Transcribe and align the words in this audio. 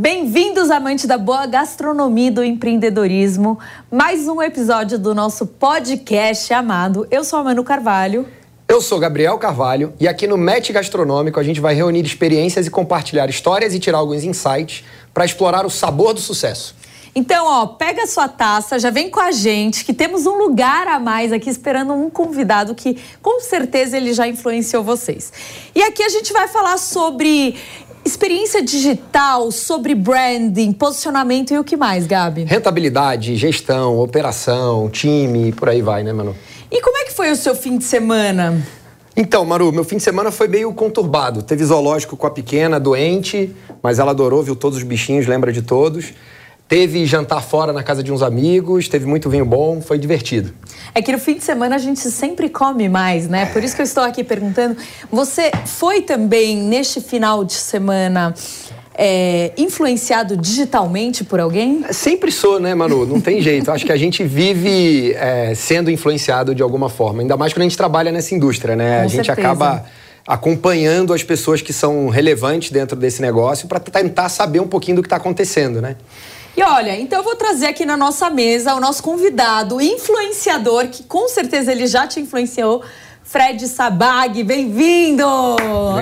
Bem-vindos, 0.00 0.70
amantes 0.70 1.06
da 1.06 1.18
boa 1.18 1.44
gastronomia 1.44 2.28
e 2.28 2.30
do 2.30 2.44
empreendedorismo. 2.44 3.58
Mais 3.90 4.28
um 4.28 4.40
episódio 4.40 4.96
do 4.96 5.12
nosso 5.12 5.44
podcast 5.44 6.54
amado. 6.54 7.04
Eu 7.10 7.24
sou 7.24 7.40
a 7.40 7.42
Manu 7.42 7.64
Carvalho. 7.64 8.24
Eu 8.68 8.80
sou 8.80 9.00
Gabriel 9.00 9.36
Carvalho 9.38 9.92
e 9.98 10.06
aqui 10.06 10.28
no 10.28 10.38
Match 10.38 10.70
Gastronômico 10.70 11.40
a 11.40 11.42
gente 11.42 11.60
vai 11.60 11.74
reunir 11.74 12.06
experiências 12.06 12.64
e 12.68 12.70
compartilhar 12.70 13.28
histórias 13.28 13.74
e 13.74 13.80
tirar 13.80 13.98
alguns 13.98 14.22
insights 14.22 14.84
para 15.12 15.24
explorar 15.24 15.66
o 15.66 15.70
sabor 15.70 16.14
do 16.14 16.20
sucesso. 16.20 16.76
Então, 17.12 17.46
ó, 17.46 17.66
pega 17.66 18.04
a 18.04 18.06
sua 18.06 18.28
taça, 18.28 18.78
já 18.78 18.90
vem 18.90 19.10
com 19.10 19.18
a 19.18 19.32
gente, 19.32 19.84
que 19.84 19.92
temos 19.92 20.24
um 20.26 20.36
lugar 20.36 20.86
a 20.86 21.00
mais 21.00 21.32
aqui 21.32 21.50
esperando 21.50 21.92
um 21.92 22.08
convidado 22.08 22.72
que 22.76 23.02
com 23.20 23.40
certeza 23.40 23.96
ele 23.96 24.12
já 24.12 24.28
influenciou 24.28 24.84
vocês. 24.84 25.32
E 25.74 25.82
aqui 25.82 26.04
a 26.04 26.08
gente 26.08 26.32
vai 26.32 26.46
falar 26.46 26.78
sobre 26.78 27.56
experiência 28.08 28.62
digital, 28.62 29.52
sobre 29.52 29.94
branding, 29.94 30.72
posicionamento 30.72 31.52
e 31.52 31.58
o 31.58 31.62
que 31.62 31.76
mais, 31.76 32.06
Gabi? 32.06 32.44
Rentabilidade, 32.44 33.36
gestão, 33.36 33.98
operação, 33.98 34.88
time, 34.88 35.52
por 35.52 35.68
aí 35.68 35.82
vai, 35.82 36.02
né, 36.02 36.12
Manu? 36.12 36.34
E 36.70 36.80
como 36.80 36.96
é 36.96 37.04
que 37.04 37.12
foi 37.12 37.30
o 37.30 37.36
seu 37.36 37.54
fim 37.54 37.78
de 37.78 37.84
semana? 37.84 38.66
Então, 39.16 39.44
Maru, 39.44 39.72
meu 39.72 39.84
fim 39.84 39.96
de 39.96 40.02
semana 40.02 40.30
foi 40.30 40.48
meio 40.48 40.72
conturbado. 40.72 41.42
Teve 41.42 41.64
zoológico 41.64 42.16
com 42.16 42.26
a 42.26 42.30
pequena, 42.30 42.80
doente, 42.80 43.54
mas 43.82 43.98
ela 43.98 44.12
adorou, 44.12 44.42
viu 44.42 44.56
todos 44.56 44.78
os 44.78 44.84
bichinhos, 44.84 45.26
lembra 45.26 45.52
de 45.52 45.60
todos. 45.60 46.12
Teve 46.68 47.06
jantar 47.06 47.42
fora 47.42 47.72
na 47.72 47.82
casa 47.82 48.02
de 48.02 48.12
uns 48.12 48.20
amigos, 48.20 48.88
teve 48.88 49.06
muito 49.06 49.30
vinho 49.30 49.46
bom, 49.46 49.80
foi 49.80 49.98
divertido. 49.98 50.52
É 50.94 51.00
que 51.00 51.10
no 51.10 51.18
fim 51.18 51.34
de 51.34 51.42
semana 51.42 51.76
a 51.76 51.78
gente 51.78 52.00
sempre 52.10 52.50
come 52.50 52.90
mais, 52.90 53.26
né? 53.26 53.46
Por 53.46 53.64
isso 53.64 53.74
que 53.74 53.80
eu 53.80 53.84
estou 53.84 54.04
aqui 54.04 54.22
perguntando. 54.22 54.76
Você 55.10 55.50
foi 55.64 56.02
também, 56.02 56.58
neste 56.58 57.00
final 57.00 57.42
de 57.42 57.54
semana, 57.54 58.34
é, 58.94 59.50
influenciado 59.56 60.36
digitalmente 60.36 61.24
por 61.24 61.40
alguém? 61.40 61.86
Sempre 61.90 62.30
sou, 62.30 62.60
né, 62.60 62.74
Manu? 62.74 63.06
Não 63.06 63.18
tem 63.18 63.40
jeito. 63.40 63.70
Acho 63.70 63.86
que 63.86 63.92
a 63.92 63.96
gente 63.96 64.22
vive 64.22 65.14
é, 65.14 65.54
sendo 65.54 65.90
influenciado 65.90 66.54
de 66.54 66.62
alguma 66.62 66.90
forma. 66.90 67.22
Ainda 67.22 67.34
mais 67.34 67.54
quando 67.54 67.62
a 67.62 67.64
gente 67.64 67.78
trabalha 67.78 68.12
nessa 68.12 68.34
indústria, 68.34 68.76
né? 68.76 68.98
Com 68.98 69.04
a 69.04 69.08
gente 69.08 69.24
certeza. 69.24 69.48
acaba 69.48 69.86
acompanhando 70.26 71.14
as 71.14 71.22
pessoas 71.22 71.62
que 71.62 71.72
são 71.72 72.10
relevantes 72.10 72.70
dentro 72.70 72.94
desse 72.94 73.22
negócio 73.22 73.66
para 73.66 73.80
tentar 73.80 74.28
saber 74.28 74.60
um 74.60 74.68
pouquinho 74.68 74.96
do 74.96 75.02
que 75.02 75.06
está 75.06 75.16
acontecendo, 75.16 75.80
né? 75.80 75.96
E 76.58 76.62
olha, 76.64 76.98
então 77.00 77.20
eu 77.20 77.22
vou 77.22 77.36
trazer 77.36 77.66
aqui 77.66 77.86
na 77.86 77.96
nossa 77.96 78.28
mesa 78.28 78.74
o 78.74 78.80
nosso 78.80 79.00
convidado, 79.00 79.80
influenciador, 79.80 80.88
que 80.88 81.04
com 81.04 81.28
certeza 81.28 81.70
ele 81.70 81.86
já 81.86 82.04
te 82.04 82.18
influenciou. 82.18 82.82
Fred 83.22 83.68
Sabag, 83.68 84.42
bem-vindo! 84.42 85.22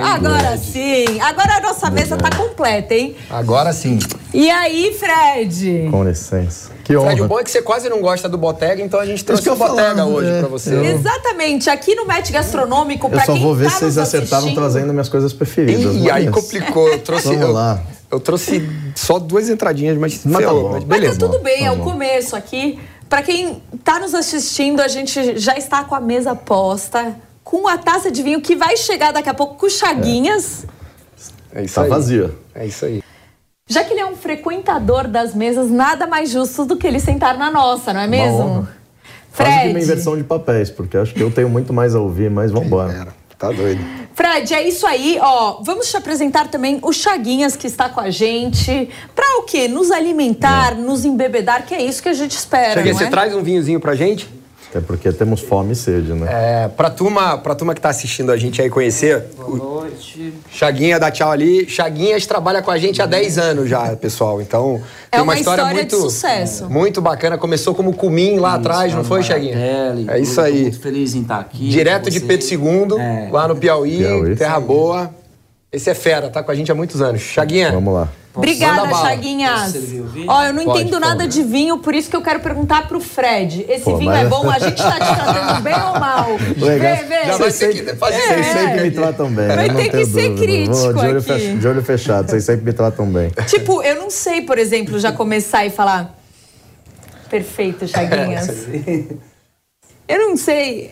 Agora 0.03 0.57
sim! 0.57 1.19
Agora 1.21 1.57
a 1.57 1.61
nossa 1.61 1.91
mesa 1.91 2.17
tá 2.17 2.35
completa, 2.35 2.95
hein? 2.95 3.15
Agora 3.29 3.71
sim. 3.71 3.99
E 4.33 4.49
aí, 4.49 4.97
Fred? 4.97 5.89
Com 5.91 6.03
licença. 6.03 6.71
Que 6.83 6.97
honra. 6.97 7.07
Fred, 7.11 7.21
o 7.21 7.27
bom 7.27 7.39
é 7.39 7.43
que 7.43 7.51
você 7.51 7.61
quase 7.61 7.87
não 7.87 8.01
gosta 8.01 8.27
do 8.27 8.35
Botega, 8.39 8.81
então 8.81 8.99
a 8.99 9.05
gente 9.05 9.23
trouxe 9.23 9.43
que 9.43 9.49
o 9.49 9.51
eu 9.51 9.57
Botega 9.57 9.89
falar, 9.97 10.05
hoje 10.07 10.31
é, 10.31 10.39
pra 10.39 10.47
você. 10.47 10.73
eu- 10.73 10.83
Exatamente, 10.83 11.69
aqui 11.69 11.93
no 11.93 12.07
Match 12.07 12.31
Gastronômico, 12.31 13.05
Eu 13.05 13.11
pra 13.11 13.25
só 13.25 13.33
quem 13.33 13.43
vou 13.43 13.53
ver 13.53 13.65
tá 13.65 13.69
se 13.71 13.79
vocês 13.81 13.95
nos 13.95 14.07
acertaram 14.07 14.37
assistindo- 14.45 14.59
trazendo 14.59 14.91
minhas 14.91 15.07
coisas 15.09 15.31
preferidas. 15.33 15.95
E 15.97 16.09
aí 16.09 16.27
complicou. 16.31 16.87
Eu 16.89 16.97
trouxe. 16.97 17.27
Vamos 17.27 17.41
eu, 17.43 17.51
lá. 17.51 17.79
Eu 18.09 18.19
trouxe 18.19 18.67
só 18.95 19.19
duas 19.19 19.49
entradinhas, 19.49 19.97
mas, 19.97 20.23
Mas 20.25 20.45
tá 20.45 20.51
bom. 20.53 20.63
mas 20.71 20.83
Mas 20.85 20.99
beleza. 20.99 21.19
tá 21.19 21.25
tudo 21.27 21.39
bem, 21.39 21.63
é 21.63 21.67
tá 21.67 21.73
o 21.73 21.77
bom. 21.77 21.83
começo 21.83 22.35
aqui. 22.35 22.79
Pra 23.09 23.21
quem 23.21 23.61
tá 23.83 23.99
nos 23.99 24.13
assistindo, 24.13 24.81
a 24.81 24.87
gente 24.87 25.37
já 25.37 25.55
está 25.57 25.83
com 25.83 25.95
a 25.95 25.99
mesa 25.99 26.35
posta, 26.35 27.15
com 27.43 27.67
a 27.67 27.77
taça 27.77 28.11
de 28.11 28.21
vinho 28.21 28.41
que 28.41 28.55
vai 28.55 28.75
chegar 28.75 29.11
daqui 29.13 29.29
a 29.29 29.33
pouco 29.33 29.55
com 29.55 29.69
chaguinhas. 29.69 30.65
É 31.53 31.63
isso 31.63 31.75
Tá 31.75 31.83
aí. 31.83 31.89
vazia. 31.89 32.31
É 32.53 32.65
isso 32.65 32.85
aí. 32.85 33.01
Já 33.69 33.83
que 33.83 33.91
ele 33.93 33.99
é 34.01 34.05
um 34.05 34.15
frequentador 34.15 35.07
das 35.07 35.33
mesas, 35.35 35.69
nada 35.69 36.07
mais 36.07 36.29
justo 36.29 36.65
do 36.65 36.77
que 36.77 36.87
ele 36.87 36.99
sentar 36.99 37.37
na 37.37 37.51
nossa, 37.51 37.91
não 37.93 37.99
é 38.01 38.07
mesmo? 38.07 38.39
honra. 38.39 38.77
Quase 39.35 39.51
que 39.51 39.57
uma 39.57 39.69
Fred, 39.71 39.83
inversão 39.83 40.17
de 40.17 40.23
papéis, 40.23 40.69
porque 40.69 40.97
acho 40.97 41.13
que 41.13 41.21
eu 41.21 41.29
tenho 41.29 41.47
muito 41.49 41.71
mais 41.71 41.93
a 41.93 41.99
ouvir, 41.99 42.29
mas 42.31 42.51
vambora. 42.51 43.09
Tá 43.37 43.51
doido. 43.51 43.79
Fred, 44.15 44.51
é 44.51 44.67
isso 44.67 44.85
aí, 44.87 45.19
ó. 45.21 45.61
Vamos 45.63 45.89
te 45.91 45.95
apresentar 45.95 46.47
também 46.47 46.79
o 46.81 46.91
Chaguinhas 46.91 47.55
que 47.55 47.67
está 47.67 47.87
com 47.87 47.99
a 47.99 48.09
gente. 48.09 48.89
Pra 49.13 49.37
o 49.37 49.43
quê? 49.43 49.67
Nos 49.67 49.91
alimentar, 49.91 50.75
nos 50.75 51.05
embebedar, 51.05 51.63
que 51.65 51.75
é 51.75 51.81
isso 51.83 52.01
que 52.01 52.09
a 52.09 52.13
gente 52.13 52.31
espera, 52.31 52.73
Cheguei, 52.73 52.91
não 52.93 52.97
você 52.99 53.05
é? 53.05 53.09
traz 53.09 53.35
um 53.35 53.43
vinhozinho 53.43 53.79
pra 53.79 53.93
gente? 53.93 54.27
Até 54.69 54.81
porque 54.81 55.11
temos 55.13 55.39
fome 55.39 55.71
e 55.71 55.75
sede, 55.75 56.11
né? 56.13 56.27
É, 56.29 56.67
pra, 56.67 56.89
turma, 56.89 57.37
pra 57.37 57.55
turma 57.55 57.73
que 57.73 57.79
tá 57.79 57.87
assistindo 57.89 58.31
a 58.33 58.37
gente 58.37 58.61
aí 58.61 58.69
conhecer, 58.69 59.23
Boa 59.37 59.57
noite. 59.57 60.33
Chaguinha 60.51 60.99
dá 60.99 61.09
tchau 61.09 61.31
ali. 61.31 61.69
Chaguinhas 61.69 62.25
trabalha 62.25 62.61
com 62.61 62.69
a 62.69 62.77
gente 62.77 63.01
há 63.01 63.05
10 63.05 63.37
anos 63.37 63.69
já, 63.69 63.95
pessoal. 63.95 64.41
Então, 64.41 64.81
É 65.09 65.15
tem 65.15 65.21
uma 65.21 65.31
uma 65.33 65.39
história, 65.39 65.61
história 65.61 65.85
de 65.85 65.95
muito, 65.95 66.11
sucesso. 66.11 66.69
muito 66.69 67.01
bacana. 67.01 67.37
Começou 67.37 67.73
como 67.73 67.93
Cumim 67.93 68.39
lá 68.39 68.55
atrás, 68.55 68.93
não 68.93 69.05
foi, 69.05 69.23
Chaguinha? 69.23 69.55
É 70.09 70.19
isso 70.19 70.35
Tô 70.35 70.41
aí. 70.41 70.63
muito 70.63 70.79
feliz 70.81 71.15
em 71.15 71.21
estar 71.21 71.39
aqui. 71.39 71.69
Direto 71.69 72.09
de. 72.09 72.19
Pedro 72.19 72.45
II, 72.45 72.99
É. 72.99 73.29
lá 73.31 73.47
no 73.47 73.55
Piauí, 73.55 73.99
Piauí. 73.99 74.35
Terra 74.35 74.59
Boa. 74.59 75.09
Esse 75.71 75.89
é 75.89 75.93
fera, 75.93 76.29
tá 76.29 76.41
com 76.41 76.51
a 76.51 76.55
gente 76.55 76.71
há 76.71 76.75
muitos 76.75 77.01
anos. 77.01 77.21
Chaguinha, 77.21 77.71
Vamos 77.71 77.93
lá. 77.93 78.07
Obrigada. 78.33 78.87
Chaguinhas. 78.89 79.75
Ó, 80.27 80.43
eu 80.43 80.53
não 80.53 80.65
Pode, 80.65 80.81
entendo 80.83 80.99
nada 80.99 81.15
favor. 81.23 81.27
de 81.27 81.43
vinho, 81.43 81.79
por 81.79 81.95
isso 81.95 82.07
que 82.07 82.15
eu 82.15 82.21
quero 82.21 82.39
perguntar 82.39 82.87
pro 82.87 82.99
Fred. 83.01 83.65
Esse 83.67 83.83
Pô, 83.83 83.97
vinho 83.97 84.11
mas- 84.11 84.25
é 84.25 84.29
bom? 84.29 84.47
A 84.49 84.59
gente 84.59 84.77
tá 84.77 84.91
te 84.91 84.97
tratando 85.15 85.61
bem 85.63 85.73
ou 85.73 85.99
mal? 85.99 86.27
Legal. 86.55 86.95
Vê, 86.97 87.03
vê. 87.03 87.25
Já 87.25 87.37
vai 87.37 87.51
Vocês 87.51 87.75
ter 87.75 87.83
que 87.85 87.95
fazer 87.95 88.21
Vocês 88.21 88.47
É. 88.47 88.53
sempre 88.53 88.81
me 88.83 88.91
tratam 88.91 89.29
bem, 89.31 89.47
Vai 89.47 89.69
ter 89.75 89.89
que 89.89 90.05
ser 90.05 90.29
dúvida. 90.29 90.41
crítico 90.41 90.75
Vou 90.75 90.93
de 90.93 90.99
olho, 90.99 91.17
aqui. 91.17 91.27
fech- 91.27 91.57
de 91.57 91.67
olho 91.67 91.83
fechado, 91.83 92.29
vocês 92.29 92.43
sempre 92.43 92.63
me 92.65 92.73
tratam 92.73 93.07
bem. 93.11 93.31
Tipo, 93.47 93.81
eu 93.81 93.95
não 93.95 94.09
sei, 94.11 94.43
por 94.43 94.59
exemplo, 94.59 94.99
já 94.99 95.11
começar 95.11 95.65
e 95.65 95.71
falar. 95.71 96.15
Perfeito, 97.29 97.87
Chaguinhas. 97.87 98.47
Eu 100.07 100.19
não 100.29 100.37
sei. 100.37 100.91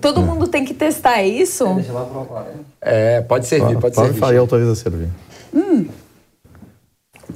Todo 0.00 0.22
mundo 0.22 0.46
tem 0.46 0.64
que 0.64 0.74
testar 0.74 1.18
é 1.18 1.26
isso? 1.26 1.66
Deixa 1.74 1.92
lá 1.92 2.04
provar. 2.04 2.46
É, 2.80 3.20
pode 3.22 3.46
servir, 3.46 3.78
pode, 3.78 3.94
Pode 3.94 3.96
servir. 3.96 4.18
falar 4.18 4.34
e 4.34 4.36
autoriza 4.38 4.72
a 4.72 4.76
servir. 4.76 5.08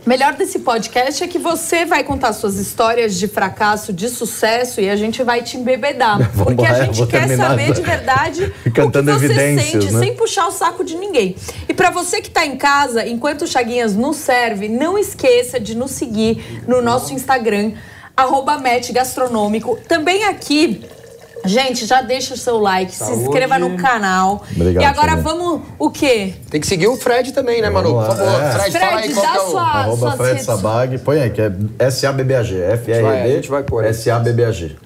Melhor 0.06 0.34
desse 0.34 0.58
podcast 0.58 1.25
é 1.25 1.26
que 1.26 1.38
você 1.38 1.87
vai 1.87 2.05
contar 2.05 2.34
suas 2.34 2.56
histórias 2.56 3.14
de 3.19 3.26
fracasso, 3.26 3.90
de 3.90 4.11
sucesso 4.11 4.81
e 4.81 4.90
a 4.90 4.96
gente 4.96 5.23
vai 5.23 5.43
te 5.43 5.56
embebedar. 5.56 6.19
Vamos 6.34 6.55
porque 6.55 6.67
a 6.67 6.73
lá, 6.73 6.79
eu 6.81 6.93
gente 6.93 7.06
quer 7.06 7.37
saber 7.37 7.73
de 7.73 7.81
verdade 7.81 8.52
o 8.67 8.70
que 8.70 8.81
você 8.82 9.34
sente, 9.58 9.90
né? 9.90 10.00
sem 10.00 10.14
puxar 10.14 10.46
o 10.46 10.50
saco 10.52 10.84
de 10.84 10.94
ninguém. 10.96 11.34
E 11.67 11.73
pra 11.73 11.90
você 11.90 12.20
que 12.20 12.31
tá 12.31 12.44
em 12.44 12.56
casa, 12.56 13.06
enquanto 13.06 13.43
o 13.43 13.46
Chaguinhas 13.46 13.96
nos 13.96 14.17
serve, 14.17 14.69
não 14.69 14.99
esqueça 14.99 15.58
de 15.58 15.75
nos 15.75 15.93
seguir 15.93 16.62
no 16.69 16.82
nosso 16.82 17.14
Instagram, 17.14 17.73
arroba. 18.14 18.61
Também 19.88 20.25
aqui. 20.25 20.84
Gente, 21.44 21.85
já 21.87 22.00
deixa 22.02 22.35
o 22.35 22.37
seu 22.37 22.58
like, 22.58 22.93
se 22.93 22.99
Saúde. 22.99 23.23
inscreva 23.23 23.58
no 23.58 23.76
canal. 23.76 24.43
Obrigado, 24.56 24.82
e 24.82 24.87
agora 24.87 25.12
Chaguinha. 25.12 25.23
vamos 25.23 25.62
o 25.79 25.91
quê? 25.91 26.35
Tem 26.50 26.61
que 26.61 26.67
seguir 26.67 26.87
o 26.88 26.96
Fred 26.96 27.32
também, 27.32 27.61
né, 27.61 27.70
Manu? 27.70 27.93
Por 27.94 28.06
favor. 28.06 28.25
É. 28.43 28.50
Fred, 28.52 28.79
fala 28.79 28.96
aí 29.00 29.02
Fred, 29.02 29.14
qual 29.14 29.26
dá 29.26 29.32
que 29.32 29.38
é 29.38 29.50
sua, 29.50 29.62
Arroba 29.62 29.96
suas 29.96 30.14
Fred 30.17 30.31
redes 30.31 30.46
Sabag. 30.46 30.99
Põe 30.99 31.20
aí, 31.20 31.31
que 31.31 31.41
é 31.43 31.91
SABBAG. 31.91 32.55
vai- 33.02 33.23
a 33.23 33.26
gente 33.29 33.49
vai 33.50 33.62
pôr 33.62 33.85
aí. 33.85 33.91
F-R-E-D, 33.91 34.32
SABBAG. 34.32 34.76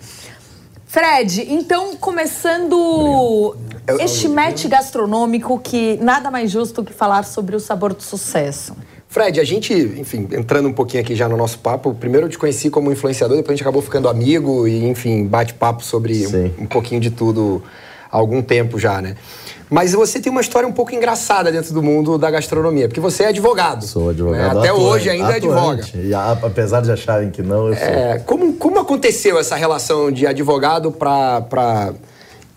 Fred, 0.87 1.46
então 1.52 1.94
começando 1.96 3.55
este 4.00 4.26
match 4.28 4.66
gastronômico 4.66 5.58
que 5.58 5.99
nada 6.00 6.31
mais 6.31 6.50
justo 6.50 6.82
que 6.82 6.93
falar 6.94 7.25
sobre 7.25 7.55
o 7.55 7.60
sabor 7.60 7.93
do 7.93 8.02
sucesso. 8.02 8.75
Fred, 9.10 9.40
a 9.40 9.44
gente, 9.44 9.72
enfim, 9.72 10.28
entrando 10.32 10.69
um 10.69 10.72
pouquinho 10.72 11.02
aqui 11.02 11.14
já 11.14 11.28
no 11.28 11.37
nosso 11.37 11.58
papo, 11.60 11.94
primeiro 11.94 12.26
eu 12.26 12.31
te 12.31 12.37
conheci 12.38 12.69
como 12.69 12.93
influenciador, 12.93 13.37
depois 13.38 13.52
a 13.52 13.56
gente 13.56 13.62
acabou 13.62 13.81
ficando 13.81 14.06
amigo 14.08 14.69
e, 14.69 14.84
enfim, 14.87 15.25
bate 15.26 15.55
papo 15.55 15.82
sobre 15.82 16.26
um, 16.26 16.64
um 16.64 16.66
pouquinho 16.66 17.00
de 17.00 17.10
tudo 17.10 17.62
há 18.12 18.16
algum 18.19 18.43
tempo 18.43 18.78
já, 18.78 19.00
né? 19.00 19.16
Mas 19.70 19.93
você 19.93 20.19
tem 20.20 20.31
uma 20.31 20.40
história 20.43 20.66
um 20.69 20.72
pouco 20.72 20.94
engraçada 20.94 21.50
dentro 21.52 21.72
do 21.75 21.82
mundo 21.82 22.16
da 22.19 22.31
gastronomia, 22.31 22.87
porque 22.88 23.00
você 23.00 23.25
é 23.25 23.28
advogado. 23.28 23.84
Sou 23.84 24.10
advogado. 24.10 24.40
né? 24.55 24.60
Até 24.60 24.69
atuante- 24.70 24.84
hoje 24.87 25.10
ainda 25.10 25.32
é 25.32 25.37
advoga. 25.37 25.60
atuante. 25.82 25.99
E 25.99 26.14
a- 26.14 26.32
apesar 26.43 26.81
de 26.82 26.90
acharem 26.93 27.31
que 27.31 27.43
não, 27.43 27.69
eu 27.69 27.75
sou. 27.76 27.84
É, 27.87 28.19
como, 28.26 28.55
como 28.55 28.78
aconteceu 28.78 29.38
essa 29.38 29.56
relação 29.56 30.10
de 30.10 30.26
advogado 30.26 30.90
para 30.90 31.93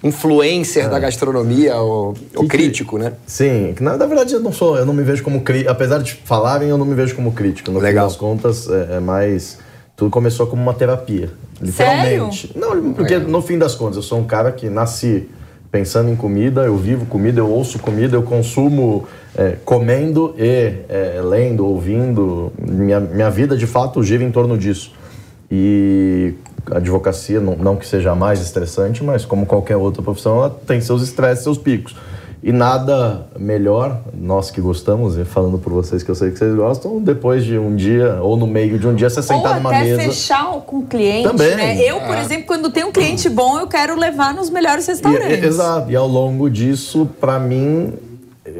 influencer 0.03 0.89
da 0.89 0.97
gastronomia 0.99 1.75
ou, 1.77 2.07
ou 2.07 2.13
Que 2.13 2.41
que- 2.41 2.47
crítico, 2.47 2.97
né? 2.97 3.13
Sim, 3.25 3.73
que 3.75 3.83
na, 3.83 3.97
na 3.97 4.05
verdade 4.05 4.33
eu 4.33 4.39
não 4.39 4.51
sou, 4.51 4.77
eu 4.77 4.85
não 4.85 4.93
me 4.93 5.03
vejo 5.03 5.23
como 5.23 5.41
crítico, 5.41 5.71
apesar 5.71 5.99
de 5.99 6.13
falarem, 6.25 6.69
eu 6.69 6.77
não 6.77 6.85
me 6.85 6.95
vejo 6.95 7.15
como 7.15 7.31
crítico. 7.31 7.71
No 7.71 7.79
Legal. 7.79 8.05
fim 8.09 8.11
das 8.13 8.19
contas, 8.19 8.69
é, 8.69 8.97
é 8.97 8.99
mais. 8.99 9.59
Tudo 9.95 10.09
começou 10.09 10.47
como 10.47 10.61
uma 10.61 10.73
terapia. 10.73 11.29
Literalmente. 11.61 12.51
Não, 12.55 12.93
porque 12.93 13.19
no 13.19 13.41
fim 13.41 13.57
das 13.59 13.75
contas, 13.75 13.97
eu 13.97 14.01
sou 14.01 14.17
um 14.19 14.23
cara 14.23 14.51
que 14.51 14.67
nasci 14.69 15.29
pensando 15.71 16.09
em 16.09 16.15
comida, 16.15 16.61
eu 16.65 16.75
vivo 16.75 17.05
comida, 17.05 17.39
eu 17.39 17.47
ouço 17.49 17.77
comida, 17.79 18.15
eu 18.17 18.23
consumo 18.23 19.05
é, 19.37 19.55
comendo 19.63 20.33
e 20.37 20.73
é, 20.89 21.21
lendo, 21.23 21.65
ouvindo. 21.67 22.51
Minha, 22.59 22.99
minha 22.99 23.29
vida 23.29 23.55
de 23.55 23.67
fato 23.67 24.01
gira 24.03 24.23
em 24.23 24.31
torno 24.31 24.57
disso. 24.57 24.91
E 25.51 26.33
a 26.69 26.77
advocacia, 26.77 27.39
não, 27.39 27.55
não 27.55 27.75
que 27.75 27.87
seja 27.87 28.13
mais 28.13 28.41
estressante, 28.41 29.03
mas 29.03 29.25
como 29.25 29.45
qualquer 29.45 29.77
outra 29.77 30.01
profissão, 30.03 30.37
ela 30.37 30.49
tem 30.67 30.79
seus 30.81 31.01
estresses, 31.01 31.43
seus 31.43 31.57
picos. 31.57 31.95
E 32.43 32.51
nada 32.51 33.27
melhor, 33.37 33.99
nós 34.15 34.49
que 34.49 34.59
gostamos, 34.59 35.15
e 35.15 35.23
falando 35.23 35.59
por 35.59 35.71
vocês 35.71 36.01
que 36.01 36.09
eu 36.09 36.15
sei 36.15 36.31
que 36.31 36.39
vocês 36.39 36.55
gostam, 36.55 36.99
depois 36.99 37.45
de 37.45 37.55
um 37.55 37.75
dia, 37.75 38.17
ou 38.19 38.35
no 38.35 38.47
meio 38.47 38.79
de 38.79 38.87
um 38.87 38.95
dia, 38.95 39.11
você 39.11 39.21
sentar 39.21 39.51
Ou 39.51 39.57
numa 39.57 39.69
até 39.69 39.83
mesa. 39.83 40.01
fechar 40.01 40.45
com 40.65 40.79
o 40.79 40.83
cliente, 40.87 41.27
Também. 41.27 41.55
né? 41.55 41.77
Eu, 41.83 42.01
por 42.01 42.17
exemplo, 42.17 42.47
quando 42.47 42.71
tenho 42.71 42.87
um 42.87 42.91
cliente 42.91 43.29
bom, 43.29 43.59
eu 43.59 43.67
quero 43.67 43.95
levar 43.95 44.33
nos 44.33 44.49
melhores 44.49 44.87
E, 44.87 44.91
restaurantes. 44.91 45.43
e- 45.43 45.45
exato. 45.45 45.91
E 45.91 45.95
ao 45.95 46.07
longo 46.07 46.49
disso, 46.49 47.07
pra 47.19 47.37
mim, 47.39 47.93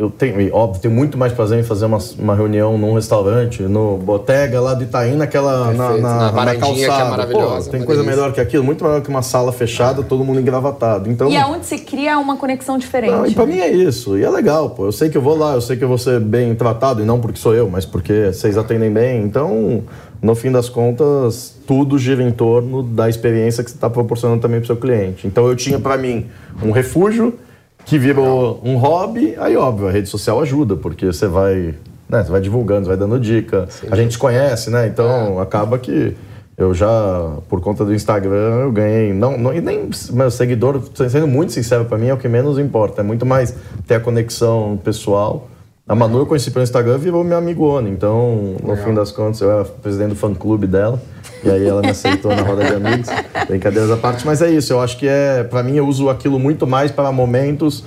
eu 0.01 0.09
tenho, 0.09 0.42
e, 0.42 0.51
óbvio, 0.51 0.81
tenho 0.81 0.94
muito 0.94 1.15
mais 1.15 1.31
prazer 1.31 1.59
em 1.59 1.63
fazer 1.63 1.86
uma, 1.86 2.00
uma 2.18 2.36
reunião 2.36 2.75
num 2.75 2.95
restaurante, 2.95 3.62
no 3.62 3.98
Botega 3.98 4.59
lá 4.59 4.74
do 4.74 4.83
Itaim, 4.83 5.15
naquela 5.15 5.71
na, 5.71 5.83
Perfeito. 5.89 6.01
na, 6.01 6.31
Na 6.31 6.45
na 6.45 6.51
é 6.53 6.57
calçada. 6.57 7.09
maravilhosa, 7.12 7.65
Pô, 7.65 7.71
tem 7.71 7.83
coisa 7.83 8.01
delícia. 8.01 8.19
melhor 8.21 8.33
que 8.33 8.42
aquilo, 8.42 8.63
muito 8.63 8.83
melhor 8.83 9.00
que 9.01 9.09
uma 9.09 9.21
sala 9.21 9.51
fechada, 9.51 10.01
todo 10.01 10.24
mundo 10.25 10.39
engravatado. 10.39 11.07
Então, 11.07 11.30
E 11.30 11.38
aonde 11.38 11.68
você 11.68 11.77
cria 11.77 12.18
uma 12.18 12.36
conexão 12.36 12.80
diferente. 12.80 13.12
não, 13.12 13.27
e 13.27 13.33
pra 13.36 13.45
né? 13.45 13.53
mim 13.53 13.59
é 13.59 13.69
isso. 13.71 14.18
E 14.18 14.24
é 14.24 14.30
legal, 14.30 14.71
pô. 14.71 14.86
Eu 14.86 14.92
sei 14.92 15.07
que 15.09 15.18
eu 15.18 15.21
vou 15.21 15.38
lá, 15.38 15.53
eu 15.53 15.62
sei 15.62 15.77
que 15.77 15.83
eu 15.83 15.88
vou 15.88 16.00
ser 16.00 16.19
bem 16.19 16.56
tratado, 16.56 17.01
e 17.03 17.06
não 17.06 17.19
porque 17.19 17.38
sou 17.39 17.53
eu, 17.53 17.69
mas 17.69 17.86
porque 17.86 18.31
vocês 18.33 18.57
atendem 18.57 18.92
bem. 18.92 19.21
Então, 19.21 19.83
no 20.19 20.33
fim 20.33 20.51
das 20.51 20.68
contas, 20.68 21.56
tudo 21.68 22.00
gira 22.00 22.24
em 22.24 22.31
torno 22.31 22.81
da 22.81 23.07
experiência 23.07 23.63
que 23.63 23.69
você 23.69 23.75
está 23.77 23.89
proporcionando 23.89 24.42
também 24.42 24.59
pro 24.59 24.68
seu 24.68 24.77
cliente. 24.77 25.27
Então, 25.27 25.48
eu 25.48 25.56
tinha 25.56 25.80
pra 25.80 25.95
mim 25.95 26.25
um 26.63 26.71
refúgio 26.71 27.36
que 27.85 27.97
virou 27.97 28.59
um 28.63 28.77
hobby. 28.77 29.35
Aí, 29.37 29.55
óbvio, 29.55 29.87
a 29.87 29.91
rede 29.91 30.09
social 30.09 30.41
ajuda, 30.41 30.75
porque 30.75 31.05
você 31.05 31.27
vai, 31.27 31.75
né, 32.09 32.23
você 32.23 32.31
vai 32.31 32.41
divulgando, 32.41 32.85
você 32.85 32.89
vai 32.89 32.97
dando 32.97 33.19
dica. 33.19 33.67
A 33.89 33.95
gente 33.95 34.13
se 34.13 34.17
conhece, 34.17 34.69
né? 34.69 34.87
Então, 34.87 35.39
acaba 35.39 35.77
que 35.77 36.15
eu 36.57 36.73
já, 36.73 37.37
por 37.49 37.59
conta 37.61 37.83
do 37.83 37.93
Instagram, 37.93 38.61
eu 38.61 38.71
ganhei. 38.71 39.13
Não, 39.13 39.37
não, 39.37 39.53
e 39.53 39.61
nem 39.61 39.89
meu 40.11 40.29
seguidor, 40.29 40.81
sendo 40.93 41.27
muito 41.27 41.51
sincero 41.51 41.85
pra 41.85 41.97
mim, 41.97 42.07
é 42.07 42.13
o 42.13 42.17
que 42.17 42.27
menos 42.27 42.59
importa. 42.59 43.01
É 43.01 43.03
muito 43.03 43.25
mais 43.25 43.55
ter 43.87 43.95
a 43.95 43.99
conexão 43.99 44.79
pessoal. 44.83 45.47
A 45.87 45.95
Manu 45.95 46.19
eu 46.19 46.25
conheci 46.25 46.51
pelo 46.51 46.63
Instagram 46.63 46.97
virou 46.97 47.23
meu 47.23 47.37
amigo 47.37 47.65
Ono. 47.65 47.87
Então, 47.87 48.55
no 48.63 48.77
fim 48.77 48.93
das 48.93 49.11
contas, 49.11 49.41
eu 49.41 49.51
era 49.51 49.65
presidente 49.65 50.09
do 50.09 50.15
fã 50.15 50.33
clube 50.33 50.67
dela. 50.67 51.01
E 51.43 51.49
aí 51.49 51.67
ela 51.67 51.81
me 51.81 51.89
aceitou 51.89 52.35
na 52.35 52.43
roda 52.43 52.63
de 52.63 52.73
amigos. 52.73 53.09
Brincadeiras 53.47 53.91
à 53.91 53.97
parte. 53.97 54.25
Mas 54.25 54.41
é 54.41 54.49
isso, 54.51 54.73
eu 54.73 54.81
acho 54.81 54.97
que 54.97 55.07
é. 55.07 55.43
Pra 55.43 55.63
mim, 55.63 55.75
eu 55.75 55.88
uso 55.88 56.09
aquilo 56.09 56.38
muito 56.39 56.67
mais 56.67 56.91
para 56.91 57.11
momentos 57.11 57.83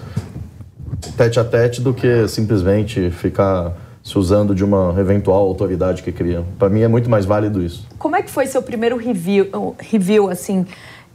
tete 1.17 1.39
a 1.39 1.45
tete 1.45 1.81
do 1.81 1.93
que 1.93 2.27
simplesmente 2.29 3.11
ficar 3.11 3.73
se 4.03 4.19
usando 4.19 4.55
de 4.55 4.65
uma 4.65 4.95
eventual 4.99 5.47
autoridade 5.47 6.03
que 6.03 6.12
cria. 6.12 6.45
Pra 6.59 6.69
mim 6.69 6.83
é 6.83 6.89
muito 6.89 7.09
mais 7.09 7.25
válido 7.25 7.62
isso. 7.62 7.87
Como 7.99 8.15
é 8.15 8.23
que 8.23 8.31
foi 8.31 8.47
seu 8.47 8.62
primeiro 8.62 8.97
review, 8.97 9.75
review 9.79 10.29
assim? 10.29 10.67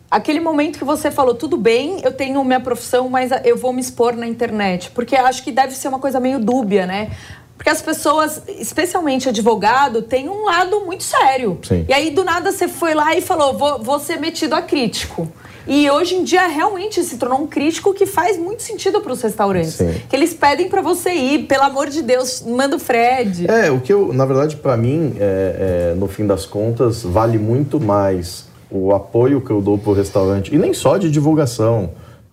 Aquele 0.10 0.40
momento 0.40 0.80
que 0.80 0.84
você 0.84 1.12
falou, 1.12 1.36
tudo 1.36 1.56
bem, 1.56 2.02
eu 2.04 2.12
tenho 2.12 2.44
minha 2.44 2.60
profissão, 2.60 3.08
mas 3.08 3.30
eu 3.44 3.56
vou 3.56 3.72
me 3.72 3.80
expor 3.80 4.16
na 4.16 4.26
internet. 4.26 4.90
Porque 4.90 5.16
acho 5.16 5.44
que 5.44 5.52
deve 5.52 5.76
ser 5.76 5.88
uma 5.88 6.00
coisa 6.00 6.20
meio 6.20 6.40
dúbia, 6.40 6.88
né? 6.88 7.12
Porque 7.60 7.70
as 7.70 7.82
pessoas, 7.82 8.42
especialmente 8.48 9.28
advogado, 9.28 10.02
tem 10.02 10.30
um 10.30 10.46
lado 10.46 10.80
muito 10.86 11.04
sério. 11.04 11.60
Sim. 11.62 11.86
E 11.90 11.94
aí, 11.94 12.10
do 12.10 12.24
nada, 12.24 12.54
você 12.54 12.70
foi 12.70 12.94
lá 12.94 13.18
e 13.18 13.22
falou, 13.22 13.58
vou, 13.58 13.84
vou 13.84 14.00
ser 14.00 14.18
metido 14.18 14.54
a 14.56 14.62
crítico. 14.62 15.28
E 15.68 15.90
hoje 15.92 16.16
em 16.16 16.24
dia, 16.24 16.48
realmente, 16.48 17.04
se 17.04 17.18
tornou 17.18 17.42
um 17.42 17.48
crítico 17.48 17.94
que 17.94 18.06
faz 18.06 18.38
muito 18.38 18.64
sentido 18.64 19.02
para 19.02 19.12
os 19.12 19.22
restaurantes. 19.22 19.74
Sim. 19.74 19.94
Que 20.10 20.16
eles 20.16 20.34
pedem 20.34 20.70
para 20.70 20.82
você 20.82 21.12
ir, 21.12 21.48
pelo 21.48 21.64
amor 21.64 21.90
de 21.90 22.02
Deus, 22.02 22.42
manda 22.48 22.78
o 22.78 22.80
Fred. 22.80 23.52
É, 23.52 23.70
o 23.70 23.82
que 23.82 23.92
eu, 23.92 24.14
na 24.14 24.26
verdade, 24.26 24.56
pra 24.56 24.78
mim, 24.78 25.18
é, 25.20 25.92
é, 25.92 25.96
no 25.96 26.08
fim 26.08 26.26
das 26.26 26.46
contas, 26.46 27.04
vale 27.04 27.38
muito 27.38 27.78
mais 27.78 28.46
o 28.72 28.96
apoio 28.96 29.42
que 29.42 29.52
eu 29.52 29.62
dou 29.62 29.78
pro 29.78 29.92
restaurante. 29.92 30.56
E 30.56 30.58
nem 30.58 30.74
só 30.74 30.96
de 30.96 31.12
divulgação. 31.12 31.90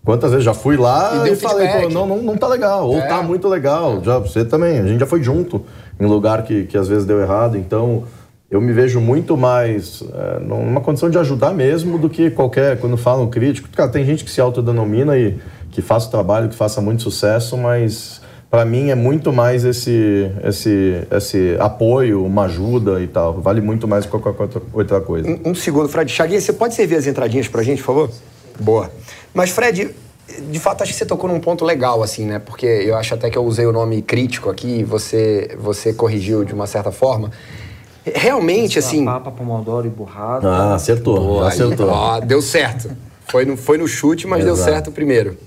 Quantas 0.07 0.31
vezes 0.31 0.45
já 0.45 0.53
fui 0.53 0.77
lá 0.77 1.25
E 1.27 1.33
e, 1.33 1.35
falei, 1.35 1.67
pô, 1.67 1.89
não, 1.89 2.07
não, 2.07 2.23
não 2.23 2.37
tá 2.37 2.47
legal, 2.47 2.87
ou 2.87 2.97
É. 2.97 3.07
tá 3.07 3.21
muito 3.21 3.45
legal. 3.49 4.01
Já, 4.01 4.17
você 4.19 4.45
também, 4.45 4.79
a 4.79 4.87
gente 4.87 5.01
já 5.01 5.05
foi 5.05 5.21
junto 5.21 5.65
em 5.99 6.05
lugar 6.05 6.43
que, 6.43 6.63
que 6.63 6.77
às 6.77 6.87
vezes 6.87 7.05
deu 7.05 7.19
errado. 7.19 7.57
Então, 7.57 8.05
eu 8.49 8.61
me 8.61 8.71
vejo 8.71 9.01
muito 9.01 9.35
mais 9.35 10.01
é, 10.13 10.39
numa 10.39 10.79
condição 10.79 11.09
de 11.09 11.17
ajudar 11.17 11.53
mesmo 11.53 11.97
do 11.97 12.09
que 12.09 12.29
qualquer, 12.31 12.79
quando 12.79 12.95
falam 12.95 13.27
crítico. 13.27 13.67
Cara, 13.75 13.89
tem 13.89 14.05
gente 14.05 14.23
que 14.23 14.31
se 14.31 14.39
autodenomina 14.39 15.17
e 15.17 15.37
que 15.71 15.81
faça 15.81 16.07
o 16.07 16.09
trabalho, 16.09 16.47
que 16.47 16.55
faça 16.55 16.79
muito 16.79 17.03
sucesso, 17.03 17.57
mas 17.57 18.21
para 18.49 18.63
mim 18.63 18.89
é 18.89 18.95
muito 18.95 19.33
mais 19.33 19.65
esse, 19.65 20.31
esse, 20.41 21.01
esse 21.11 21.57
apoio, 21.59 22.23
uma 22.25 22.43
ajuda 22.45 23.01
e 23.01 23.07
tal. 23.07 23.41
Vale 23.41 23.59
muito 23.59 23.85
mais 23.89 24.05
que 24.05 24.11
qualquer 24.17 24.41
outra- 24.41 24.61
outra 24.73 25.01
coisa. 25.01 25.27
Um, 25.29 25.49
um 25.51 25.53
segundo, 25.53 25.89
Fred. 25.89 26.09
Chaguinha, 26.09 26.39
você 26.39 26.53
pode 26.53 26.75
servir 26.75 26.95
as 26.95 27.05
entradinhas 27.07 27.49
pra 27.49 27.61
gente, 27.61 27.79
por 27.83 27.87
favor? 27.87 28.09
Boa. 28.57 28.89
Mas, 29.33 29.51
Fred, 29.51 29.93
de 30.49 30.59
fato, 30.59 30.83
acho 30.83 30.91
que 30.91 30.97
você 30.97 31.05
tocou 31.05 31.29
num 31.29 31.39
ponto 31.39 31.63
legal, 31.63 32.03
assim, 32.03 32.25
né? 32.25 32.39
Porque 32.39 32.65
eu 32.65 32.95
acho 32.95 33.13
até 33.13 33.29
que 33.29 33.37
eu 33.37 33.45
usei 33.45 33.65
o 33.65 33.71
nome 33.71 34.01
crítico 34.01 34.49
aqui 34.49 34.79
e 34.79 34.83
você, 34.83 35.55
você 35.59 35.93
corrigiu 35.93 36.43
de 36.43 36.53
uma 36.53 36.67
certa 36.67 36.91
forma. 36.91 37.31
Realmente, 38.05 38.79
assim. 38.79 39.05
Papa, 39.05 39.31
pomodoro 39.31 39.87
e 39.87 39.89
burrada. 39.89 40.47
Ah, 40.49 40.75
acertou, 40.75 41.19
Boa, 41.19 41.47
acertou. 41.47 41.89
ó, 41.89 42.19
deu 42.19 42.41
certo. 42.41 42.89
Foi 43.27 43.45
no, 43.45 43.57
foi 43.57 43.77
no 43.77 43.87
chute, 43.87 44.25
mas 44.25 44.43
deu 44.43 44.53
Exato. 44.53 44.71
certo 44.71 44.91
primeiro. 44.91 45.37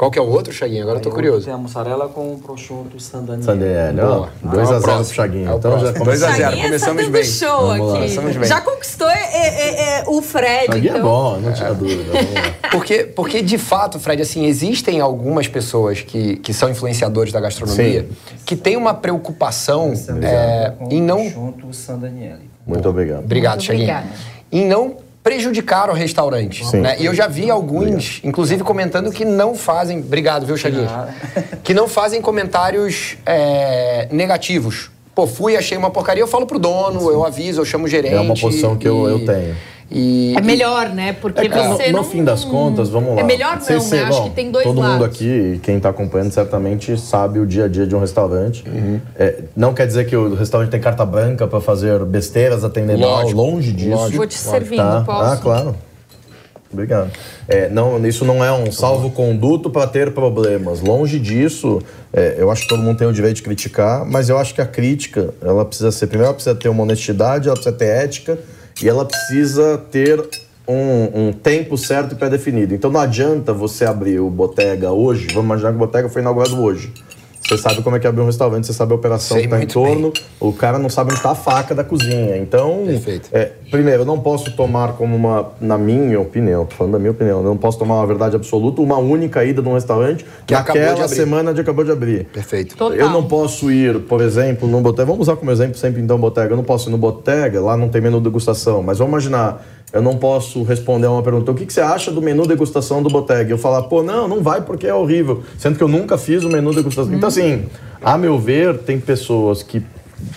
Qual 0.00 0.10
que 0.10 0.18
é 0.18 0.22
o 0.22 0.28
outro, 0.30 0.50
Chaguinha? 0.50 0.82
Agora 0.82 0.96
eu 0.96 1.02
tô 1.02 1.10
curioso. 1.10 1.44
Tem 1.44 1.52
a 1.52 1.58
mussarela 1.58 2.08
com 2.08 2.38
prosciutto 2.38 2.98
Sandaniel. 2.98 3.42
Sandelieri, 3.42 4.00
ó. 4.00 4.14
Boa. 4.14 4.30
2 4.44 4.56
É 4.70 4.72
o 4.72 4.76
a 4.76 4.78
0 4.78 4.80
próximo. 4.80 5.04
pro 5.04 5.14
Chaguinho. 5.14 5.46
É 5.50 5.52
o 5.52 5.58
então 5.58 5.72
já 5.72 5.78
próximo. 5.78 6.04
Dois 6.06 6.22
a 6.22 6.26
começamos. 6.26 6.36
zero. 6.38 6.50
Chaguinha 6.50 6.64
começamos 6.64 7.04
tá 7.04 7.10
bem. 7.10 7.24
show 7.24 7.66
Vamos 7.66 7.86
lá. 7.86 7.92
aqui. 7.92 7.98
Começamos 7.98 8.36
bem. 8.38 8.48
Já 8.48 8.60
conquistou 8.62 9.10
é, 9.10 9.30
é, 9.30 9.98
é, 9.98 10.04
o 10.06 10.22
Fred, 10.22 10.66
Chaguinho 10.68 10.94
é 10.94 10.96
então. 10.96 11.02
bom, 11.02 11.40
não 11.40 11.52
tinha 11.52 11.74
dúvida. 11.74 12.12
Porque, 12.72 13.04
porque, 13.04 13.42
de 13.42 13.58
fato, 13.58 13.98
Fred, 14.00 14.22
assim, 14.22 14.46
existem 14.46 15.00
algumas 15.00 15.48
pessoas 15.48 16.00
que, 16.00 16.36
que 16.36 16.54
são 16.54 16.70
influenciadores 16.70 17.30
da 17.32 17.40
gastronomia 17.40 18.02
Sim. 18.08 18.36
que 18.46 18.56
têm 18.56 18.76
uma 18.78 18.94
preocupação 18.94 19.92
é, 20.22 20.72
em 20.88 21.02
não 21.02 21.30
prosciutto 21.30 21.74
Sandaniel. 21.74 22.38
Muito 22.66 22.88
obrigado. 22.88 23.24
Obrigado, 23.24 23.56
Muito 23.56 23.66
Chaguinha. 23.66 23.98
obrigada. 23.98 24.16
Em 24.50 24.66
não 24.66 25.09
prejudicar 25.22 25.90
o 25.90 25.92
restaurante. 25.92 26.64
Sim. 26.66 26.78
né? 26.80 26.96
E 26.98 27.04
eu 27.06 27.14
já 27.14 27.26
vi 27.26 27.50
alguns, 27.50 28.20
inclusive, 28.24 28.62
comentando 28.62 29.10
que 29.10 29.24
não 29.24 29.54
fazem. 29.54 29.98
Obrigado, 29.98 30.46
viu, 30.46 30.56
nada. 30.86 31.14
Que 31.62 31.74
não 31.74 31.86
fazem 31.86 32.20
comentários 32.22 33.16
é, 33.26 34.08
negativos. 34.10 34.90
Pô, 35.14 35.26
fui, 35.26 35.56
achei 35.56 35.76
uma 35.76 35.90
porcaria, 35.90 36.22
eu 36.22 36.26
falo 36.28 36.46
pro 36.46 36.58
dono, 36.58 37.10
eu 37.10 37.24
aviso, 37.24 37.60
eu 37.60 37.64
chamo 37.64 37.84
o 37.84 37.88
gerente. 37.88 38.14
É 38.14 38.20
uma 38.20 38.34
posição 38.34 38.76
que 38.76 38.88
eu- 38.88 39.08
eu 39.08 39.24
tenho. 39.26 39.56
E, 39.92 40.34
É 40.36 40.40
melhor, 40.40 40.88
né? 40.90 41.12
Porque 41.12 41.46
É 41.46 41.48
você 41.48 41.86
no, 41.90 41.98
não... 41.98 42.04
fim 42.04 42.22
das 42.22 42.44
contas, 42.44 42.88
vamos 42.88 43.14
lá. 43.16 43.20
É 43.22 43.24
melhor 43.24 43.58
não, 43.58 43.74
né? 43.74 43.80
ser- 43.80 44.04
Acho 44.04 44.18
bom, 44.22 44.28
que 44.28 44.34
tem 44.36 44.50
dois 44.50 44.64
Todo 44.64 44.78
lados. 44.78 44.92
mundo 44.94 45.04
aqui, 45.04 45.58
quem 45.64 45.78
está 45.78 45.88
acompanhando, 45.88 46.30
certamente 46.30 46.96
sabe 46.96 47.40
o 47.40 47.46
dia 47.46 47.64
a 47.64 47.68
dia 47.68 47.86
de 47.86 47.96
um 47.96 47.98
restaurante. 47.98 48.62
Uhum. 48.68 49.00
É, 49.16 49.40
não 49.56 49.74
quer 49.74 49.86
dizer 49.88 50.06
que 50.06 50.14
o 50.14 50.34
restaurante 50.34 50.70
tem 50.70 50.80
carta 50.80 51.04
branca 51.04 51.46
para 51.48 51.60
fazer 51.60 51.98
besteiras, 52.04 52.62
atender 52.62 52.96
mal, 52.96 53.28
longe 53.30 53.72
disso. 53.72 53.90
lógico. 53.96 54.16
Vou 54.18 54.26
te 54.28 54.38
servindo, 54.38 54.76
Tá? 54.78 55.02
posso? 55.04 55.32
Ah, 55.32 55.36
claro. 55.36 55.74
Obrigado. 56.72 57.10
É, 57.48 57.68
não, 57.68 58.06
isso 58.06 58.24
não 58.24 58.44
é 58.44 58.52
um 58.52 58.70
salvo-conduto 58.70 59.70
para 59.70 59.88
ter 59.88 60.12
problemas. 60.14 60.80
Longe 60.80 61.18
disso, 61.18 61.82
é, 62.12 62.36
eu 62.38 62.48
acho 62.48 62.62
que 62.62 62.68
todo 62.68 62.80
mundo 62.80 62.96
tem 62.96 63.08
o 63.08 63.12
direito 63.12 63.36
de 63.36 63.42
criticar, 63.42 64.04
mas 64.06 64.28
eu 64.28 64.38
acho 64.38 64.54
que 64.54 64.60
a 64.60 64.66
crítica, 64.66 65.34
ela 65.42 65.64
precisa 65.64 65.90
ser, 65.90 66.06
primeiro, 66.06 66.26
ela 66.28 66.34
precisa 66.34 66.54
ter 66.54 66.68
uma 66.68 66.84
honestidade, 66.84 67.48
ela 67.48 67.56
precisa 67.56 67.74
ter 67.74 67.86
ética 67.86 68.38
e 68.82 68.88
ela 68.88 69.04
precisa 69.04 69.78
ter 69.90 70.20
um, 70.66 71.28
um 71.28 71.32
tempo 71.32 71.76
certo 71.76 72.12
e 72.12 72.14
pré-definido. 72.16 72.74
Então 72.74 72.90
não 72.90 73.00
adianta 73.00 73.52
você 73.52 73.84
abrir 73.84 74.20
o 74.20 74.30
Botega 74.30 74.90
hoje, 74.90 75.26
vamos 75.28 75.44
imaginar 75.44 75.70
que 75.70 75.76
o 75.76 75.78
Botega 75.78 76.08
foi 76.08 76.22
inaugurado 76.22 76.60
hoje. 76.62 76.92
Você 77.50 77.58
sabe 77.58 77.82
como 77.82 77.96
é 77.96 77.98
que 77.98 78.06
abrir 78.06 78.22
um 78.22 78.26
restaurante, 78.26 78.64
você 78.64 78.72
sabe 78.72 78.92
a 78.92 78.94
operação 78.94 79.36
Sei 79.36 79.48
que 79.48 79.52
está 79.52 79.60
em 79.60 79.66
torno, 79.66 80.12
o 80.38 80.52
cara 80.52 80.78
não 80.78 80.88
sabe 80.88 81.10
onde 81.10 81.18
está 81.18 81.32
a 81.32 81.34
faca 81.34 81.74
da 81.74 81.82
cozinha. 81.82 82.36
Então, 82.36 82.84
Perfeito. 82.86 83.28
é, 83.32 83.50
primeiro, 83.68 84.02
eu 84.02 84.06
não 84.06 84.20
posso 84.20 84.52
tomar 84.52 84.92
como 84.92 85.16
uma, 85.16 85.50
na 85.60 85.76
minha 85.76 86.20
opinião, 86.20 86.64
tô 86.64 86.76
falando 86.76 86.92
da 86.92 86.98
minha 87.00 87.10
opinião, 87.10 87.38
eu 87.38 87.44
não 87.44 87.56
posso 87.56 87.76
tomar 87.76 87.96
uma 87.96 88.06
verdade 88.06 88.36
absoluta, 88.36 88.80
uma 88.80 88.98
única 88.98 89.44
ida 89.44 89.60
num 89.60 89.74
restaurante 89.74 90.24
Que 90.46 90.54
acabou 90.54 90.80
de 90.80 90.88
naquela 90.88 91.04
abrir. 91.06 91.16
semana 91.16 91.52
de 91.52 91.60
acabou 91.60 91.84
de 91.84 91.90
abrir. 91.90 92.24
Perfeito. 92.26 92.76
Total. 92.76 92.96
Eu 92.96 93.10
não 93.10 93.24
posso 93.24 93.68
ir, 93.68 93.98
por 94.02 94.20
exemplo, 94.20 94.68
num 94.68 94.80
Botega. 94.80 95.06
Vamos 95.06 95.22
usar 95.22 95.34
como 95.34 95.50
exemplo 95.50 95.76
sempre 95.76 96.00
então 96.00 96.20
Botega. 96.20 96.52
Eu 96.52 96.56
não 96.56 96.64
posso 96.64 96.88
ir 96.88 96.92
no 96.92 96.98
Botega, 96.98 97.60
lá 97.60 97.76
não 97.76 97.88
tem 97.88 98.00
menu 98.00 98.20
degustação. 98.20 98.80
Mas 98.80 98.98
vamos 98.98 99.10
imaginar, 99.10 99.66
eu 99.92 100.00
não 100.02 100.16
posso 100.16 100.62
responder 100.62 101.06
a 101.06 101.10
uma 101.10 101.22
pergunta: 101.22 101.50
o 101.50 101.54
que, 101.54 101.66
que 101.66 101.72
você 101.72 101.80
acha 101.80 102.10
do 102.10 102.22
menu 102.22 102.46
degustação 102.46 103.02
do 103.02 103.08
Botega? 103.10 103.50
Eu 103.52 103.58
falar, 103.58 103.82
pô, 103.84 104.02
não, 104.02 104.28
não 104.28 104.42
vai 104.42 104.60
porque 104.62 104.86
é 104.86 104.94
horrível. 104.94 105.42
Sendo 105.58 105.76
que 105.76 105.82
eu 105.82 105.88
nunca 105.88 106.16
fiz 106.18 106.44
o 106.44 106.48
menu 106.48 106.72
degustação. 106.74 107.12
Então, 107.14 107.28
assim, 107.28 107.64
a 108.02 108.16
meu 108.16 108.38
ver, 108.38 108.78
tem 108.78 109.00
pessoas 109.00 109.62
que 109.62 109.82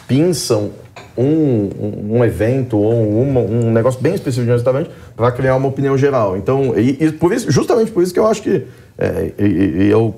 pensam 0.07 0.71
um, 1.17 1.23
um, 1.25 2.17
um 2.17 2.25
evento 2.25 2.77
ou 2.77 2.93
uma- 3.21 3.41
um 3.41 3.71
negócio 3.71 4.01
bem 4.01 4.15
específico 4.15 4.45
de 4.45 4.51
um 4.51 4.55
restaurante 4.55 4.89
para 5.15 5.31
criar 5.31 5.55
uma 5.55 5.67
opinião 5.67 5.97
geral. 5.97 6.35
Então, 6.37 6.73
e, 6.77 6.97
e 6.99 7.11
por 7.11 7.31
isso, 7.33 7.51
justamente 7.51 7.91
por 7.91 8.01
isso 8.01 8.13
que 8.13 8.19
eu 8.19 8.25
acho 8.25 8.41
que 8.41 8.63
é, 8.97 9.31
e- 9.37 9.83
e 9.83 9.89
eu 9.89 10.15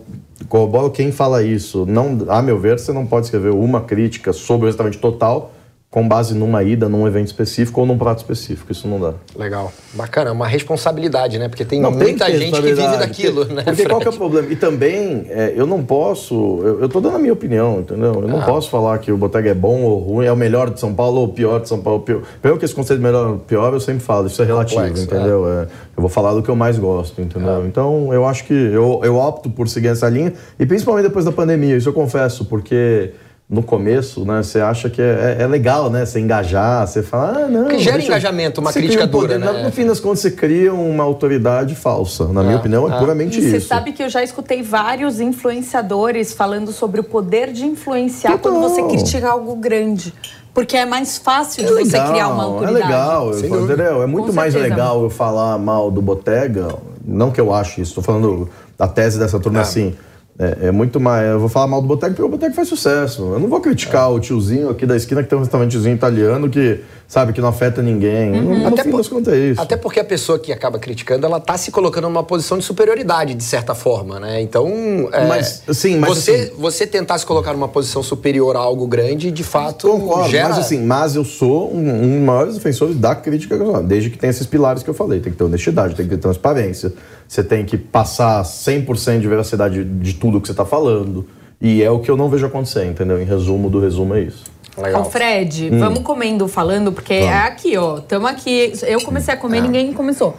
corroboro 0.47 0.89
quem 0.91 1.11
fala 1.11 1.43
isso. 1.43 1.85
Não, 1.85 2.19
a 2.29 2.41
meu 2.41 2.57
ver, 2.59 2.79
você 2.79 2.91
não 2.93 3.05
pode 3.05 3.25
escrever 3.25 3.51
uma 3.51 3.81
crítica 3.81 4.31
sobre 4.33 4.65
o 4.65 4.67
restaurante 4.67 4.97
total 4.97 5.51
com 5.95 6.05
base 6.05 6.33
numa 6.35 6.61
ida, 6.61 6.89
num 6.89 7.07
evento 7.07 7.27
específico 7.27 7.79
ou 7.79 7.87
num 7.87 7.97
prato 7.97 8.17
específico. 8.17 8.69
Isso 8.69 8.85
não 8.85 8.99
dá. 8.99 9.13
Legal. 9.33 9.71
Bacana, 9.93 10.29
é 10.29 10.33
uma 10.33 10.45
responsabilidade, 10.45 11.39
né? 11.39 11.47
Porque 11.47 11.63
tem 11.63 11.79
Não, 11.79 11.93
tem 11.93 12.09
muita 12.09 12.25
ter 12.25 12.37
gente 12.37 12.51
que 12.53 12.61
vive 12.61 12.97
daquilo, 12.97 13.45
porque, 13.45 13.53
né? 13.53 13.63
Porque 13.63 13.85
qual 13.85 14.01
que 14.01 14.07
é 14.07 14.09
o 14.09 14.11
Fred? 14.11 14.17
problema? 14.17 14.51
E 14.51 14.57
também, 14.57 15.25
é, 15.29 15.53
eu 15.55 15.65
não 15.65 15.85
posso. 15.85 16.59
Eu, 16.61 16.81
eu 16.81 16.89
tô 16.89 16.99
dando 16.99 17.15
a 17.15 17.19
minha 17.19 17.31
opinião, 17.31 17.79
entendeu? 17.79 18.13
Eu 18.13 18.27
não 18.27 18.41
Ah. 18.41 18.45
posso 18.45 18.69
falar 18.69 18.97
que 18.97 19.09
o 19.09 19.15
Botega 19.15 19.51
é 19.51 19.53
bom 19.53 19.83
ou 19.83 19.99
ruim, 19.99 20.25
é 20.25 20.31
o 20.33 20.35
melhor 20.35 20.69
de 20.69 20.81
São 20.81 20.93
Paulo 20.93 21.21
ou 21.21 21.27
o 21.27 21.29
pior 21.29 21.61
de 21.61 21.69
São 21.69 21.79
Paulo. 21.79 22.01
Pior. 22.01 22.23
Primeiro 22.41 22.59
que 22.59 22.65
esse 22.65 22.75
conceito 22.75 22.99
de 22.99 23.05
melhor 23.05 23.29
ou 23.29 23.37
pior, 23.37 23.71
eu 23.71 23.79
sempre 23.79 24.03
falo, 24.03 24.27
isso 24.27 24.41
é 24.41 24.45
relativo, 24.45 24.81
Complexo, 24.81 25.03
entendeu? 25.05 25.47
É, 25.49 25.61
eu 25.95 26.01
vou 26.01 26.09
falar 26.09 26.33
do 26.33 26.43
que 26.43 26.49
eu 26.49 26.57
mais 26.57 26.77
gosto, 26.77 27.21
entendeu? 27.21 27.61
Ah. 27.61 27.63
Então, 27.65 28.13
eu 28.13 28.25
acho 28.25 28.43
que 28.43 28.53
eu, 28.53 28.99
eu 29.01 29.15
opto 29.15 29.49
por 29.49 29.69
seguir 29.69 29.87
essa 29.87 30.09
linha, 30.09 30.33
e 30.59 30.65
principalmente 30.65 31.05
depois 31.05 31.23
da 31.23 31.31
pandemia, 31.31 31.77
isso 31.77 31.87
eu 31.87 31.93
confesso, 31.93 32.43
porque. 32.43 33.11
No 33.47 33.61
começo, 33.61 34.25
né, 34.25 34.41
você 34.41 34.59
acha 34.59 34.89
que 34.89 34.99
é, 34.99 35.35
é- 35.39 35.43
é 35.43 35.47
legal, 35.47 35.87
né? 35.87 36.03
Você 36.03 36.19
engajar, 36.19 36.87
você 36.87 37.03
fala, 37.03 37.43
ah, 37.43 37.47
não. 37.47 37.65
Porque 37.65 37.77
gera 37.77 38.01
engajamento, 38.01 38.59
uma 38.59 38.71
você 38.71 38.79
crítica 38.79 39.03
um 39.03 39.07
poder. 39.07 39.37
dura, 39.37 39.53
né? 39.53 39.63
No 39.63 39.71
fim 39.71 39.85
das 39.85 39.99
contas, 39.99 40.21
você 40.21 40.31
cria 40.31 40.73
uma 40.73 41.03
autoridade 41.03 41.75
falsa. 41.75 42.25
Na 42.29 42.41
minha 42.41 42.57
opinião, 42.57 42.91
é 42.91 42.97
puramente 42.97 43.37
E 43.37 43.43
você 43.47 43.57
isso. 43.57 43.67
sabe 43.67 43.91
que 43.91 44.01
eu 44.01 44.09
já 44.09 44.23
escutei 44.23 44.63
vários 44.63 45.19
influenciadores 45.19 46.33
falando 46.33 46.71
sobre 46.71 46.99
o 46.99 47.03
poder 47.03 47.51
de 47.53 47.67
influenciar 47.67 48.31
Total. 48.31 48.51
quando 48.51 48.63
você 48.67 48.81
critica 48.81 49.29
algo 49.29 49.55
grande. 49.57 50.11
Porque 50.51 50.75
é 50.75 50.85
mais 50.85 51.19
fácil 51.19 51.65
de 51.65 51.71
você 51.71 51.99
criar 51.99 52.29
uma 52.29 52.41
É 52.43 52.45
autoridade. 52.47 52.83
legal, 52.87 53.27
eu 53.31 53.43
falo, 53.47 53.63
entendeu? 53.65 54.01
É 54.01 54.07
muito 54.07 54.27
Com 54.29 54.33
mais 54.33 54.53
certeza. 54.53 54.73
legal 54.73 55.03
eu 55.03 55.09
falar 55.11 55.59
mal 55.59 55.91
do 55.91 56.01
Botega, 56.01 56.69
não 57.05 57.29
que 57.29 57.39
eu 57.39 57.53
ache 57.53 57.79
isso, 57.81 57.93
tô 57.93 58.01
falando 58.01 58.49
da 58.75 58.87
tese 58.87 59.19
dessa 59.19 59.39
turma 59.39 59.59
Ah. 59.59 59.61
assim. 59.61 59.93
É, 60.37 60.67
é 60.67 60.71
muito 60.71 60.99
mais. 60.99 61.25
Eu 61.29 61.39
vou 61.39 61.47
falar 61.47 61.65
mal 61.67 61.81
do 61.81 61.87
Botega 61.87 62.11
porque 62.13 62.21
o 62.21 62.27
Botega 62.27 62.53
faz 62.53 62.67
sucesso. 62.67 63.21
Eu 63.21 63.39
não 63.39 63.47
vou 63.47 63.61
criticar 63.61 64.11
o 64.11 64.19
tiozinho 64.19 64.69
aqui 64.69 64.85
da 64.85 64.95
esquina 64.97 65.23
que 65.23 65.29
tem 65.29 65.37
um 65.37 65.41
restaurantezinho 65.41 65.95
italiano 65.95 66.49
que, 66.49 66.81
sabe, 67.07 67.31
que 67.31 67.39
não 67.39 67.47
afeta 67.47 67.81
ninguém. 67.81 68.31
No, 68.41 68.59
no 68.59 68.67
Até 68.67 68.83
fim 68.83 68.91
por- 68.91 69.07
contas 69.09 69.33
é 69.33 69.37
isso. 69.37 69.61
Até 69.61 69.77
porque 69.77 69.97
a 69.97 70.03
pessoa 70.03 70.37
que 70.37 70.51
acaba 70.51 70.77
criticando, 70.77 71.25
ela 71.25 71.39
tá 71.39 71.57
se 71.57 71.71
colocando 71.71 72.03
numa 72.09 72.21
posição 72.21 72.57
de 72.57 72.65
superioridade, 72.65 73.33
de 73.33 73.43
certa 73.45 73.73
forma, 73.73 74.19
né? 74.19 74.41
Então, 74.41 74.67
é, 75.13 75.25
Mas, 75.25 75.63
sim, 75.71 75.97
mas 75.99 76.09
você, 76.17 76.31
assim- 76.31 76.51
você 76.57 76.85
tentar 76.85 77.17
se 77.17 77.25
colocar 77.25 77.53
numa 77.53 77.69
posição 77.69 78.03
superior 78.03 78.57
a 78.57 78.59
algo 78.59 78.85
grande, 78.87 79.31
de 79.31 79.43
fato, 79.43 79.87
Concordo, 79.87 80.29
gera... 80.29 80.49
mas 80.49 80.57
assim, 80.59 80.83
mas 80.85 81.15
eu 81.15 81.23
sou 81.23 81.73
um, 81.73 81.79
um 82.03 82.11
dos 82.17 82.21
maiores 82.25 82.55
defensores 82.55 82.97
da 82.97 83.15
crítica, 83.15 83.57
desde 83.83 84.09
que 84.09 84.17
tem 84.17 84.29
esses 84.29 84.45
pilares 84.45 84.83
que 84.83 84.89
eu 84.89 84.93
falei. 84.93 85.21
Tem 85.21 85.31
que 85.31 85.37
ter 85.37 85.45
honestidade, 85.45 85.95
tem 85.95 86.05
que 86.05 86.13
ter 86.13 86.21
transparência, 86.21 86.91
você 87.27 87.43
tem 87.43 87.65
que 87.65 87.77
passar 87.77 88.43
100% 88.43 89.19
de 89.19 89.27
veracidade 89.27 89.83
de 89.83 90.13
tudo 90.13 90.39
que 90.39 90.47
você 90.47 90.53
está 90.53 90.65
falando. 90.65 91.27
E 91.61 91.81
é 91.81 91.89
o 91.89 91.99
que 91.99 92.11
eu 92.11 92.17
não 92.17 92.29
vejo 92.29 92.45
acontecer, 92.45 92.85
entendeu? 92.85 93.21
Em 93.21 93.25
resumo 93.25 93.69
do 93.69 93.79
resumo 93.79 94.13
é 94.15 94.21
isso. 94.21 94.43
Legal. 94.77 95.01
Ô, 95.01 95.05
Fred, 95.05 95.69
Hum. 95.71 95.79
vamos 95.79 95.99
comendo 95.99 96.47
falando, 96.47 96.91
porque 96.91 97.13
é 97.13 97.33
aqui, 97.33 97.77
ó. 97.77 98.01
Tamo 98.01 98.27
aqui. 98.27 98.73
Eu 98.83 99.01
comecei 99.01 99.33
a 99.33 99.37
comer, 99.37 99.61
ninguém 99.61 99.93
começou. 99.93 100.35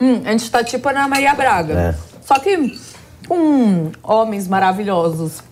Hum, 0.00 0.22
a 0.24 0.32
gente 0.32 0.50
tá 0.50 0.64
tipo 0.64 0.88
Ana 0.88 1.06
Maria 1.06 1.34
Braga. 1.34 1.74
É. 1.74 1.94
Só 2.26 2.38
que 2.38 2.78
com 3.28 3.92
homens 4.02 4.48
maravilhosos. 4.48 5.42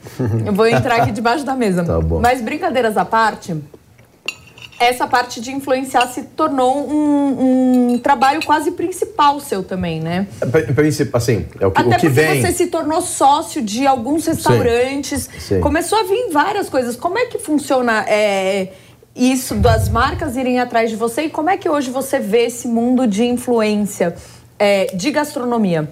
Eu 0.45 0.53
vou 0.53 0.67
entrar 0.67 0.97
aqui 1.03 1.13
debaixo 1.13 1.45
da 1.45 1.55
mesa. 1.55 1.85
Tá 1.85 2.01
bom. 2.01 2.19
Mas 2.21 2.41
brincadeiras 2.43 2.97
à 2.97 3.05
parte, 3.05 3.57
essa 4.79 5.07
parte 5.07 5.41
de 5.41 5.51
influenciar 5.53 6.07
se 6.09 6.23
tornou 6.23 6.89
um, 6.89 7.93
um 7.95 7.99
trabalho 7.99 8.41
quase 8.45 8.71
principal 8.73 9.41
seu 9.41 9.63
também, 9.63 10.01
né? 10.01 10.27
Em 10.69 10.73
princípio, 10.73 11.17
assim, 11.17 11.47
é 11.61 11.67
o 11.67 11.71
que, 11.71 11.81
Até 11.81 11.89
o 11.89 11.99
que 11.99 12.07
porque 12.07 12.09
vem. 12.09 12.41
você 12.41 12.53
se 12.53 12.67
tornou 12.69 13.01
sócio 13.03 13.61
de 13.61 13.87
alguns 13.87 14.27
restaurantes. 14.27 15.29
Sim. 15.39 15.61
Começou 15.61 15.99
a 15.99 16.03
vir 16.05 16.31
várias 16.33 16.69
coisas. 16.69 16.95
Como 16.97 17.19
é 17.19 17.27
que 17.27 17.39
funciona 17.39 18.05
é, 18.09 18.69
isso 19.17 19.57
das 19.57 19.89
marcas 19.89 20.37
irem 20.37 20.61
atrás 20.61 20.91
de 20.91 20.97
você? 20.97 21.23
E 21.23 21.31
como 21.31 21.51
é 21.51 21.57
que 21.57 21.69
hoje 21.69 21.91
você 21.91 22.21
vê 22.21 22.47
esse 22.47 22.69
mundo 22.69 23.07
de 23.07 23.25
influência 23.25 24.15
é, 24.59 24.87
de 24.95 25.11
gastronomia? 25.11 25.89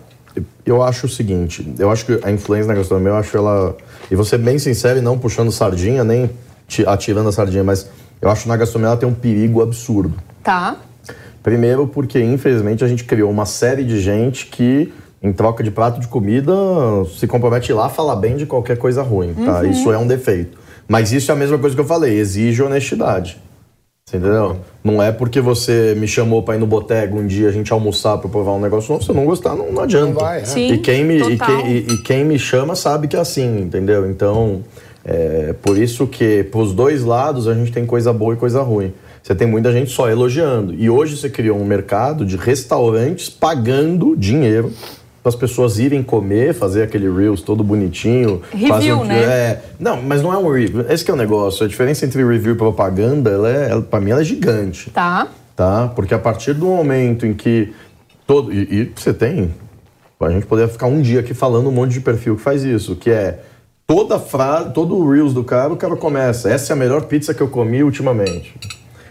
Eu 0.64 0.82
acho 0.82 1.06
o 1.06 1.08
seguinte, 1.08 1.66
eu 1.78 1.90
acho 1.90 2.04
que 2.04 2.20
a 2.22 2.30
influência 2.30 2.68
na 2.68 2.74
gastronomia, 2.74 3.12
eu 3.12 3.16
acho 3.16 3.36
ela. 3.36 3.76
E 4.10 4.24
ser 4.24 4.38
bem 4.38 4.58
sincero 4.58 4.98
e 4.98 5.02
não 5.02 5.18
puxando 5.18 5.50
sardinha, 5.50 6.04
nem 6.04 6.30
ti- 6.68 6.84
atirando 6.86 7.28
a 7.28 7.32
sardinha, 7.32 7.64
mas 7.64 7.88
eu 8.20 8.30
acho 8.30 8.42
que 8.44 8.48
na 8.48 8.56
gastronomia 8.56 8.92
ela 8.92 8.96
tem 9.00 9.08
um 9.08 9.14
perigo 9.14 9.62
absurdo. 9.62 10.14
Tá? 10.42 10.76
Primeiro 11.42 11.86
porque, 11.86 12.20
infelizmente, 12.20 12.84
a 12.84 12.88
gente 12.88 13.04
criou 13.04 13.30
uma 13.30 13.46
série 13.46 13.84
de 13.84 14.00
gente 14.00 14.46
que, 14.46 14.92
em 15.22 15.32
troca 15.32 15.62
de 15.62 15.70
prato 15.70 16.00
de 16.00 16.08
comida, 16.08 16.52
se 17.16 17.26
compromete 17.26 17.70
a 17.70 17.74
ir 17.74 17.78
lá 17.78 17.88
falar 17.88 18.16
bem 18.16 18.36
de 18.36 18.46
qualquer 18.46 18.76
coisa 18.78 19.02
ruim, 19.02 19.32
tá? 19.34 19.64
Isso 19.64 19.92
é 19.92 19.98
um 19.98 20.06
defeito. 20.06 20.58
Mas 20.88 21.12
isso 21.12 21.30
é 21.30 21.34
a 21.34 21.36
mesma 21.36 21.58
coisa 21.58 21.74
que 21.74 21.80
eu 21.80 21.86
falei, 21.86 22.18
exige 22.18 22.62
honestidade. 22.62 23.40
Entendeu? 24.08 24.58
Não 24.84 25.02
é 25.02 25.10
porque 25.10 25.40
você 25.40 25.92
me 25.98 26.06
chamou 26.06 26.40
pra 26.40 26.54
ir 26.54 26.58
no 26.58 26.66
boteco 26.66 27.16
um 27.18 27.26
dia 27.26 27.48
a 27.48 27.52
gente 27.52 27.72
almoçar 27.72 28.18
pra 28.18 28.28
provar 28.28 28.52
um 28.52 28.60
negócio 28.60 28.92
novo, 28.92 29.04
se 29.04 29.12
não 29.12 29.24
gostar, 29.24 29.56
não, 29.56 29.72
não 29.72 29.82
adianta. 29.82 30.06
Não 30.06 30.14
vai, 30.20 30.42
é. 30.42 30.44
Sim, 30.44 30.68
e, 30.72 30.78
quem 30.78 31.04
me, 31.04 31.16
e, 31.18 31.36
quem, 31.36 31.66
e- 31.72 31.86
e 31.92 31.98
quem 32.02 32.24
me 32.24 32.38
chama 32.38 32.76
sabe 32.76 33.08
que 33.08 33.16
é 33.16 33.18
assim, 33.18 33.62
entendeu? 33.62 34.08
Então, 34.08 34.62
é 35.08 35.54
por 35.62 35.78
isso 35.78 36.04
que 36.06 36.42
pros 36.44 36.72
dois 36.72 37.04
lados 37.04 37.46
a 37.46 37.54
gente 37.54 37.70
tem 37.70 37.86
coisa 37.86 38.12
boa 38.12 38.34
e 38.34 38.36
coisa 38.36 38.60
ruim. 38.62 38.92
Você 39.22 39.34
tem 39.34 39.46
muita 39.46 39.70
gente 39.72 39.90
só 39.90 40.08
elogiando. 40.10 40.74
E 40.74 40.90
hoje 40.90 41.16
você 41.16 41.30
criou 41.30 41.58
um 41.58 41.64
mercado 41.64 42.24
de 42.24 42.36
restaurantes 42.36 43.28
pagando 43.28 44.16
dinheiro 44.16 44.72
para 45.22 45.28
as 45.30 45.34
pessoas 45.36 45.78
irem 45.78 46.02
comer, 46.02 46.54
fazer 46.54 46.82
aquele 46.84 47.08
Reels 47.10 47.40
todo 47.42 47.62
bonitinho. 47.64 48.42
Review, 48.52 48.68
fazer 48.68 48.92
um- 48.92 49.04
né? 49.04 49.18
É, 49.22 49.62
não, 49.78 50.00
mas 50.02 50.22
não 50.22 50.32
é 50.32 50.38
um 50.38 50.48
review. 50.50 50.84
Esse 50.88 51.04
que 51.04 51.10
é 51.10 51.14
o 51.14 51.16
negócio. 51.16 51.64
A 51.64 51.68
diferença 51.68 52.04
entre 52.04 52.24
review 52.24 52.54
e 52.54 52.56
propaganda, 52.56 53.30
ela 53.30 53.48
é, 53.48 53.80
para 53.80 54.00
mim, 54.00 54.10
ela 54.10 54.20
é 54.20 54.24
gigante 54.24 54.90
Tá? 54.90 55.28
tá? 55.54 55.88
Porque 55.94 56.14
a 56.14 56.18
partir 56.18 56.52
do 56.54 56.66
momento 56.66 57.26
em 57.26 57.34
que 57.34 57.72
todo 58.26 58.52
e, 58.52 58.82
e 58.82 58.92
você 58.94 59.12
tem, 59.12 59.52
a 60.20 60.30
gente 60.30 60.46
poderia 60.46 60.70
ficar 60.72 60.86
um 60.86 61.00
dia 61.02 61.20
aqui 61.20 61.34
falando 61.34 61.68
um 61.68 61.72
monte 61.72 61.92
de 61.92 62.00
perfil 62.00 62.36
que 62.36 62.42
faz 62.42 62.62
isso, 62.64 62.94
que 62.96 63.10
é 63.10 63.40
toda 63.86 64.18
frase, 64.18 64.70
todo 64.72 64.96
o 64.96 65.10
reels 65.10 65.32
do 65.32 65.44
cara, 65.44 65.72
o 65.72 65.76
cara 65.76 65.96
começa, 65.96 66.50
essa 66.50 66.72
é 66.72 66.74
a 66.74 66.76
melhor 66.76 67.02
pizza 67.04 67.32
que 67.32 67.40
eu 67.40 67.48
comi 67.48 67.82
ultimamente. 67.82 68.54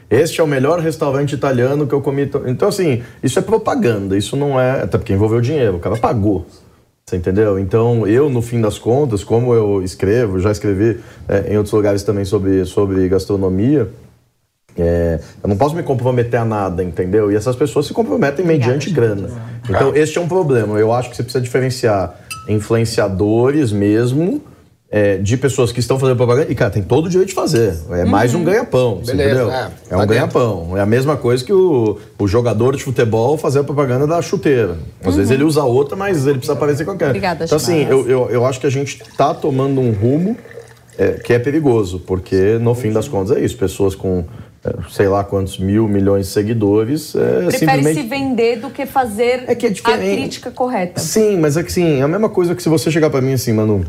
Este 0.09 0.39
é 0.39 0.43
o 0.43 0.47
melhor 0.47 0.79
restaurante 0.79 1.33
italiano 1.33 1.87
que 1.87 1.93
eu 1.93 2.01
comi. 2.01 2.27
to-" 2.27 2.43
Então, 2.45 2.67
assim, 2.67 3.01
isso 3.23 3.39
é 3.39 3.41
propaganda, 3.41 4.15
isso 4.15 4.35
não 4.35 4.59
é. 4.59 4.83
Até 4.83 4.97
porque 4.97 5.13
envolveu 5.13 5.41
dinheiro, 5.41 5.77
o 5.77 5.79
cara 5.79 5.97
pagou. 5.97 6.45
Você 7.03 7.17
entendeu? 7.17 7.57
Então, 7.57 8.05
eu, 8.07 8.29
no 8.29 8.41
fim 8.41 8.61
das 8.61 8.77
contas, 8.77 9.23
como 9.23 9.53
eu 9.53 9.81
escrevo, 9.83 10.39
já 10.39 10.51
escrevi 10.51 10.99
é, 11.27 11.53
em 11.53 11.57
outros 11.57 11.73
lugares 11.73 12.03
também 12.03 12.25
sobre, 12.25 12.65
sobre 12.65 13.07
gastronomia, 13.07 13.89
é, 14.77 15.19
eu 15.43 15.49
não 15.49 15.55
posso 15.55 15.75
me 15.75 15.83
comprometer 15.83 16.39
a 16.39 16.45
nada, 16.45 16.83
entendeu? 16.83 17.31
E 17.31 17.35
essas 17.35 17.55
pessoas 17.55 17.85
se 17.85 17.93
comprometem 17.93 18.45
mediante 18.45 18.89
grana. 18.89 19.29
Então, 19.69 19.95
este 19.95 20.17
é 20.17 20.21
um 20.21 20.27
problema. 20.27 20.77
Eu 20.79 20.91
acho 20.91 21.09
que 21.09 21.15
você 21.15 21.23
precisa 21.23 21.43
diferenciar 21.43 22.19
influenciadores 22.47 23.71
mesmo 23.71 24.41
é, 24.89 25.17
de 25.17 25.35
pessoas 25.35 25.71
que 25.71 25.79
estão 25.79 25.99
fazendo 25.99 26.17
propaganda. 26.17 26.51
E, 26.51 26.55
cara, 26.55 26.71
tem 26.71 26.83
todo 26.83 27.07
o 27.07 27.09
direito 27.09 27.29
de 27.29 27.35
fazer. 27.35 27.75
É 27.91 28.05
mais 28.05 28.33
um 28.33 28.43
ganha-pão, 28.43 28.99
entendeu? 29.01 29.51
é, 29.51 29.71
É, 29.87 29.89
tá 29.89 29.97
um 29.97 30.05
ganha-pão. 30.07 30.77
É 30.77 30.81
a 30.81 30.85
mesma 30.85 31.17
coisa 31.17 31.43
que 31.43 31.51
o, 31.51 31.97
o 32.17 32.27
jogador 32.27 32.75
de 32.75 32.83
futebol 32.83 33.37
fazer 33.37 33.59
a 33.59 33.63
propaganda 33.63 34.05
da 34.05 34.21
chuteira. 34.21 34.77
Às 35.03 35.15
vezes 35.15 35.31
ele 35.31 35.43
usa 35.43 35.63
outra, 35.63 35.95
mas 35.95 36.25
ele 36.25 36.37
precisa 36.37 36.53
aparecer 36.53 36.87
aquela. 36.89 37.09
Obrigada, 37.09 37.45
Então, 37.45 37.57
assim, 37.57 37.85
eu, 37.89 38.07
eu, 38.07 38.29
eu 38.29 38.45
acho 38.45 38.59
que 38.59 38.67
a 38.67 38.71
gente 38.71 39.01
tá 39.17 39.33
tomando 39.33 39.81
um 39.81 39.91
rumo 39.91 40.37
é, 40.97 41.13
que 41.13 41.33
é 41.33 41.39
perigoso, 41.39 41.99
porque 41.99 42.57
no 42.59 42.73
fim 42.73 42.91
das 42.91 43.07
contas 43.07 43.35
é 43.35 43.41
isso. 43.41 43.57
Pessoas 43.57 43.95
com 43.95 44.23
é, 44.63 44.73
sei 44.89 45.07
lá 45.07 45.23
quantos 45.23 45.59
mil, 45.59 45.87
milhões 45.87 46.27
de 46.27 46.31
seguidores. 46.31 47.15
É 47.15 47.47
Prefere 47.47 47.57
simplesmente... 47.57 48.01
se 48.01 48.07
vender 48.07 48.55
do 48.57 48.69
que 48.69 48.85
fazer 48.85 49.43
É 49.47 49.55
que 49.55 49.67
é 49.67 49.69
a 49.69 49.97
crítica 49.97 50.51
correta. 50.51 50.99
Sim, 50.99 51.37
mas 51.37 51.57
é 51.57 51.63
que 51.63 51.71
sim, 51.71 51.99
é 51.99 52.01
a 52.01 52.07
mesma 52.07 52.29
coisa 52.29 52.55
que 52.55 52.63
se 52.63 52.69
você 52.69 52.89
chegar 52.89 53.09
pra 53.09 53.21
mim 53.21 53.33
assim, 53.33 53.51
mano, 53.51 53.85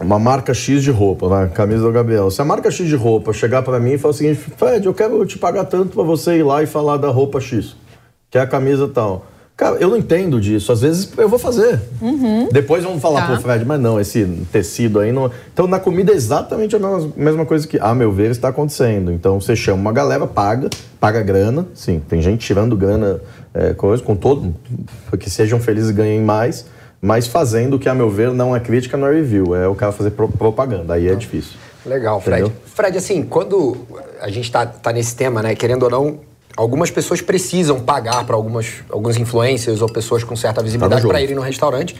uma 0.00 0.18
marca 0.18 0.52
X 0.52 0.82
de 0.82 0.90
roupa, 0.90 1.28
vai, 1.28 1.48
camisa 1.48 1.82
do 1.82 1.92
Gabriel. 1.92 2.30
Se 2.30 2.40
a 2.42 2.44
marca 2.44 2.70
X 2.70 2.86
de 2.88 2.96
roupa 2.96 3.32
chegar 3.32 3.62
pra 3.62 3.78
mim 3.78 3.92
e 3.92 3.98
falar 3.98 4.10
o 4.12 4.14
seguinte, 4.16 4.40
Fred, 4.56 4.84
eu 4.86 4.94
quero 4.94 5.24
te 5.24 5.38
pagar 5.38 5.64
tanto 5.64 5.94
pra 5.94 6.02
você 6.02 6.38
ir 6.38 6.42
lá 6.42 6.62
e 6.62 6.66
falar 6.66 6.96
da 6.96 7.08
roupa 7.08 7.40
X, 7.40 7.76
que 8.30 8.38
é 8.38 8.40
a 8.40 8.46
camisa 8.46 8.88
tal. 8.88 9.26
Cara, 9.56 9.76
eu 9.76 9.88
não 9.88 9.96
entendo 9.96 10.40
disso. 10.40 10.72
Às 10.72 10.80
vezes 10.80 11.12
eu 11.16 11.28
vou 11.28 11.38
fazer. 11.38 11.80
Depois 12.50 12.82
vamos 12.82 13.00
falar 13.00 13.20
Tá. 13.20 13.26
pro 13.34 13.40
Fred, 13.40 13.64
mas 13.64 13.80
não, 13.80 14.00
esse 14.00 14.24
tecido 14.50 14.98
aí 14.98 15.12
não. 15.12 15.30
Então 15.52 15.68
na 15.68 15.78
comida 15.78 16.12
é 16.12 16.16
exatamente 16.16 16.74
a 16.74 16.78
mesma, 16.80 17.12
mesma 17.16 17.46
coisa 17.46 17.64
que, 17.64 17.78
a 17.78 17.94
meu 17.94 18.10
ver, 18.10 18.32
está 18.32 18.48
acontecendo. 18.48 19.12
Então 19.12 19.40
você 19.40 19.54
chama 19.54 19.80
uma 19.80 19.92
galera, 19.92 20.26
paga, 20.26 20.68
paga 20.98 21.22
grana. 21.22 21.68
Sim, 21.72 22.02
tem 22.08 22.20
gente 22.20 22.44
tirando 22.44 22.76
grana, 22.76 23.20
é, 23.54 23.72
coisa, 23.74 24.02
com 24.02 24.16
todo. 24.16 24.52
Que 25.20 25.30
sejam 25.30 25.60
felizes 25.60 25.90
e 25.90 25.92
ganhem 25.92 26.20
mais. 26.20 26.66
Mas 27.04 27.26
fazendo 27.26 27.74
o 27.74 27.78
que, 27.78 27.86
a 27.86 27.94
meu 27.94 28.08
ver, 28.08 28.32
não 28.32 28.56
é 28.56 28.60
crítica, 28.60 28.96
não 28.96 29.06
é 29.08 29.12
review. 29.12 29.54
É 29.54 29.68
o 29.68 29.74
cara 29.74 29.92
fazer 29.92 30.10
pro- 30.12 30.26
propaganda. 30.26 30.94
Aí 30.94 31.06
é 31.06 31.14
difícil. 31.14 31.52
Legal, 31.84 32.18
Fred. 32.18 32.44
Entendeu? 32.44 32.60
Fred, 32.74 32.96
assim, 32.96 33.22
quando 33.22 33.76
a 34.22 34.30
gente 34.30 34.50
tá, 34.50 34.64
tá 34.64 34.90
nesse 34.90 35.14
tema, 35.14 35.42
né, 35.42 35.54
querendo 35.54 35.82
ou 35.82 35.90
não, 35.90 36.20
algumas 36.56 36.90
pessoas 36.90 37.20
precisam 37.20 37.78
pagar 37.78 38.24
para 38.24 38.34
algumas 38.34 38.76
alguns 38.88 39.18
influencers 39.18 39.82
ou 39.82 39.88
pessoas 39.88 40.24
com 40.24 40.34
certa 40.34 40.62
visibilidade 40.62 41.02
jogo. 41.02 41.12
para 41.12 41.20
irem 41.20 41.34
no 41.36 41.42
restaurante 41.42 41.94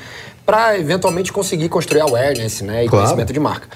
para 0.46 0.78
eventualmente 0.78 1.30
conseguir 1.32 1.68
construir 1.68 2.00
awareness, 2.00 2.62
né, 2.62 2.84
e 2.84 2.88
Claro. 2.88 3.04
conhecimento 3.04 3.32
de 3.32 3.40
marca. 3.40 3.68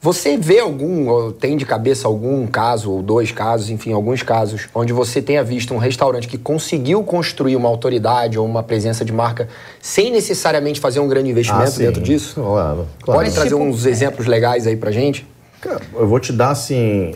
Você 0.00 0.36
vê 0.36 0.60
algum, 0.60 1.08
ou 1.08 1.32
tem 1.32 1.56
de 1.56 1.66
cabeça 1.66 2.06
algum 2.06 2.46
caso, 2.46 2.92
ou 2.92 3.02
dois 3.02 3.32
casos, 3.32 3.68
enfim, 3.68 3.92
alguns 3.92 4.22
casos, 4.22 4.68
onde 4.72 4.92
você 4.92 5.20
tenha 5.20 5.42
visto 5.42 5.74
um 5.74 5.78
restaurante 5.78 6.28
que 6.28 6.38
conseguiu 6.38 7.02
construir 7.02 7.56
uma 7.56 7.68
autoridade 7.68 8.38
ou 8.38 8.46
uma 8.46 8.62
presença 8.62 9.04
de 9.04 9.12
marca 9.12 9.48
sem 9.82 10.12
necessariamente 10.12 10.78
fazer 10.78 11.00
um 11.00 11.08
grande 11.08 11.30
investimento 11.30 11.72
Ah, 11.74 11.78
dentro 11.78 12.00
disso? 12.00 12.34
Claro, 12.34 12.86
claro. 13.02 13.20
Pode 13.20 13.32
trazer 13.32 13.48
Tipo, 13.50 13.60
uns 13.60 13.84
exemplos 13.86 14.26
legais 14.28 14.68
aí 14.68 14.76
pra 14.76 14.92
gente? 14.92 15.26
Cara, 15.60 15.80
eu 15.92 16.06
vou 16.06 16.20
te 16.20 16.32
dar 16.32 16.50
assim. 16.50 17.12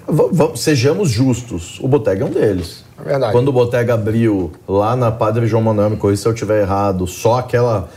sejamos 0.57 1.09
justos. 1.09 1.79
O 1.79 1.87
Botega 1.87 2.25
é 2.25 2.27
um 2.27 2.31
deles. 2.31 2.82
É 3.05 3.09
verdade. 3.09 3.33
Quando 3.33 3.49
o 3.49 3.53
Botega 3.53 3.95
abriu 3.95 4.53
lá 4.67 4.95
na 4.97 5.11
Padre 5.11 5.47
João 5.47 5.63
Manuel, 5.63 5.91
me 5.91 5.97
corrija 5.97 6.23
se 6.23 6.29
eu 6.29 6.33
estiver 6.33 6.63
errado, 6.63 7.07
só 7.07 7.39
aquela. 7.39 7.89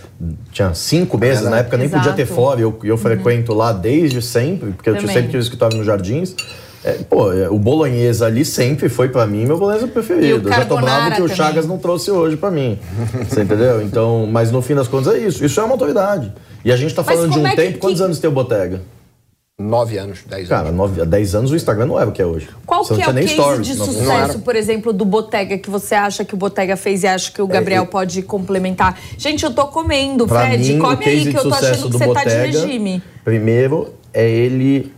Tinha 0.52 0.74
cinco 0.74 1.18
meses, 1.18 1.44
na 1.44 1.60
época 1.60 1.78
nem 1.78 1.90
podia 1.90 2.14
ter 2.14 2.24
Exato. 2.24 2.36
fora. 2.40 2.60
Eu, 2.60 2.78
eu 2.84 2.98
frequento 2.98 3.54
lá 3.54 3.72
desde 3.72 4.22
sempre, 4.22 4.72
porque 4.72 4.90
eu 4.90 4.96
Também. 4.96 5.10
sempre 5.14 5.30
tive 5.32 5.44
escritório 5.44 5.78
nos 5.78 5.86
Jardins. 5.86 6.36
É, 6.84 6.94
pô, 7.10 7.34
é, 7.34 7.50
o 7.50 7.58
bolonhesa 7.58 8.28
ali 8.28 8.46
sempre 8.46 8.90
foi 8.90 9.10
pra 9.10 9.26
mim 9.26 9.44
meu 9.46 9.58
bolonhesa 9.58 9.88
preferido. 9.88 10.48
E 10.48 10.52
eu 10.52 10.56
já 10.56 10.66
tô 10.66 10.76
bravo 10.78 11.08
que 11.16 11.22
o 11.22 11.24
também. 11.24 11.36
Chagas 11.36 11.66
não 11.66 11.80
trouxe 11.80 12.12
hoje 12.12 12.38
pra 12.38 12.52
mim. 12.52 12.78
Você 13.28 13.42
entendeu? 13.42 13.82
Então, 13.82 14.28
mas 14.32 14.52
no 14.52 14.62
fim 14.62 14.76
das 14.76 14.88
contas 14.88 15.16
é 15.16 15.18
isso. 15.18 15.44
Isso 15.44 15.60
é 15.60 15.64
uma 15.64 15.74
autoridade. 15.74 16.32
E 16.64 16.72
a 16.72 16.76
gente 16.78 16.94
tá 16.94 17.04
falando 17.04 17.32
de 17.32 17.40
um 17.40 17.46
é 17.48 17.50
que- 17.52 17.56
tempo. 17.56 17.80
Quantos 17.80 18.00
que- 18.00 18.06
anos 18.06 18.20
tem 18.20 18.30
o 18.30 18.34
Botega? 18.34 18.82
Nove 19.58 19.98
anos, 19.98 20.20
dez 20.28 20.52
anos. 20.52 20.64
Cara, 20.64 20.72
nove, 20.76 21.02
há 21.02 21.06
10 21.06 21.34
anos 21.36 21.52
o 21.52 21.56
Instagram 21.56 21.86
não 21.86 21.98
era 21.98 22.10
o 22.10 22.12
que 22.12 22.22
é 22.22 22.26
hoje. 22.26 22.50
Qual 22.66 22.84
Você 22.84 22.92
não 22.94 22.98
que 22.98 23.04
é 23.04 23.06
tinha 23.06 23.12
o 23.12 23.16
nem 23.16 23.24
case 23.24 23.42
stories, 23.42 23.68
de 23.68 23.74
sucesso, 23.76 24.40
por 24.40 24.54
exemplo, 24.54 24.92
do 24.92 25.06
Botega 25.06 25.58
que 25.58 25.70
você 25.70 25.96
acha 25.96 26.26
que 26.26 26.34
o 26.34 26.38
Botega 26.38 26.76
fez 26.76 27.04
e 27.04 27.08
acha 27.08 27.32
que 27.32 27.42
o 27.42 27.48
Gabriel 27.48 27.84
é- 27.84 27.86
pode 27.86 28.22
complementar? 28.22 29.00
Gente, 29.18 29.46
eu 29.46 29.54
tô 29.54 29.66
comendo, 29.68 30.28
Pra 30.28 30.42
Fred, 30.42 30.74
mim, 30.74 30.78
come 30.80 31.06
aí 31.06 31.32
que 31.32 31.38
eu 31.38 31.44
tô 31.44 31.54
achando 31.54 31.90
que 31.90 31.98
você 31.98 32.00
tá 32.00 32.24
de 32.26 32.30
Bottega, 32.36 32.44
regime. 32.66 33.02
Primeiro 33.24 33.94
é 34.14 34.30
ele 34.30 34.92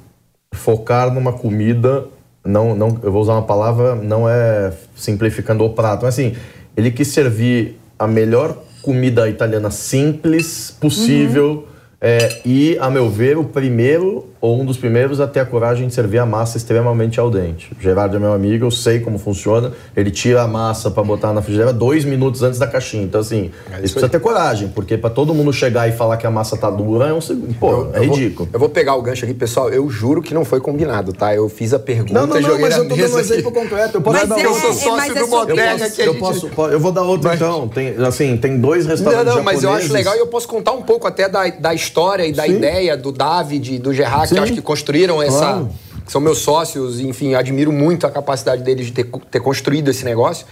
focar 0.51 1.13
numa 1.13 1.33
comida, 1.33 2.05
não, 2.43 2.73
não, 2.75 2.99
eu 3.03 3.11
vou 3.11 3.21
usar 3.21 3.33
uma 3.33 3.43
palavra, 3.43 3.93
não 3.93 4.27
é 4.27 4.73
simplificando 4.95 5.63
o 5.65 5.69
prato, 5.69 6.03
mas 6.05 6.15
assim, 6.15 6.35
ele 6.75 6.89
quis 6.89 7.09
servir 7.09 7.79
a 7.99 8.07
melhor 8.07 8.57
comida 8.81 9.29
italiana 9.29 9.69
simples 9.69 10.75
possível. 10.81 11.47
Uhum. 11.69 11.76
É, 11.99 12.41
e, 12.45 12.77
a 12.79 12.89
meu 12.91 13.09
ver, 13.09 13.37
o 13.37 13.43
primeiro 13.43 14.25
ou 14.39 14.61
um 14.61 14.63
dos 14.63 14.77
primeiros 14.77 15.19
a 15.19 15.25
ter 15.25 15.39
a 15.39 15.45
coragem 15.45 15.87
de 15.87 15.93
servir 15.95 16.19
a 16.19 16.25
massa 16.25 16.57
extremamente 16.57 17.19
al 17.19 17.31
dente. 17.31 17.71
O 17.77 17.81
Gerardo 17.81 18.15
é 18.17 18.19
meu 18.19 18.31
amigo, 18.33 18.65
eu 18.67 18.69
sei 18.71 18.99
como 18.99 19.17
funciona. 19.17 19.71
Ele 19.95 20.11
tira 20.11 20.43
a 20.43 20.47
massa 20.47 20.91
para 20.91 21.01
botar 21.01 21.33
na 21.33 21.41
frigideira 21.41 21.73
dois 21.73 22.05
minutos 22.05 22.43
antes 22.43 22.59
da 22.59 22.67
caixinha. 22.67 23.01
Então, 23.03 23.19
assim, 23.19 23.49
isso 23.81 23.95
precisa 23.95 24.07
ter 24.07 24.19
coragem, 24.19 24.67
porque 24.67 24.95
para 24.95 25.09
todo 25.09 25.33
mundo 25.33 25.51
chegar 25.51 25.89
e 25.89 25.91
falar 25.91 26.17
que 26.17 26.27
a 26.27 26.29
massa 26.29 26.55
tá 26.55 26.69
dura 26.69 27.07
é 27.07 27.13
um 27.13 27.19
segundo. 27.19 27.51
Pô, 27.55 27.71
Eu- 27.71 27.91
é 27.95 27.97
eu 27.97 28.05
vou- 28.09 28.15
ridículo. 28.15 28.49
eu 28.53 28.59
vou 28.59 28.69
pegar 28.69 28.93
o 28.93 29.01
gancho 29.01 29.25
aqui, 29.25 29.33
pessoal. 29.33 29.69
Eu 29.71 29.89
juro 29.89 30.21
que 30.21 30.35
não 30.35 30.45
foi 30.45 30.59
combinado, 30.61 31.13
tá? 31.13 31.33
Eu 31.33 31.49
fiz 31.49 31.73
a 31.73 31.79
pergunta, 31.79 32.13
Não, 32.13 32.27
não, 32.27 32.35
não, 32.35 32.41
joguei 32.43 32.61
mas 32.61 32.77
na 32.77 32.83
eu 32.83 32.89
tô 32.89 32.95
dando 32.95 33.01
um 33.01 33.17
aqui. 33.17 33.19
exemplo 33.33 33.51
concreto. 33.51 33.97
Eu 33.97 34.01
posso 34.01 34.19
Mas 34.19 34.29
dar 34.29 34.39
é- 34.39 34.47
outro. 34.47 34.61
sou 34.61 34.69
é- 34.69 34.73
sócio 34.73 34.91
mas 34.97 35.07
do 35.13 35.17
é 35.17 35.21
sobre 35.25 35.35
Bottega 35.55 35.85
isso. 35.87 35.95
que 35.95 36.01
a 36.03 36.05
Eu 36.05 36.15
posso, 36.15 36.47
po- 36.49 36.67
eu 36.67 36.79
vou 36.79 36.91
dar 36.91 37.01
outro 37.01 37.33
então. 37.33 37.67
Tem, 37.67 37.95
assim, 38.05 38.37
tem 38.37 38.59
dois 38.59 38.85
Não, 38.85 38.91
restaurantes 38.91 39.33
não, 39.35 39.43
mas 39.43 39.63
eu 39.63 39.71
acho 39.73 39.91
legal 39.91 40.15
e 40.15 40.19
eu 40.19 40.27
posso 40.27 40.47
contar 40.47 40.73
um 40.73 40.83
pouco 40.83 41.07
até 41.07 41.27
da, 41.27 41.47
da 41.49 41.73
história 41.73 41.86
e 42.25 42.31
da 42.31 42.43
Sim. 42.43 42.55
ideia 42.57 42.95
do 42.97 43.11
David 43.11 43.75
e 43.75 43.79
do 43.79 43.93
Gerard, 43.93 44.27
que 44.29 44.35
Sim. 44.35 44.41
acho 44.41 44.53
que 44.53 44.61
construíram 44.61 45.21
essa. 45.21 45.37
Claro. 45.39 45.69
que 46.05 46.11
são 46.11 46.21
meus 46.21 46.37
sócios, 46.37 46.99
enfim, 47.01 47.33
admiro 47.35 47.71
muito 47.71 48.07
a 48.07 48.11
capacidade 48.11 48.63
deles 48.63 48.85
de 48.87 48.91
ter, 48.93 49.05
ter 49.29 49.39
construído 49.41 49.89
esse 49.89 50.05
negócio. 50.05 50.45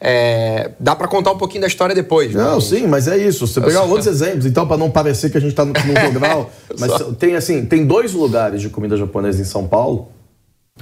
É, 0.00 0.72
dá 0.78 0.94
pra 0.94 1.08
contar 1.08 1.30
um 1.32 1.38
pouquinho 1.38 1.60
da 1.62 1.66
história 1.68 1.94
depois. 1.94 2.34
Não, 2.34 2.56
mas- 2.56 2.64
sim, 2.64 2.86
mas 2.86 3.08
é 3.08 3.16
isso. 3.16 3.46
Você 3.46 3.60
pegar 3.60 3.82
outros 3.82 4.06
exemplos, 4.06 4.44
então, 4.44 4.66
para 4.66 4.76
não 4.76 4.90
parecer 4.90 5.30
que 5.30 5.38
a 5.38 5.40
gente 5.40 5.50
está 5.50 5.64
no, 5.64 5.72
no 5.72 6.00
jogral. 6.12 6.50
mas 6.78 6.92
tem 7.18 7.34
assim, 7.36 7.64
tem 7.64 7.86
dois 7.86 8.12
lugares 8.12 8.60
de 8.60 8.68
comida 8.68 8.96
japonesa 8.96 9.40
em 9.40 9.44
São 9.44 9.66
Paulo. 9.66 10.08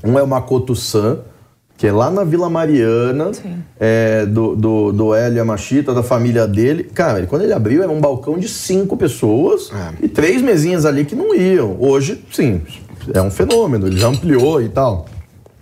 Um 0.02 0.18
é 0.18 0.22
o 0.22 0.26
Makoto-san, 0.26 1.20
que 1.76 1.86
é 1.88 1.92
lá 1.92 2.10
na 2.10 2.22
Vila 2.24 2.48
Mariana, 2.48 3.32
é, 3.80 4.24
do, 4.26 4.54
do, 4.54 4.92
do 4.92 5.14
Hélio 5.14 5.38
Yamashita, 5.38 5.92
da 5.92 6.02
família 6.02 6.46
dele. 6.46 6.84
Cara, 6.84 7.18
ele- 7.18 7.26
quando 7.26 7.42
ele 7.42 7.52
abriu, 7.52 7.82
era 7.82 7.90
um 7.90 8.00
balcão 8.00 8.38
de 8.38 8.48
cinco 8.48 8.96
pessoas 8.96 9.70
É. 9.72 10.04
e 10.04 10.08
três 10.08 10.40
mesinhas 10.40 10.84
ali 10.86 11.04
que 11.04 11.14
não 11.16 11.34
iam. 11.34 11.76
Hoje, 11.80 12.24
sim, 12.32 12.62
é 13.12 13.20
um 13.20 13.30
fenômeno, 13.30 13.86
ele 13.88 13.96
já 13.98 14.08
ampliou 14.08 14.62
e 14.62 14.68
tal. 14.68 15.06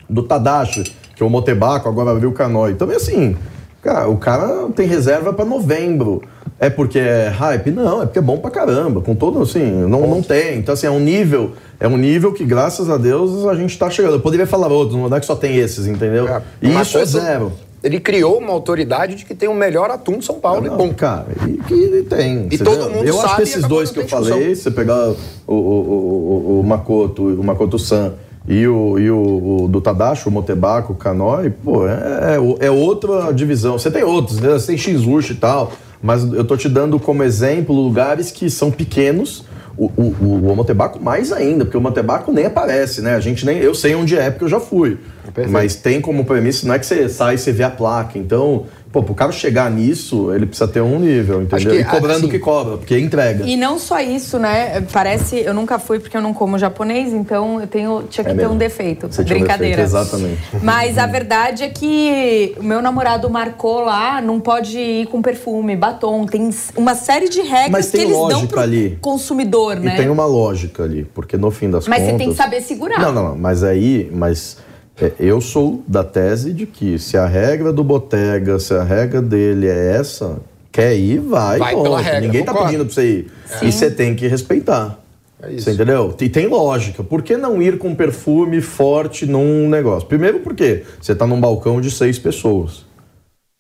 Do 0.09 0.23
Tadashi, 0.23 0.83
que 1.17 1.23
é 1.23 1.27
o 1.27 1.31
Motebaco, 1.31 1.89
agora 1.89 2.11
abriu 2.11 2.29
o 2.29 2.33
Canói. 2.33 2.75
Também 2.75 2.97
assim, 2.97 3.35
cara, 3.83 4.09
o 4.09 4.17
cara 4.17 4.69
tem 4.75 4.87
reserva 4.87 5.33
para 5.33 5.45
novembro. 5.45 6.23
É 6.61 6.71
porque 6.71 6.99
é 7.01 7.27
hype? 7.29 7.73
Não, 7.73 8.03
é 8.03 8.07
porque 8.07 8.21
é 8.21 8.23
bom 8.23 8.39
pra 8.39 8.49
caramba. 8.51 9.01
Com 9.01 9.15
todo, 9.17 9.43
assim, 9.43 9.65
não, 9.89 10.07
não 10.07 10.23
tem. 10.23 10.59
Então, 10.59 10.75
assim, 10.75 10.87
é 10.87 10.91
um 10.91 11.01
nível, 11.01 11.53
é 11.81 11.89
um 11.89 11.97
nível 11.97 12.33
que, 12.33 12.45
graças 12.45 12.89
a 12.89 12.97
Deus, 12.97 13.45
a 13.47 13.55
gente 13.57 13.77
tá 13.77 13.91
chegando. 13.91 14.15
Eu 14.15 14.21
poderia 14.21 14.47
falar 14.47 14.69
outros, 14.69 14.97
não 14.97 15.15
é 15.17 15.19
que 15.19 15.27
só 15.27 15.35
tem 15.35 15.57
esses, 15.57 15.89
entendeu? 15.89 16.29
É, 16.29 16.41
E 16.63 16.69
isso 16.81 16.97
é 16.99 17.01
quanto- 17.01 17.07
zero. 17.11 17.53
Ele 17.83 17.99
criou 17.99 18.39
uma 18.39 18.53
autoridade 18.53 19.17
de 19.17 19.25
que 19.25 19.35
tem 19.35 19.49
o 19.49 19.55
melhor 19.55 19.91
atum 19.91 20.19
de 20.19 20.25
São 20.25 20.39
Paulo. 20.39 20.61
Não, 20.65 20.75
e 20.75 20.77
bom. 20.77 20.95
cara, 20.95 21.27
e 21.49 21.55
que 21.65 21.75
ele 21.75 22.05
tem. 22.05 22.47
E 22.49 22.57
todo 22.57 22.85
vê? 22.85 22.95
mundo 22.95 23.05
Eu 23.09 23.19
acho 23.19 23.23
sabe 23.29 23.35
que 23.35 23.41
e 23.41 23.43
esses 23.43 23.57
acabou 23.59 23.77
dois 23.79 23.91
que 23.91 23.99
eu 23.99 24.03
discussão. 24.05 24.29
falei, 24.39 24.55
você 24.55 24.71
pegar 24.71 25.09
o, 25.09 25.17
o, 25.49 25.55
o, 25.55 26.53
o, 26.59 26.61
o 26.61 26.65
Makoto, 26.65 27.25
o 27.27 27.43
Makoto 27.43 27.81
San 27.81 28.13
e 28.47 28.67
o, 28.67 28.99
e 28.99 29.11
o, 29.11 29.65
o 29.65 29.69
do 29.69 29.81
Tadashi, 29.81 30.29
o 30.29 30.31
Motebaco, 30.31 30.93
o 30.93 30.97
Kanoi, 30.97 31.51
pô, 31.51 31.87
é, 31.87 32.39
é, 32.61 32.67
é 32.67 32.71
outra 32.71 33.33
divisão. 33.33 33.79
Você 33.79 33.91
tem 33.91 34.03
outros, 34.03 34.41
né? 34.41 34.51
Você 34.51 34.69
tem 34.69 34.77
Shizushi 34.77 35.33
e 35.33 35.37
tal, 35.37 35.73
mas 36.03 36.25
eu 36.25 36.45
tô 36.45 36.57
te 36.57 36.69
dando 36.69 36.99
como 36.99 37.23
exemplo 37.23 37.75
lugares 37.75 38.31
que 38.31 38.51
são 38.51 38.71
pequenos. 38.71 39.45
O, 39.75 39.87
o, 39.87 40.15
o, 40.21 40.53
o 40.53 40.57
Motebaco 40.57 41.03
mais 41.03 41.33
ainda, 41.33 41.65
porque 41.65 41.79
o 41.79 41.81
Motebaco 41.81 42.31
nem 42.31 42.45
aparece, 42.45 43.01
né? 43.01 43.15
A 43.15 43.21
gente 43.21 43.47
nem. 43.47 43.57
Eu 43.59 43.75
sei 43.75 43.95
onde 43.95 44.19
é, 44.19 44.31
porque 44.31 44.45
eu 44.45 44.49
já 44.49 44.61
fui. 44.61 44.99
Perfeito. 45.25 45.51
Mas 45.51 45.77
tem 45.77 45.99
como 45.99 46.27
premissa, 46.27 46.67
não 46.67 46.75
é 46.75 46.79
que 46.79 46.85
você 46.85 47.09
sai 47.09 47.37
e 47.37 47.39
você 47.39 47.53
vê 47.53 47.63
a 47.63 47.71
placa. 47.71 48.19
Então, 48.19 48.67
pô, 48.93 49.03
pro 49.03 49.15
cara 49.15 49.33
chegar 49.33 49.71
nisso, 49.71 50.33
ele 50.35 50.45
precisa 50.45 50.69
ter 50.69 50.83
um 50.83 50.99
nível, 51.01 51.41
entendeu? 51.43 51.73
que, 51.73 51.81
e 51.81 51.85
cobrando 51.85 52.19
assim- 52.19 52.27
o 52.27 52.31
que 52.31 52.39
cobra, 52.39 52.77
porque 52.77 52.99
entrega. 52.99 53.45
E 53.47 53.57
não 53.57 53.79
só 53.79 53.99
isso, 54.01 54.39
né? 54.39 54.83
Parece. 54.93 55.39
Eu 55.39 55.55
nunca 55.55 55.79
fui 55.79 55.99
porque 55.99 56.15
eu 56.17 56.21
não 56.21 56.35
como 56.35 56.59
japonês, 56.59 57.13
então 57.13 57.61
eu 57.61 57.67
tenho, 57.67 58.03
tinha 58.11 58.23
que 58.23 58.31
É 58.31 58.35
ter 58.35 58.47
um 58.49 58.57
defeito. 58.59 59.09
Você 59.11 59.25
tinha 59.25 59.37
um 59.37 59.41
Brincadeira. 59.41 59.83
defeito, 59.83 60.05
exatamente. 60.05 60.41
Mas 60.63 60.99
a 60.99 61.07
verdade 61.07 61.63
é 61.65 61.69
que 61.71 62.55
o 62.59 62.63
meu 62.63 62.83
namorado 62.83 63.31
marcou 63.31 63.81
lá, 63.81 64.21
não 64.21 64.39
pode 64.39 64.79
ir 64.79 65.07
com 65.07 65.23
perfume, 65.23 65.75
batom. 65.75 66.27
Tem 66.27 66.51
uma 66.77 66.95
série 66.95 67.29
de 67.31 67.41
regras 67.41 67.71
Mas 67.71 67.91
tem 67.91 68.03
que 68.07 68.13
eles 68.13 68.29
dão 68.29 68.47
pro 68.47 68.61
ali. 68.61 68.99
consumidor, 69.01 69.77
né? 69.77 69.95
E 69.95 69.97
tem 69.97 70.11
uma 70.11 70.27
lógica 70.27 70.83
ali, 70.83 71.05
porque 71.15 71.37
no 71.39 71.51
fim 71.51 71.71
das 71.71 71.89
Mas 71.89 72.01
contas. 72.01 72.13
você 72.13 72.19
tem 72.19 72.29
que 72.31 72.37
saber 72.37 72.61
segurar. 72.61 72.99
Não, 73.01 73.13
não, 73.13 73.29
não. 73.31 73.37
Mas 73.39 73.63
aí, 73.65 74.11
mas 74.13 74.59
é, 74.59 74.72
eu 75.19 75.41
sou 75.41 75.83
da 75.87 76.05
tese 76.05 76.53
de 76.53 76.67
que 76.67 76.99
se 76.99 77.17
a 77.17 77.27
regra 77.27 77.73
do 77.73 77.83
Botega, 77.83 78.59
se 78.59 78.75
a 78.75 78.83
regra 78.83 79.21
dele 79.23 79.67
é 79.69 79.97
essa, 79.97 80.39
quer 80.71 80.95
ir, 80.97 81.19
vai. 81.19 81.59
Vai 81.59 81.75
pela 81.75 82.01
regra, 82.01 82.21
Ninguém 82.21 82.45
tá 82.45 82.55
pedindo 82.55 82.85
pra 82.85 82.95
você 82.95 83.07
ir. 83.07 83.33
E 83.63 83.73
você 83.73 83.91
tem 83.91 84.15
que 84.15 84.27
respeitar. 84.27 84.99
É 85.43 85.51
isso. 85.51 85.65
Você 85.65 85.73
entendeu? 85.73 86.15
E 86.21 86.29
tem 86.29 86.47
lógica. 86.47 87.03
Por 87.03 87.21
que 87.23 87.37
não 87.37 87.61
ir 87.61 87.77
com 87.79 87.95
perfume 87.95 88.61
forte 88.61 89.27
num 89.27 89.69
negócio? 89.69 90.09
Primeiro 90.09 90.39
porque 90.41 90.85
você 91.01 91.15
tá 91.15 91.27
num 91.27 91.41
balcão 91.41 91.81
de 91.81 91.91
seis 91.91 92.19
pessoas. 92.19 92.85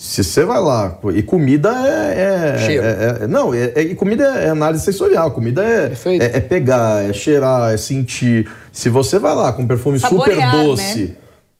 Se 0.00 0.22
você 0.24 0.44
vai 0.44 0.60
lá, 0.60 0.98
e 1.14 1.22
comida 1.22 1.70
é. 1.86 2.54
é- 2.54 2.58
Cheiro. 2.58 2.84
é- 2.84 3.18
é- 3.22 3.26
não, 3.26 3.54
é- 3.54 3.72
é- 3.76 3.82
e 3.82 3.94
comida 3.94 4.24
é 4.24 4.48
análise 4.48 4.84
sensorial. 4.84 5.30
Comida 5.30 5.62
é, 5.64 5.92
é, 6.20 6.36
é 6.38 6.40
pegar, 6.40 7.08
é 7.08 7.12
cheirar, 7.12 7.72
é 7.72 7.76
sentir. 7.76 8.48
Se 8.72 8.88
você 8.88 9.18
vai 9.18 9.34
lá 9.34 9.52
com 9.52 9.64
perfume 9.66 10.00
Saborear, 10.00 10.50
super 10.50 10.66
doce, 10.66 11.04
né? 11.04 11.10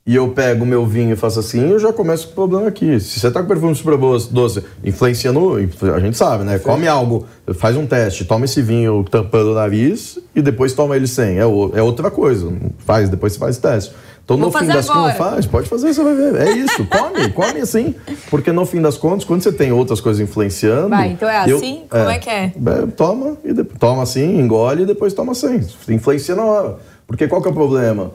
E 0.05 0.17
eu 0.17 0.29
pego 0.31 0.65
o 0.65 0.67
meu 0.67 0.85
vinho 0.85 1.13
e 1.13 1.17
faço 1.17 1.39
assim, 1.39 1.71
eu 1.71 1.79
já 1.79 1.93
começo 1.93 2.27
com 2.27 2.33
o 2.33 2.35
problema 2.35 2.67
aqui. 2.69 2.99
Se 2.99 3.21
você 3.21 3.31
tá 3.31 3.41
com 3.41 3.47
perfume 3.49 3.75
super 3.75 3.97
doce, 4.31 4.63
influencia 4.85 5.31
no. 5.33 5.55
A 5.57 6.01
gente 6.01 6.17
sabe, 6.17 6.43
né? 6.43 6.59
Come 6.59 6.89
algo, 6.89 7.25
faz 7.55 7.77
um 7.77 7.87
teste, 7.87 8.25
toma 8.25 8.45
esse 8.47 8.61
vinho 8.61 9.05
tampando 9.09 9.53
o 9.53 9.55
nariz 9.55 10.19
e 10.35 10.43
depois 10.43 10.73
toma 10.73 10.97
ele 10.97 11.07
sem. 11.07 11.39
É, 11.39 11.47
o- 11.47 11.71
é 11.75 11.83
outra 11.83 12.11
coisa. 12.11 12.53
Faz, 12.79 13.09
depois 13.09 13.35
você 13.35 13.39
faz 13.39 13.59
o 13.59 13.61
teste. 13.63 13.95
Então, 14.25 14.37
Vou 14.37 14.47
no 14.53 14.57
fim 14.57 14.67
das 14.67 14.89
contas, 14.89 15.17
faz, 15.17 15.47
pode 15.47 15.69
fazer, 15.69 15.93
você 15.93 16.03
vai 16.03 16.15
ver. 16.15 16.35
É 16.49 16.51
isso, 16.53 16.87
come, 16.87 17.29
come 17.35 17.61
assim. 17.61 17.95
Porque 18.31 18.53
no 18.53 18.65
fim 18.65 18.81
das 18.81 18.97
contas, 18.97 19.25
quando 19.25 19.43
você 19.43 19.53
tem 19.53 19.73
outras 19.73 20.01
coisas 20.01 20.21
influenciando. 20.21 20.89
Vai, 20.91 21.09
então 21.11 21.29
é 21.29 21.45
eu- 21.51 21.57
assim? 21.57 21.83
Como 21.91 22.09
é 22.09 22.19
que 22.19 22.31
é? 22.31 22.53
Toma, 22.97 23.37
e 23.45 23.53
depois, 23.53 23.79
toma 23.81 24.03
assim, 24.05 24.39
engole 24.39 24.83
e 24.83 24.87
depois 24.87 25.13
toma 25.13 25.35
sem. 25.35 25.61
Influencia 25.89 26.35
na 26.37 26.45
hora. 26.45 26.77
Porque 27.07 27.27
qual 27.29 27.43
que 27.43 27.49
é 27.49 27.51
o 27.51 27.55
problema? 27.55 28.13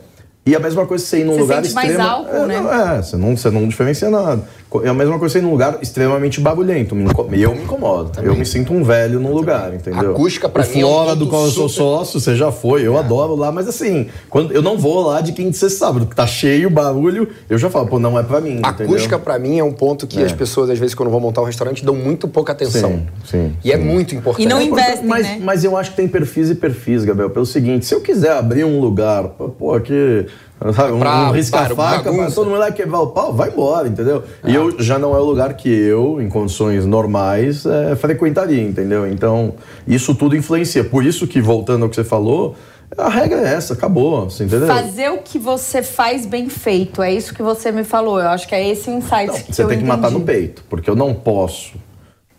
E 0.48 0.56
a 0.56 0.60
mesma 0.60 0.86
coisa 0.86 1.04
você 1.06 1.20
ir 1.20 1.24
num 1.26 1.34
Você 1.34 1.40
lugar 1.42 1.62
sente 1.64 1.76
mais 1.76 1.90
extremo- 1.90 2.10
álcool, 2.10 2.36
é, 2.36 2.46
né? 2.48 2.60
não, 2.62 2.74
é, 2.74 3.02
você 3.02 3.18
não, 3.18 3.36
você 3.36 3.52
não 3.52 3.68
diferencia 3.68 4.10
nada. 4.10 4.42
É 4.84 4.90
a 4.90 4.94
mesma 4.94 5.18
coisa 5.18 5.32
você 5.34 5.40
ir 5.40 5.44
num 5.44 5.52
lugar 5.52 5.80
extremamente 5.82 6.42
barulhento. 6.42 6.94
Eu 7.32 7.56
me 7.56 7.62
incomodo. 7.64 8.12
Eu 8.22 8.36
me 8.36 8.46
sinto 8.46 8.74
um 8.74 8.84
velho 8.84 9.18
num 9.20 9.32
lugar, 9.34 9.74
entendeu? 9.74 10.12
Acústica, 10.12 10.50
pra 10.50 10.64
o 10.64 10.68
mim, 10.70 10.82
é 10.82 10.86
um 10.86 10.90
Flora 10.90 11.10
ponto 11.12 11.20
do 11.20 11.28
qual 11.28 11.46
eu 11.46 11.52
sou 11.52 11.70
sócio, 11.70 12.20
você 12.20 12.36
já 12.36 12.52
foi, 12.52 12.86
eu 12.86 12.98
adoro 12.98 13.34
lá, 13.36 13.50
mas 13.52 13.68
assim, 13.68 14.08
quando 14.30 14.52
eu 14.52 14.62
não 14.62 14.78
vou 14.78 15.08
lá 15.08 15.22
de 15.22 15.32
quinta 15.32 15.52
e 15.52 15.54
sexta 15.54 15.78
sábado, 15.86 16.06
que 16.06 16.16
tá 16.16 16.28
cheio, 16.28 16.70
barulho, 16.70 17.30
eu 17.50 17.58
já 17.58 17.70
falo, 17.70 17.88
pô, 17.88 17.98
não 17.98 18.20
é 18.20 18.24
pra 18.24 18.42
mim. 18.42 18.60
A 18.62 18.70
entendeu? 18.70 18.88
acústica, 18.94 19.18
pra 19.18 19.40
mim, 19.40 19.58
é 19.58 19.64
um 19.64 19.72
ponto 19.72 20.06
que 20.06 20.20
É. 20.22 20.26
as 20.26 20.34
pessoas, 20.34 20.70
às 20.70 20.78
vezes, 20.78 20.94
quando 20.94 21.10
vão 21.10 21.20
montar 21.22 21.42
um 21.42 21.46
restaurante, 21.46 21.86
dão 21.86 21.96
muito 21.96 22.28
pouca 22.28 22.52
atenção. 22.52 22.92
Sim, 22.92 23.08
sim, 23.26 23.54
E 23.64 23.72
é 23.72 23.78
sim. 23.78 23.84
muito 23.84 24.16
importante. 24.16 24.46
E 24.46 24.50
não 24.50 24.60
É 24.60 24.64
investem, 24.66 25.06
mas, 25.08 25.24
né? 25.26 25.40
mas 25.42 25.64
eu 25.64 25.78
acho 25.78 25.92
que 25.92 25.96
tem 25.98 26.08
perfis 26.10 26.50
e 26.50 26.56
perfis, 26.56 27.06
Gabriel. 27.06 27.30
Pelo 27.30 27.46
seguinte, 27.46 27.86
se 27.86 27.96
eu 27.96 28.02
quiser 28.02 28.32
abrir 28.34 28.66
um 28.66 28.80
lugar, 28.82 29.24
pô, 29.58 29.74
aqui, 29.74 30.26
sabe, 30.74 30.92
um, 30.94 31.00
Pra- 31.00 31.30
um 31.30 31.32
risca-faca, 31.32 31.76
para 31.76 32.02
pra 32.02 32.12
bagunça. 32.12 32.36
todo 32.36 32.50
mundo 32.50 32.60
lá 32.60 32.72
quebrar 32.72 33.00
o 33.02 33.08
pau, 33.08 33.32
vai 33.34 33.50
embora, 33.50 33.88
entendeu? 33.88 34.24
E 34.46 34.54
eu 34.56 34.80
já 34.82 34.98
não 34.98 35.16
é 35.16 35.20
o 35.20 35.24
lugar 35.24 35.54
que 35.56 35.70
eu, 35.70 36.20
em 36.22 36.28
condições 36.30 36.86
normais, 36.86 37.66
é, 37.66 37.96
frequentaria, 37.96 38.62
entendeu? 38.64 39.08
Então, 39.08 39.54
isso 39.88 40.16
tudo 40.16 40.36
influencia. 40.36 40.84
Por 40.84 41.06
isso 41.06 41.28
que, 41.28 41.40
voltando 41.40 41.84
ao 41.84 41.90
que 41.90 41.96
você 41.96 42.04
falou, 42.04 42.56
a 42.98 43.10
regra 43.10 43.42
é 43.42 43.54
essa, 43.54 43.74
acabou, 43.74 44.30
você 44.30 44.46
entendeu? 44.46 44.66
Fazer 44.68 45.10
o 45.10 45.18
que 45.20 45.38
você 45.38 45.84
faz 45.84 46.26
bem 46.26 46.50
feito. 46.50 47.02
É 47.04 47.14
isso 47.14 47.34
que 47.34 47.44
você 47.44 47.72
me 47.72 47.84
falou. 47.84 48.20
Eu 48.20 48.30
acho 48.30 48.48
que 48.48 48.56
é 48.56 48.68
esse 48.68 48.90
o 48.90 48.94
insight 48.94 49.44
que 49.44 49.54
Você 49.54 49.62
eu 49.64 49.68
tem 49.68 49.78
que 49.80 49.84
matar 49.84 50.10
no 50.10 50.20
entendi. 50.20 50.26
peito, 50.40 50.64
porque 50.70 50.90
eu 50.90 50.96
não 50.96 51.14
posso 51.14 51.74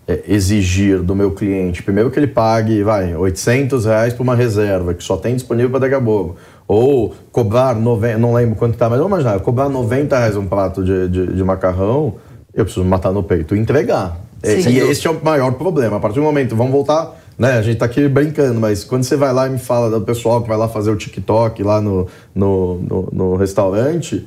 é, 0.08 0.22
exigir 0.26 1.02
do 1.02 1.14
meu 1.14 1.32
cliente, 1.32 1.82
primeiro 1.82 2.10
que 2.10 2.18
ele 2.18 2.26
pague, 2.26 2.82
vai, 2.82 3.14
800 3.14 3.84
reais 3.84 4.14
por 4.14 4.22
uma 4.22 4.34
reserva, 4.34 4.94
que 4.94 5.04
só 5.04 5.18
tem 5.18 5.34
disponível 5.34 5.68
para 5.68 5.80
daqui 5.80 5.94
a 5.94 6.00
pouco. 6.00 6.36
Ou 6.66 7.14
cobrar, 7.30 7.74
nove, 7.74 8.16
não 8.16 8.32
lembro 8.32 8.56
quanto 8.56 8.78
tá, 8.78 8.88
mas 8.88 8.98
vamos 8.98 9.20
imaginar, 9.20 9.38
cobrar 9.40 9.68
90 9.68 10.18
reais 10.18 10.34
um 10.34 10.46
prato 10.46 10.82
de, 10.82 11.08
de, 11.08 11.26
de 11.34 11.44
macarrão, 11.44 12.14
eu 12.54 12.64
preciso 12.64 12.86
matar 12.86 13.12
no 13.12 13.22
peito 13.22 13.54
e 13.54 13.58
entregar. 13.58 14.18
Sim. 14.42 14.70
e 14.70 14.78
esse 14.78 15.06
é 15.06 15.10
o 15.10 15.22
maior 15.22 15.52
problema. 15.52 15.96
A 15.98 16.00
partir 16.00 16.20
do 16.20 16.22
momento, 16.22 16.56
vamos 16.56 16.72
voltar, 16.72 17.14
né? 17.36 17.58
A 17.58 17.62
gente 17.62 17.76
tá 17.76 17.84
aqui 17.84 18.08
brincando, 18.08 18.58
mas 18.58 18.84
quando 18.84 19.04
você 19.04 19.16
vai 19.16 19.32
lá 19.32 19.46
e 19.46 19.50
me 19.50 19.58
fala 19.58 19.90
do 19.90 20.04
pessoal 20.06 20.40
que 20.40 20.48
vai 20.48 20.56
lá 20.56 20.68
fazer 20.68 20.90
o 20.90 20.96
TikTok 20.96 21.62
lá 21.62 21.80
no, 21.80 22.06
no, 22.34 22.76
no, 22.76 23.08
no 23.12 23.36
restaurante, 23.36 24.26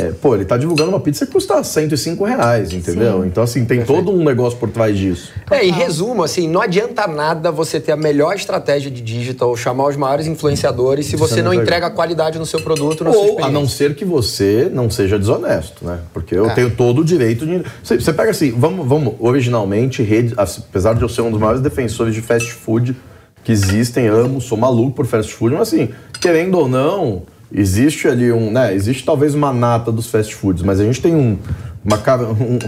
é, 0.00 0.12
pô, 0.12 0.34
ele 0.34 0.44
tá 0.44 0.56
divulgando 0.56 0.90
uma 0.90 1.00
pizza 1.00 1.26
que 1.26 1.32
custa 1.32 1.62
105 1.62 2.24
reais, 2.24 2.72
entendeu? 2.72 3.24
Então, 3.24 3.42
assim, 3.42 3.64
tem 3.64 3.84
todo 3.84 4.10
um 4.10 4.24
negócio 4.24 4.58
por 4.58 4.70
trás 4.70 4.96
disso. 4.96 5.32
É, 5.50 5.64
em 5.64 5.72
resumo, 5.72 6.22
assim, 6.22 6.48
não 6.48 6.60
adianta 6.60 7.06
nada 7.06 7.50
você 7.50 7.78
ter 7.80 7.92
a 7.92 7.96
melhor 7.96 8.34
estratégia 8.34 8.90
de 8.90 9.00
digital, 9.00 9.54
chamar 9.56 9.88
os 9.88 9.96
maiores 9.96 10.26
influenciadores, 10.26 11.06
se 11.06 11.16
você 11.16 11.34
Você 11.34 11.42
não 11.42 11.52
não 11.52 11.62
entrega 11.62 11.90
qualidade 11.90 12.38
no 12.38 12.46
seu 12.46 12.60
produto, 12.60 13.04
sua 13.04 13.12
Ou, 13.12 13.44
a 13.44 13.50
não 13.50 13.68
ser 13.68 13.94
que 13.94 14.04
você 14.04 14.70
não 14.72 14.90
seja 14.90 15.18
desonesto, 15.18 15.84
né? 15.84 16.00
Porque 16.12 16.34
eu 16.34 16.46
É. 16.46 16.54
tenho 16.54 16.70
todo 16.70 17.00
o 17.00 17.04
direito 17.04 17.46
de... 17.46 17.62
Você, 17.82 18.00
você 18.00 18.12
pega 18.12 18.30
assim, 18.30 18.52
vamos, 18.52 18.86
vamos 18.86 19.14
originalmente, 19.18 20.02
rede, 20.02 20.34
apesar 20.36 20.94
de 20.94 21.02
eu 21.02 21.08
ser 21.08 21.22
um 21.22 21.30
dos 21.30 21.40
maiores 21.40 21.60
defensores 21.60 22.14
de 22.14 22.20
fast 22.22 22.52
food 22.52 22.96
que 23.42 23.52
existem, 23.52 24.06
amo, 24.06 24.40
sou 24.40 24.56
maluco 24.58 24.92
por 24.92 25.06
fast 25.06 25.32
food, 25.32 25.54
mas 25.54 25.68
assim, 25.68 25.90
querendo 26.20 26.58
ou 26.58 26.68
não, 26.68 27.22
existe 27.52 28.06
ali 28.08 28.30
um, 28.32 28.50
né? 28.50 28.74
Existe 28.74 29.04
talvez 29.04 29.34
uma 29.34 29.52
nata 29.52 29.90
dos 29.92 30.06
fast 30.08 30.34
foods, 30.34 30.62
mas 30.62 30.80
a 30.80 30.84
gente 30.84 31.00
tem 31.00 31.14
um, 31.14 31.38
uma, 31.84 31.98
cara- 31.98 32.26
um, 32.28 32.58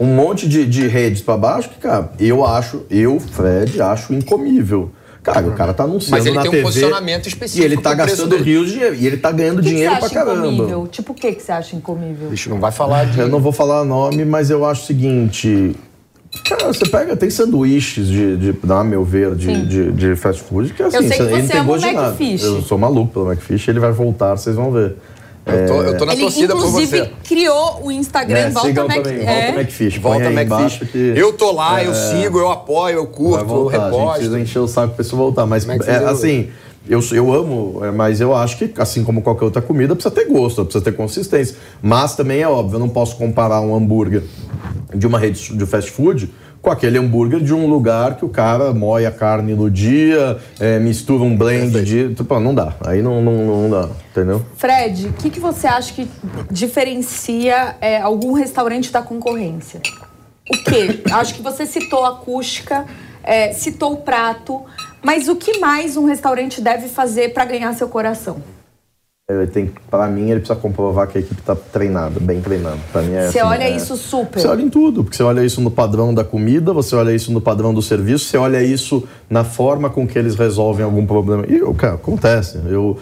um- 0.00 0.14
monte 0.14 0.48
de, 0.48 0.64
de 0.66 0.86
redes 0.86 1.22
pra 1.22 1.36
baixo 1.36 1.68
que, 1.70 1.78
cara, 1.78 2.10
eu 2.18 2.44
acho, 2.44 2.82
eu, 2.90 3.18
Fred, 3.20 3.80
acho 3.80 4.12
incomível. 4.14 4.90
Cara, 5.22 5.44
o 5.48 5.54
cara 5.54 5.74
tá 5.74 5.82
anunciando 5.82 6.12
Mas 6.18 6.24
ele 6.24 6.36
na 6.36 6.42
tem 6.42 6.48
um 6.50 6.52
TV, 6.52 6.62
posicionamento 6.62 7.26
específico 7.26 7.60
E 7.60 7.66
ele 7.66 7.76
tá 7.82 7.92
gastando 7.94 8.36
rios 8.36 8.68
de 8.68 8.74
dinheiro. 8.74 8.94
E 8.94 9.06
ele 9.08 9.16
tá 9.16 9.32
ganhando 9.32 9.56
que 9.60 9.64
que 9.64 9.74
dinheiro 9.74 9.96
pra 9.96 10.08
caramba. 10.08 10.46
incomível? 10.46 10.86
Tipo, 10.86 11.10
o 11.10 11.14
que, 11.16 11.32
que 11.32 11.42
você 11.42 11.50
acha 11.50 11.74
incomível? 11.74 12.30
Bicho, 12.30 12.48
não 12.48 12.60
vai 12.60 12.70
falar 12.70 13.06
de... 13.06 13.18
Eu 13.18 13.28
não 13.28 13.40
vou 13.40 13.50
falar 13.50 13.84
nome, 13.84 14.24
mas 14.24 14.50
eu 14.50 14.64
acho 14.64 14.84
o 14.84 14.86
seguinte. 14.86 15.74
Cara, 16.44 16.66
você 16.72 16.86
pega, 16.88 17.16
tem 17.16 17.30
sanduíches 17.30 18.06
de, 18.08 18.36
de 18.36 18.54
a 18.68 18.84
meu 18.84 19.04
ver, 19.04 19.34
de, 19.34 19.66
de, 19.66 19.92
de 19.92 20.16
fast 20.16 20.42
food, 20.42 20.72
que 20.72 20.82
assim, 20.82 21.08
sei 21.08 21.16
que 21.16 21.22
ele 21.22 21.30
você 21.30 21.40
não 21.42 21.48
tem 21.48 21.60
ama 21.60 21.64
o 21.64 21.72
gosto 21.74 21.88
de 21.88 21.94
nada. 21.94 22.16
Eu 22.42 22.62
sou 22.62 22.78
maluco 22.78 23.12
pelo 23.12 23.32
McFish, 23.32 23.68
ele 23.68 23.80
vai 23.80 23.92
voltar, 23.92 24.36
vocês 24.36 24.54
vão 24.56 24.70
ver. 24.70 24.96
Eu 25.46 25.66
tô, 25.68 25.74
eu 25.82 25.96
tô 25.96 26.04
na 26.04 26.12
Ele, 26.12 26.22
torcida 26.22 26.56
por 26.56 26.66
inclusive, 26.66 26.98
você. 26.98 27.10
criou 27.22 27.80
o 27.84 27.92
Instagram 27.92 28.34
Né, 28.46 28.50
Volta 28.50 28.84
Mac... 28.84 28.96
também, 29.04 29.20
é. 29.20 29.42
Volta 29.44 29.60
McFish. 29.60 29.98
Volta 29.98 30.24
McFish. 30.32 30.90
que 30.90 30.98
Eu 31.16 31.32
tô 31.34 31.52
lá, 31.52 31.84
eu 31.84 31.92
É. 31.92 31.94
sigo, 31.94 32.38
eu 32.40 32.50
apoio, 32.50 32.96
eu 32.96 33.06
curto, 33.06 33.44
eu 33.44 33.46
voltar. 33.46 33.76
A 33.76 33.80
gente 33.84 33.92
reposto. 33.92 34.14
precisa 34.16 34.40
encher 34.40 34.58
o 34.58 34.66
saco 34.66 34.88
pra 34.88 34.96
pessoa 34.96 35.22
voltar. 35.22 35.46
Mas, 35.46 35.64
é, 35.68 35.98
eu- 36.02 36.08
assim, 36.08 36.48
eu, 36.48 36.48
eu 36.88 37.32
amo, 37.32 37.84
é, 37.84 37.90
mas 37.90 38.20
eu 38.20 38.34
acho 38.34 38.58
que, 38.58 38.72
assim 38.80 39.02
como 39.04 39.22
qualquer 39.22 39.44
outra 39.44 39.62
comida, 39.62 39.94
precisa 39.94 40.14
ter 40.14 40.26
gosto, 40.26 40.64
precisa 40.64 40.84
ter 40.84 40.92
consistência. 40.92 41.56
Mas 41.82 42.14
também 42.14 42.40
é 42.40 42.48
óbvio, 42.48 42.76
eu 42.76 42.80
não 42.80 42.88
posso 42.88 43.16
comparar 43.16 43.60
um 43.60 43.74
hambúrguer 43.74 44.22
de 44.94 45.06
uma 45.06 45.18
rede 45.18 45.56
de 45.56 45.66
fast 45.66 45.90
food 45.90 46.32
com 46.66 46.70
aquele 46.72 46.98
hambúrguer 46.98 47.38
de 47.40 47.54
um 47.54 47.68
lugar 47.68 48.16
que 48.16 48.24
o 48.24 48.28
cara 48.28 48.72
moe 48.72 49.06
a 49.06 49.12
carne 49.12 49.54
no 49.54 49.70
dia, 49.70 50.36
é, 50.58 50.80
mistura 50.80 51.22
um 51.22 51.36
blend 51.36 51.80
de. 51.84 52.12
Tipo, 52.12 52.40
não 52.40 52.52
dá. 52.52 52.74
Aí 52.84 53.00
não, 53.02 53.22
não, 53.22 53.62
não 53.62 53.70
dá, 53.70 53.88
entendeu? 54.10 54.44
Fred, 54.56 55.06
o 55.06 55.12
que, 55.12 55.30
que 55.30 55.38
você 55.38 55.68
acha 55.68 55.92
que 55.92 56.08
diferencia 56.50 57.76
é, 57.80 58.00
algum 58.00 58.32
restaurante 58.32 58.90
da 58.90 59.00
concorrência? 59.00 59.80
O 60.50 60.64
quê? 60.64 61.02
acho 61.12 61.34
que 61.34 61.42
você 61.42 61.66
citou 61.66 62.04
a 62.04 62.08
acústica, 62.08 62.84
é, 63.22 63.52
citou 63.52 63.92
o 63.92 63.96
prato, 63.98 64.64
mas 65.06 65.28
o 65.28 65.36
que 65.36 65.60
mais 65.60 65.96
um 65.96 66.04
restaurante 66.04 66.60
deve 66.60 66.88
fazer 66.88 67.32
para 67.32 67.44
ganhar 67.44 67.72
seu 67.74 67.88
coração? 67.88 68.42
Pra 69.88 70.08
mim, 70.08 70.30
ele 70.30 70.40
precisa 70.40 70.58
comprovar 70.58 71.06
que 71.06 71.18
a 71.18 71.20
equipe 71.20 71.40
tá 71.42 71.54
treinada, 71.54 72.18
bem 72.18 72.40
treinada. 72.40 72.78
Pra 72.92 73.02
mim 73.02 73.14
é 73.14 73.28
Você 73.30 73.38
assim, 73.38 73.48
olha 73.48 73.64
é- 73.64 73.70
isso 73.70 73.96
super. 73.96 74.40
Você 74.40 74.48
olha 74.48 74.62
em 74.62 74.68
tudo, 74.68 75.04
porque 75.04 75.16
você 75.16 75.22
olha 75.22 75.44
isso 75.44 75.60
no 75.60 75.70
padrão 75.70 76.12
da 76.12 76.24
comida, 76.24 76.72
você 76.72 76.96
olha 76.96 77.12
isso 77.12 77.32
no 77.32 77.40
padrão 77.40 77.72
do 77.72 77.80
serviço, 77.82 78.24
você 78.24 78.36
olha 78.36 78.60
isso 78.60 79.06
na 79.30 79.44
forma 79.44 79.88
com 79.88 80.08
que 80.08 80.18
eles 80.18 80.34
resolvem 80.34 80.84
algum 80.84 81.06
problema. 81.06 81.44
E, 81.48 81.56
eu, 81.56 81.72
cara, 81.72 81.94
acontece. 81.94 82.60
Eu- 82.68 82.98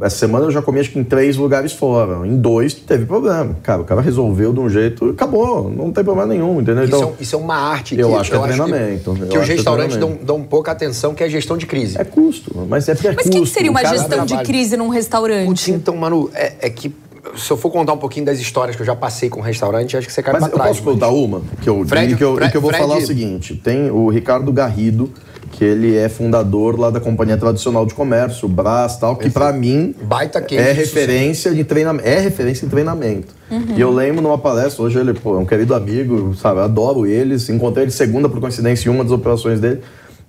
essa 0.00 0.16
semana 0.18 0.44
eu 0.46 0.50
já 0.50 0.62
comi 0.62 0.78
acho 0.80 0.90
que 0.90 0.98
em 0.98 1.04
três 1.04 1.36
lugares 1.36 1.72
fora. 1.72 2.26
Em 2.26 2.36
dois 2.36 2.74
teve 2.74 3.04
problema. 3.06 3.56
Cara, 3.62 3.82
o 3.82 3.84
cara 3.84 4.00
resolveu 4.00 4.52
de 4.52 4.60
um 4.60 4.68
jeito 4.68 5.08
e 5.08 5.10
acabou. 5.10 5.68
Não 5.70 5.90
tem 5.90 6.04
problema 6.04 6.32
nenhum, 6.32 6.60
entendeu? 6.60 6.84
Isso, 6.84 6.94
Então, 6.96 7.08
é, 7.08 7.12
um- 7.12 7.14
isso 7.20 7.34
é 7.34 7.38
uma 7.38 7.56
arte 7.56 7.98
eu 7.98 8.08
que 8.10 8.14
acho 8.16 8.30
que 8.30 8.36
é 8.36 8.40
treinamento. 8.40 9.12
Que, 9.14 9.26
que 9.26 9.38
os 9.38 9.44
que 9.44 9.52
é 9.52 9.54
restaurantes 9.54 9.96
dão, 9.96 10.16
dão 10.22 10.42
pouca 10.42 10.70
atenção, 10.72 11.14
que 11.14 11.22
é 11.22 11.26
a 11.26 11.28
gestão 11.28 11.56
de 11.56 11.66
crise. 11.66 11.98
é 12.00 12.04
custo, 12.04 12.54
mas 12.68 12.88
é 12.88 12.94
porque 12.94 13.08
é 13.08 13.12
Mas 13.14 13.26
o 13.26 13.30
que, 13.30 13.40
que 13.40 13.46
seria 13.46 13.70
O 13.70 13.74
uma 13.74 13.84
gestão 13.84 14.24
de 14.24 14.38
crise 14.44 14.76
num 14.76 14.84
Putz, 14.86 14.96
restaurante? 14.96 15.70
então, 15.72 15.96
mano, 15.96 16.30
é, 16.34 16.52
é 16.60 16.70
que 16.70 16.94
se 17.36 17.50
eu 17.50 17.56
for 17.56 17.70
contar 17.70 17.92
um 17.94 17.98
pouquinho 17.98 18.26
das 18.26 18.38
histórias 18.38 18.76
que 18.76 18.82
eu 18.82 18.86
já 18.86 18.94
passei 18.96 19.28
com 19.28 19.40
restaurante, 19.40 19.96
acho 19.96 20.06
que 20.06 20.12
você 20.12 20.22
cai 20.22 20.32
Mas 20.34 20.42
pra 20.42 20.50
eu 20.50 20.54
trás. 20.54 20.70
posso 20.70 20.82
contar 20.82 21.08
uma? 21.08 21.40
Que 21.62 21.68
eu, 21.68 21.84
Fred- 21.86 22.12
e 22.12 22.16
que 22.16 22.22
eu, 22.24 22.32
e 22.34 22.36
Fred- 22.36 22.50
que 22.50 22.56
eu 22.56 22.60
vou 22.60 22.70
Fred- 22.70 22.84
falar 22.84 22.98
o 22.98 23.06
seguinte: 23.06 23.54
tem 23.54 23.90
o 23.90 24.08
Ricardo 24.08 24.52
Garrido, 24.52 25.08
que 25.52 25.62
ele 25.62 25.94
é 25.94 26.08
fundador 26.08 26.80
lá 26.80 26.90
da 26.90 26.98
Companhia 26.98 27.36
Tradicional 27.36 27.84
de 27.84 27.94
Comércio, 27.94 28.46
o 28.46 28.48
Brás 28.48 28.96
tal, 28.96 29.14
que 29.16 29.28
pra 29.30 29.52
mim 29.52 29.94
Baita 30.02 30.44
é 30.50 30.72
referência 30.72 31.52
de 31.54 31.62
treinamento. 31.62 32.08
É 32.08 32.18
referência 32.18 32.64
em 32.64 32.68
treinamento. 32.68 33.34
E 33.76 33.80
eu 33.80 33.92
lembro 33.92 34.22
numa 34.22 34.38
palestra, 34.38 34.82
hoje 34.82 34.98
ele 34.98 35.12
pô, 35.12 35.36
é 35.36 35.38
um 35.38 35.44
querido 35.44 35.74
amigo, 35.74 36.34
sabe? 36.34 36.58
eu 36.58 36.64
Adoro 36.64 37.06
eles. 37.06 37.50
Encontrei 37.50 37.84
ele 37.84 37.92
segunda 37.92 38.28
por 38.28 38.40
coincidência 38.40 38.88
em 38.88 38.92
uma 38.92 39.04
das 39.04 39.12
operações 39.12 39.60
dele. 39.60 39.80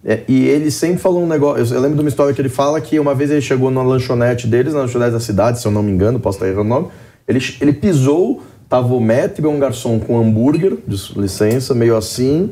É, 0.05 0.19
e 0.27 0.45
ele 0.45 0.69
sempre 0.69 0.97
falou 0.97 1.23
um 1.23 1.27
negócio. 1.27 1.63
Eu, 1.63 1.75
eu 1.75 1.81
lembro 1.81 1.95
de 1.95 2.03
uma 2.03 2.09
história 2.09 2.33
que 2.33 2.41
ele 2.41 2.49
fala 2.49 2.81
que 2.81 2.99
uma 2.99 3.15
vez 3.15 3.31
ele 3.31 3.41
chegou 3.41 3.71
numa 3.71 3.83
lanchonete 3.83 4.45
deles, 4.45 4.73
na 4.73 4.81
lanchonete 4.81 5.13
da 5.13 5.21
cidade, 5.21 5.61
se 5.61 5.65
eu 5.65 5.71
não 5.71 5.81
me 5.81 5.91
engano, 5.91 6.19
posso 6.19 6.37
estar 6.37 6.47
errando 6.47 6.65
o 6.65 6.69
nome. 6.69 6.87
Ele, 7.25 7.39
ele 7.61 7.71
pisou, 7.71 8.43
tava 8.67 8.93
o 8.93 8.99
métrico, 8.99 9.47
um 9.47 9.57
garçom 9.57 9.97
com 9.99 10.19
hambúrguer, 10.19 10.77
de 10.85 10.97
licença, 11.17 11.73
meio 11.73 11.95
assim, 11.95 12.51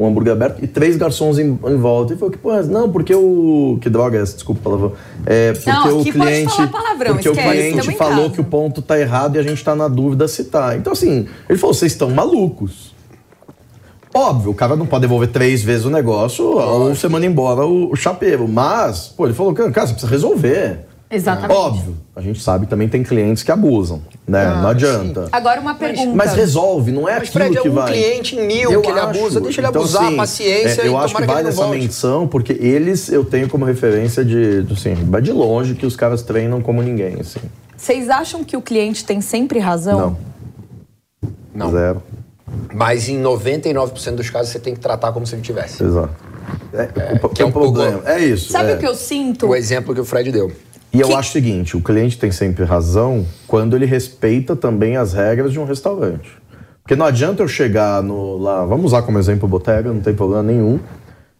um 0.00 0.06
hambúrguer 0.06 0.32
aberto, 0.32 0.64
e 0.64 0.66
três 0.66 0.96
garçons 0.96 1.38
em, 1.38 1.58
em 1.62 1.76
volta. 1.76 2.14
E 2.14 2.16
falou 2.16 2.32
que, 2.32 2.38
pô, 2.38 2.50
não, 2.62 2.90
porque 2.90 3.14
o. 3.14 3.78
Que 3.82 3.90
droga 3.90 4.16
é 4.16 4.22
essa? 4.22 4.32
Desculpa, 4.32 4.62
palavrão. 4.64 4.92
É, 5.26 5.52
porque 5.52 5.70
Não, 5.70 6.00
o 6.00 6.02
cliente. 6.02 6.66
palavrão, 6.68 7.12
porque 7.12 7.28
esquece, 7.28 7.48
o 7.48 7.52
cliente 7.52 7.96
falou 7.98 8.16
casa. 8.16 8.30
que 8.30 8.40
o 8.40 8.44
ponto 8.44 8.80
tá 8.80 8.98
errado 8.98 9.36
e 9.36 9.38
a 9.38 9.42
gente 9.42 9.62
tá 9.62 9.76
na 9.76 9.88
dúvida 9.88 10.26
se 10.26 10.44
tá. 10.44 10.74
Então, 10.74 10.94
assim, 10.94 11.28
ele 11.46 11.58
falou: 11.58 11.74
vocês 11.74 11.92
estão 11.92 12.08
malucos. 12.08 12.94
Óbvio, 14.12 14.50
o 14.50 14.54
cara 14.54 14.74
não 14.74 14.86
pode 14.86 15.02
devolver 15.02 15.28
três 15.28 15.62
vezes 15.62 15.84
o 15.84 15.90
negócio 15.90 16.44
ou 16.44 16.92
você 16.92 17.06
manda 17.06 17.26
embora 17.26 17.64
o, 17.64 17.92
o 17.92 17.96
chapeiro. 17.96 18.48
Mas, 18.48 19.08
pô, 19.08 19.26
ele 19.26 19.34
falou, 19.34 19.52
cara, 19.52 19.70
você 19.70 19.92
precisa 19.92 20.10
resolver. 20.10 20.89
Exatamente. 21.12 21.56
Óbvio, 21.58 21.96
a 22.14 22.20
gente 22.20 22.40
sabe 22.40 22.66
que 22.66 22.70
também 22.70 22.88
tem 22.88 23.02
clientes 23.02 23.42
que 23.42 23.50
abusam, 23.50 24.00
né? 24.28 24.44
Ah, 24.46 24.60
não 24.62 24.68
adianta. 24.68 25.28
Agora 25.32 25.60
uma 25.60 25.74
pergunta. 25.74 26.14
Mas 26.14 26.34
resolve, 26.34 26.92
não 26.92 27.08
é 27.08 27.18
Mas, 27.18 27.28
aquilo 27.28 27.44
Fred, 27.44 27.58
é 27.58 27.62
que 27.62 27.68
um 27.68 27.72
vai. 27.72 27.92
cliente 27.92 28.36
em 28.36 28.46
mil 28.46 28.70
Eu 28.70 28.80
que 28.80 28.90
ele 28.90 29.00
abusa, 29.00 29.40
deixa 29.40 29.60
ele 29.60 29.66
Então, 29.68 29.82
abusar, 29.82 30.04
assim, 30.04 30.16
paciência 30.16 30.82
é, 30.82 30.86
Eu 30.86 30.92
e 30.92 30.96
acho 30.96 31.16
que 31.16 31.26
vale 31.26 31.48
essa 31.48 31.62
volte. 31.62 31.80
menção, 31.80 32.28
porque 32.28 32.52
eles 32.52 33.10
eu 33.10 33.24
tenho 33.24 33.48
como 33.48 33.64
referência 33.64 34.24
de, 34.24 34.64
assim, 34.72 34.94
vai 34.94 35.20
de 35.20 35.32
longe 35.32 35.74
que 35.74 35.84
os 35.84 35.96
caras 35.96 36.22
treinam 36.22 36.62
como 36.62 36.80
ninguém, 36.80 37.16
assim. 37.20 37.40
Vocês 37.76 38.08
acham 38.08 38.44
que 38.44 38.56
o 38.56 38.62
cliente 38.62 39.04
tem 39.04 39.20
sempre 39.20 39.58
razão? 39.58 39.98
Não. 39.98 40.16
Não. 41.52 41.70
Zero. 41.72 42.02
Mas 42.72 43.08
em 43.08 43.20
99% 43.20 44.14
dos 44.14 44.30
casos 44.30 44.52
você 44.52 44.60
tem 44.60 44.74
que 44.74 44.80
tratar 44.80 45.10
como 45.12 45.26
se 45.26 45.34
ele 45.34 45.42
tivesse. 45.42 45.82
Exato. 45.82 46.10
É, 46.72 47.18
o, 47.22 47.28
que 47.28 47.42
é 47.42 47.46
um 47.46 47.50
pouco- 47.50 47.72
problema. 47.72 48.02
É 48.06 48.20
isso. 48.20 48.52
Sabe 48.52 48.70
é. 48.72 48.74
o 48.76 48.78
que 48.78 48.86
eu 48.86 48.94
sinto? 48.94 49.48
O 49.48 49.56
exemplo 49.56 49.92
que 49.94 50.00
o 50.00 50.04
Fred 50.04 50.30
deu. 50.30 50.52
E 50.92 51.00
eu 51.00 51.08
Que- 51.08 51.14
acho 51.14 51.30
o 51.30 51.32
seguinte, 51.32 51.76
o 51.76 51.80
cliente 51.80 52.18
tem 52.18 52.32
sempre 52.32 52.64
razão 52.64 53.24
quando 53.46 53.76
ele 53.76 53.86
respeita 53.86 54.56
também 54.56 54.96
as 54.96 55.12
regras 55.12 55.52
de 55.52 55.60
um 55.60 55.64
restaurante. 55.64 56.30
Porque 56.82 56.96
não 56.96 57.06
adianta 57.06 57.42
eu 57.42 57.48
chegar 57.48 58.02
no 58.02 58.36
lá, 58.38 58.64
vamos 58.64 58.86
usar 58.86 59.02
como 59.02 59.18
exemplo 59.18 59.46
o 59.46 59.48
Botega, 59.48 59.92
não 59.92 60.00
tem 60.00 60.14
problema 60.14 60.42
nenhum. 60.42 60.80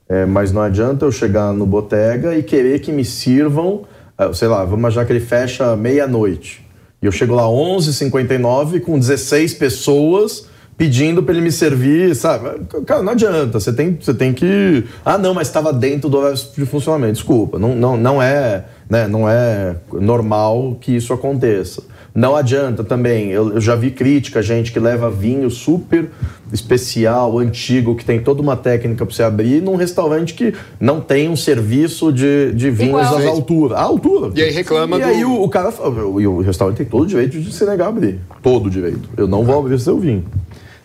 É, 0.09 0.25
mas 0.27 0.53
não 0.53 0.61
adianta 0.63 1.05
eu 1.05 1.13
chegar 1.13 1.53
no 1.53 1.65
Botega 1.67 2.37
e 2.37 2.43
querer 2.43 2.81
que 2.81 2.93
me 2.93 3.05
sirvam, 3.05 3.83
ah, 4.19 4.33
sei 4.33 4.49
lá, 4.49 4.65
vamos 4.65 4.79
imaginar 4.81 5.05
que 5.05 5.13
ele 5.13 5.21
fecha 5.21 5.75
meia-noite. 5.77 6.65
E 7.03 7.07
eu 7.07 7.13
chego 7.13 7.35
lá 7.35 7.45
11h59 7.49 8.81
com 8.81 8.99
16 8.99 9.55
pessoas 9.55 10.47
pedindo 10.77 11.23
para 11.23 11.35
ele 11.35 11.43
me 11.43 11.53
servir, 11.53 12.15
sabe? 12.17 12.61
Cara, 12.87 13.03
não 13.03 13.13
adianta. 13.13 13.59
Você 13.61 13.73
tem, 13.73 13.99
você 14.01 14.15
tem 14.15 14.33
que. 14.33 14.85
Ah, 15.05 15.19
não, 15.19 15.35
mas 15.35 15.49
estava 15.49 15.73
dentro 15.73 16.09
do 16.09 16.19
horário 16.19 16.37
de 16.57 16.67
funcionamento. 16.67 17.15
Desculpa, 17.15 17.59
não, 17.59 17.75
não, 17.75 17.97
não 17.97 18.23
é, 18.23 18.65
né, 18.91 19.07
não 19.09 19.27
é 19.29 19.77
normal 19.93 20.77
que 20.81 20.95
isso 20.97 21.13
aconteça. 21.13 21.83
Não 22.13 22.35
adianta 22.35 22.83
também. 22.83 23.29
Eu, 23.31 23.53
eu 23.55 23.61
já 23.61 23.77
vi 23.77 23.93
crítica, 23.93 24.43
gente 24.43 24.73
que 24.73 24.81
leva 24.81 25.09
vinho 25.09 25.49
super 25.49 26.11
especial, 26.53 27.39
antigo, 27.39 27.95
que 27.95 28.05
tem 28.05 28.21
toda 28.21 28.43
uma 28.43 28.57
técnica 28.57 29.07
para 29.07 29.15
você 29.15 29.23
abrir, 29.23 29.63
num 29.63 29.77
restaurante 29.77 30.35
que 30.35 30.53
não 30.81 31.01
tem 31.01 31.29
um 31.29 31.37
serviço 31.37 32.13
de, 32.13 32.53
de 32.53 32.69
vinhos 32.69 33.01
às 33.01 33.25
alturas. 33.27 33.79
À 33.79 33.83
altura. 33.83 34.33
E 34.35 34.43
aí 34.43 34.51
reclama 34.51 34.97
E 34.97 35.01
do- 35.01 35.07
aí 35.07 35.25
o, 35.25 35.41
o 35.43 35.49
cara 35.49 35.71
fala, 35.71 35.95
e 36.21 36.27
o 36.27 36.41
restaurante 36.41 36.79
tem 36.79 36.87
todo 36.87 37.03
o 37.05 37.07
direito 37.07 37.39
de 37.41 37.53
se 37.53 37.65
negar 37.65 37.87
a 37.87 37.89
abrir. 37.91 38.19
Todo 38.43 38.67
o 38.67 38.71
direito. 38.71 39.09
Eu 39.17 39.29
não 39.29 39.45
vou 39.45 39.61
abrir 39.61 39.79
seu 39.79 39.97
vinho. 39.99 40.25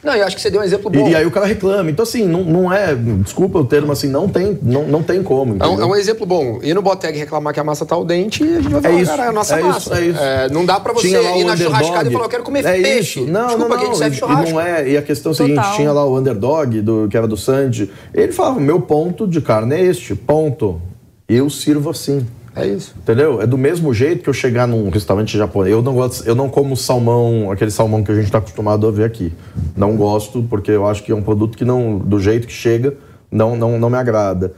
Não, 0.06 0.14
eu 0.14 0.24
acho 0.26 0.36
que 0.36 0.42
você 0.42 0.52
deu 0.52 0.62
um 0.62 0.64
exemplo 0.64 0.92
E, 0.94 0.98
bom. 1.00 1.10
e 1.10 1.16
aí 1.16 1.26
o 1.26 1.32
cara 1.32 1.46
reclama. 1.48 1.90
Então, 1.90 2.04
assim, 2.04 2.26
não, 2.28 2.44
não 2.44 2.72
é. 2.72 2.94
Desculpa 2.96 3.58
o 3.60 3.66
termo 3.66 3.92
assim, 3.92 4.08
não 4.08 4.30
tem, 4.30 4.58
não, 4.62 4.84
não 4.84 5.02
tem 5.02 5.24
como. 5.24 5.58
É 5.60 5.68
um, 5.68 5.82
é 5.82 5.86
um 5.86 5.96
exemplo 5.96 6.26
bom. 6.26 6.60
Ir 6.62 6.74
no 6.76 6.82
Boteg 6.84 7.18
reclamar 7.18 7.54
que 7.54 7.60
a 7.60 7.64
massa 7.64 7.86
tá 7.86 7.96
ao 7.96 8.06
dente 8.06 8.44
e 8.44 8.58
a 8.58 8.62
gente 8.62 8.72
vai 8.72 8.82
falar, 8.82 8.94
isso, 9.02 9.12
cara, 9.12 9.24
é 9.24 9.28
a 9.28 9.32
nossa 9.32 9.60
é 9.60 9.64
massa. 9.64 9.80
isso, 9.80 9.94
é 9.96 10.06
isso. 10.06 10.20
É, 10.22 10.50
não 10.50 10.64
dá 10.66 10.80
pra 10.80 10.94
você 10.94 11.08
Tinha 11.08 11.20
ir 11.20 11.44
na 11.44 11.54
underdog. 11.54 11.64
churrascada 11.64 12.10
e 12.10 12.12
falar, 12.14 12.26
eu 12.26 12.30
quero 12.30 12.44
comer 12.44 12.66
é 12.66 12.82
peixe. 12.82 13.20
Isso. 13.22 13.32
Não, 13.32 13.48
Desculpa, 13.48 13.70
não, 13.70 13.70
que 13.70 13.74
a 13.76 13.80
gente 13.80 13.90
não. 13.90 13.96
serve 13.96 14.16
E- 14.16 14.20
churrasco. 14.20 14.50
E 14.50 14.54
não 14.54 14.62
é. 14.62 14.90
E 14.90 14.98
a 14.98 15.02
questão 15.02 15.32
é 15.32 15.34
a 15.34 15.36
seguinte: 15.36 15.76
tinha 15.76 15.92
lá 15.92 16.06
o 16.06 16.18
underdog, 16.18 16.82
do, 16.82 17.08
que 17.10 17.18
era 17.18 17.28
do 17.28 17.36
Sandy. 17.36 17.90
Ele 18.14 18.32
falava: 18.32 18.60
meu 18.60 18.80
ponto 18.82 19.28
de 19.28 19.42
carne 19.42 19.76
é 19.76 19.82
este, 19.84 20.14
ponto. 20.16 20.80
Eu 21.28 21.50
sirvo 21.50 21.90
assim. 21.90 22.26
É 22.56 22.66
isso. 22.66 22.96
Entendeu? 22.98 23.42
É 23.42 23.48
do 23.48 23.58
mesmo 23.58 23.94
jeito 23.94 24.24
que 24.24 24.30
eu 24.30 24.34
chegar 24.34 24.66
num 24.66 24.90
restaurante 24.90 25.38
japonês. 25.38 25.74
Eu 25.74 25.82
não 25.82 25.94
gosto, 25.94 26.26
eu 26.26 26.34
não 26.34 26.48
como 26.48 26.76
salmão, 26.78 27.52
aquele 27.52 27.72
salmão 27.72 28.04
que 28.04 28.12
a 28.12 28.16
gente 28.16 28.26
está 28.26 28.38
acostumado 28.38 28.88
a 28.88 28.92
ver 28.92 29.04
aqui. 29.04 29.34
Não 29.76 29.96
gosto 29.98 30.42
porque 30.44 30.72
eu 30.72 30.88
acho 30.88 31.04
que 31.04 31.12
é 31.12 31.16
um 31.16 31.22
produto 31.22 31.58
que 31.58 31.66
não, 31.66 31.98
do 31.98 32.20
jeito 32.20 32.48
que 32.48 32.54
chega, 32.54 32.96
não, 33.30 33.56
não, 33.58 33.78
não 33.78 33.90
me 33.90 33.98
agrada. 33.98 34.54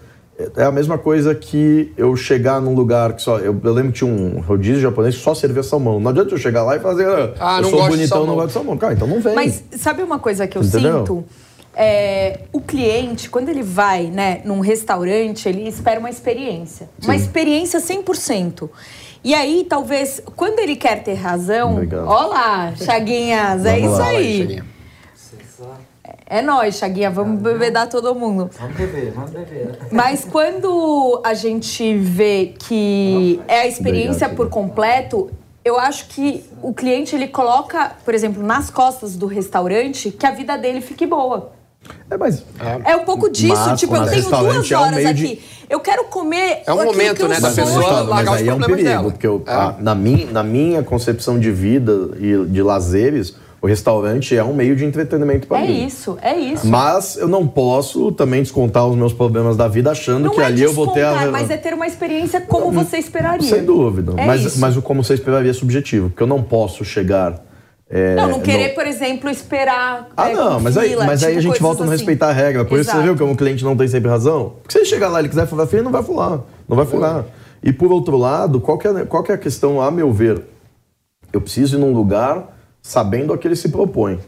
É 0.56 0.66
a 0.66 0.72
mesma 0.72 1.00
coisa 1.00 1.34
que 1.34 1.92
eu 1.98 2.16
chegar 2.16 2.62
num 2.62 2.76
lugar 2.76 3.14
que 3.14 3.24
só. 3.24 3.40
Eu, 3.40 3.60
eu 3.64 3.74
lembro 3.74 3.92
que 3.92 3.98
tinha 3.98 4.12
um 4.12 4.40
rodízio 4.40 4.80
japonês 4.80 5.16
que 5.16 5.22
só 5.22 5.34
servia 5.34 5.64
salmão. 5.64 6.00
Não 6.00 6.12
adianta 6.12 6.36
eu 6.36 6.38
chegar 6.38 6.62
lá 6.62 6.76
e 6.76 6.80
fazer. 6.80 7.08
Ah, 7.40 7.58
eu 7.58 7.64
não 7.64 7.70
sou 7.72 7.80
gosto 7.80 7.92
de 7.92 7.98
bonitão, 7.98 8.08
salmão." 8.08 8.28
não 8.28 8.36
gosto 8.36 8.48
de 8.48 8.54
salmão. 8.54 8.78
Cara, 8.78 8.94
então 8.94 9.08
não 9.08 9.20
vem. 9.20 9.34
Mas 9.34 9.64
sabe 9.72 10.04
uma 10.04 10.20
coisa 10.20 10.46
que 10.46 10.56
eu 10.56 10.62
Entendeu? 10.62 11.00
sinto? 11.00 11.26
É, 11.80 12.40
o 12.52 12.60
cliente, 12.60 13.30
quando 13.30 13.50
ele 13.50 13.62
vai 13.62 14.08
né, 14.08 14.42
num 14.44 14.62
restaurante, 14.62 15.48
ele 15.48 15.68
espera 15.68 16.00
uma 16.00 16.10
experiência. 16.10 16.90
Uma 17.04 17.16
experiência 17.16 17.80
100%. 17.80 18.68
E 19.24 19.36
aí, 19.36 19.64
talvez, 19.70 20.20
quando 20.36 20.58
ele 20.58 20.76
quer 20.76 21.04
ter 21.04 21.14
razão... 21.14 21.74
Obrigado. 21.74 22.08
Olá, 22.08 22.74
Chaguinhas, 22.76 23.64
é 23.64 23.80
Vamos 23.80 23.92
isso 23.92 24.02
lá. 24.02 24.08
Aí. 24.08 24.38
Chaguinha. 24.40 24.66
É 26.30 26.42
nóis, 26.42 26.76
Chaguinha, 26.76 27.12
vamos 27.12 27.42
bebedar 27.42 27.88
todo 27.88 28.14
mundo. 28.16 28.50
Vamos 28.60 28.76
beber, 28.76 29.12
vamos 29.12 29.32
beber. 29.32 29.78
Mas 29.92 30.26
quando 30.26 31.22
a 31.24 31.34
gente 31.34 31.96
vê 31.98 32.56
que 32.60 33.40
é 33.48 33.62
a 33.62 33.68
experiência 33.68 34.28
Obrigado, 34.28 34.36
por 34.36 34.50
completo, 34.50 35.32
eu 35.64 35.80
acho 35.80 36.08
que 36.08 36.44
o 36.62 36.74
cliente 36.74 37.16
ele 37.16 37.28
coloca, 37.28 37.96
por 38.04 38.14
exemplo, 38.14 38.42
nas 38.42 38.70
costas 38.70 39.16
do 39.16 39.26
restaurante 39.26 40.12
que 40.12 40.26
a 40.26 40.32
vida 40.32 40.58
dele 40.58 40.82
fique 40.82 41.06
boa. 41.06 41.52
É, 42.10 42.18
mas. 42.18 42.44
É 42.86 42.96
um 42.96 43.04
pouco 43.06 43.30
disso, 43.30 43.54
Mas, 43.56 43.80
tipo, 43.80 43.96
eu 43.96 44.06
tenho 44.08 44.24
duas 44.30 44.72
é 44.72 44.78
um 44.78 44.82
horas 44.82 45.06
aqui. 45.06 45.14
de- 45.14 45.40
Eu 45.70 45.80
quero 45.82 46.06
comer. 46.06 46.62
É 46.66 46.74
um 46.74 46.84
momento, 46.86 47.18
que 47.18 47.24
eu 47.24 47.28
né, 47.28 47.40
da 47.40 47.50
pessoa 47.52 48.02
largar 48.04 48.36
os 48.36 48.42
aí 48.42 48.48
é 48.48 48.54
um 48.54 48.58
problemas 48.58 48.84
perigo, 48.84 48.84
dela. 49.02 49.12
porque 49.12 49.28
eu- 49.28 49.44
É. 49.46 49.52
a- 49.52 49.76
na, 49.80 49.94
minha, 49.96 50.26
na 50.32 50.44
minha 50.44 50.82
concepção 50.84 51.38
de 51.38 51.52
vida 51.52 52.12
e 52.20 52.46
de 52.46 52.62
lazeres, 52.64 53.36
o 53.62 53.68
restaurante 53.68 54.36
é 54.36 54.42
um 54.44 54.54
meio 54.54 54.76
de 54.78 54.86
entretenimento 54.86 55.46
para 55.48 55.60
É 55.60 55.68
mim. 55.68 55.86
isso, 55.86 56.18
é 56.22 56.36
isso. 56.38 56.66
Mas 56.68 57.18
eu 57.18 57.28
não 57.28 57.46
posso 57.46 58.12
também 58.14 58.42
descontar 58.42 58.88
os 58.88 58.96
meus 58.96 59.12
problemas 59.12 59.58
da 59.58 59.68
vida 59.68 59.92
achando 59.92 60.26
Não 60.26 60.32
que 60.34 60.40
é 60.42 60.46
ali 60.46 60.62
eu 60.64 60.72
vou 60.74 60.88
ter 60.88 61.04
a. 61.04 61.10
descontar, 61.12 61.32
mas 61.34 61.50
é 61.50 61.58
ter 61.58 61.74
uma 61.74 61.88
experiência 61.88 62.40
como 62.42 62.72
você 62.72 62.98
esperaria. 62.98 63.48
Sem 63.50 63.66
dúvida. 63.66 64.14
É 64.16 64.26
mas, 64.26 64.42
isso. 64.46 64.60
mas 64.60 64.78
o 64.78 64.82
como 64.82 65.04
você 65.04 65.16
esperaria 65.16 65.52
é 65.52 65.54
subjetivo, 65.54 66.10
porque 66.10 66.24
eu 66.24 66.28
não 66.28 66.42
posso 66.42 66.86
chegar. 66.86 67.46
É, 67.90 68.16
Não, 68.16 68.28
não 68.30 68.40
querer, 68.42 68.70
no- 68.70 68.76
por 68.76 68.86
exemplo, 68.86 69.30
esperar. 69.30 70.10
Ah, 70.18 70.30
é, 70.30 70.34
não, 70.36 70.60
mas 70.60 70.78
aí, 70.78 70.90
fila, 70.90 71.06
mas 71.06 71.24
aí 71.24 71.30
tipo, 71.30 71.40
a 71.40 71.42
gente 71.42 71.50
coisas 71.52 71.62
volta 71.68 71.84
a 71.84 71.86
não 71.86 71.94
assim. 71.94 72.00
respeitar 72.04 72.30
a 72.30 72.34
regra. 72.34 72.66
Por 72.66 72.80
isso 72.80 72.90
você 72.92 72.98
Exato. 72.98 73.04
viu 73.08 73.18
como 73.18 73.34
o 73.34 73.38
cliente 73.38 73.64
não 73.64 73.78
tem 73.78 73.88
sempre 73.88 74.10
razão? 74.10 74.54
Porque 74.62 74.74
se 74.74 74.80
ele 74.80 74.86
chegar 74.86 75.08
lá 75.10 75.20
e 75.20 75.22
ele 75.22 75.30
quiser 75.30 75.48
furar 75.48 75.68
fila, 75.68 75.84
não 75.84 75.92
vai 75.92 76.04
furar. 76.04 76.40
Não 76.68 76.76
vai 76.76 76.86
furar. 76.86 77.26
E 77.64 77.72
por 77.74 77.92
outro 77.92 78.18
lado, 78.18 78.60
qual 78.62 78.78
que, 78.78 78.88
é, 78.88 79.06
qual 79.06 79.24
que 79.24 79.32
é 79.32 79.36
a 79.36 79.38
questão, 79.38 79.82
a 79.82 79.90
meu 79.90 80.12
ver? 80.12 80.42
Eu 81.32 81.42
preciso 81.42 81.78
ir 81.78 81.80
num 81.80 81.94
lugar 81.94 82.58
sabendo 82.82 83.34
a 83.34 83.38
que 83.38 83.48
ele 83.48 83.56
se 83.56 83.70
propõe. 83.70 84.20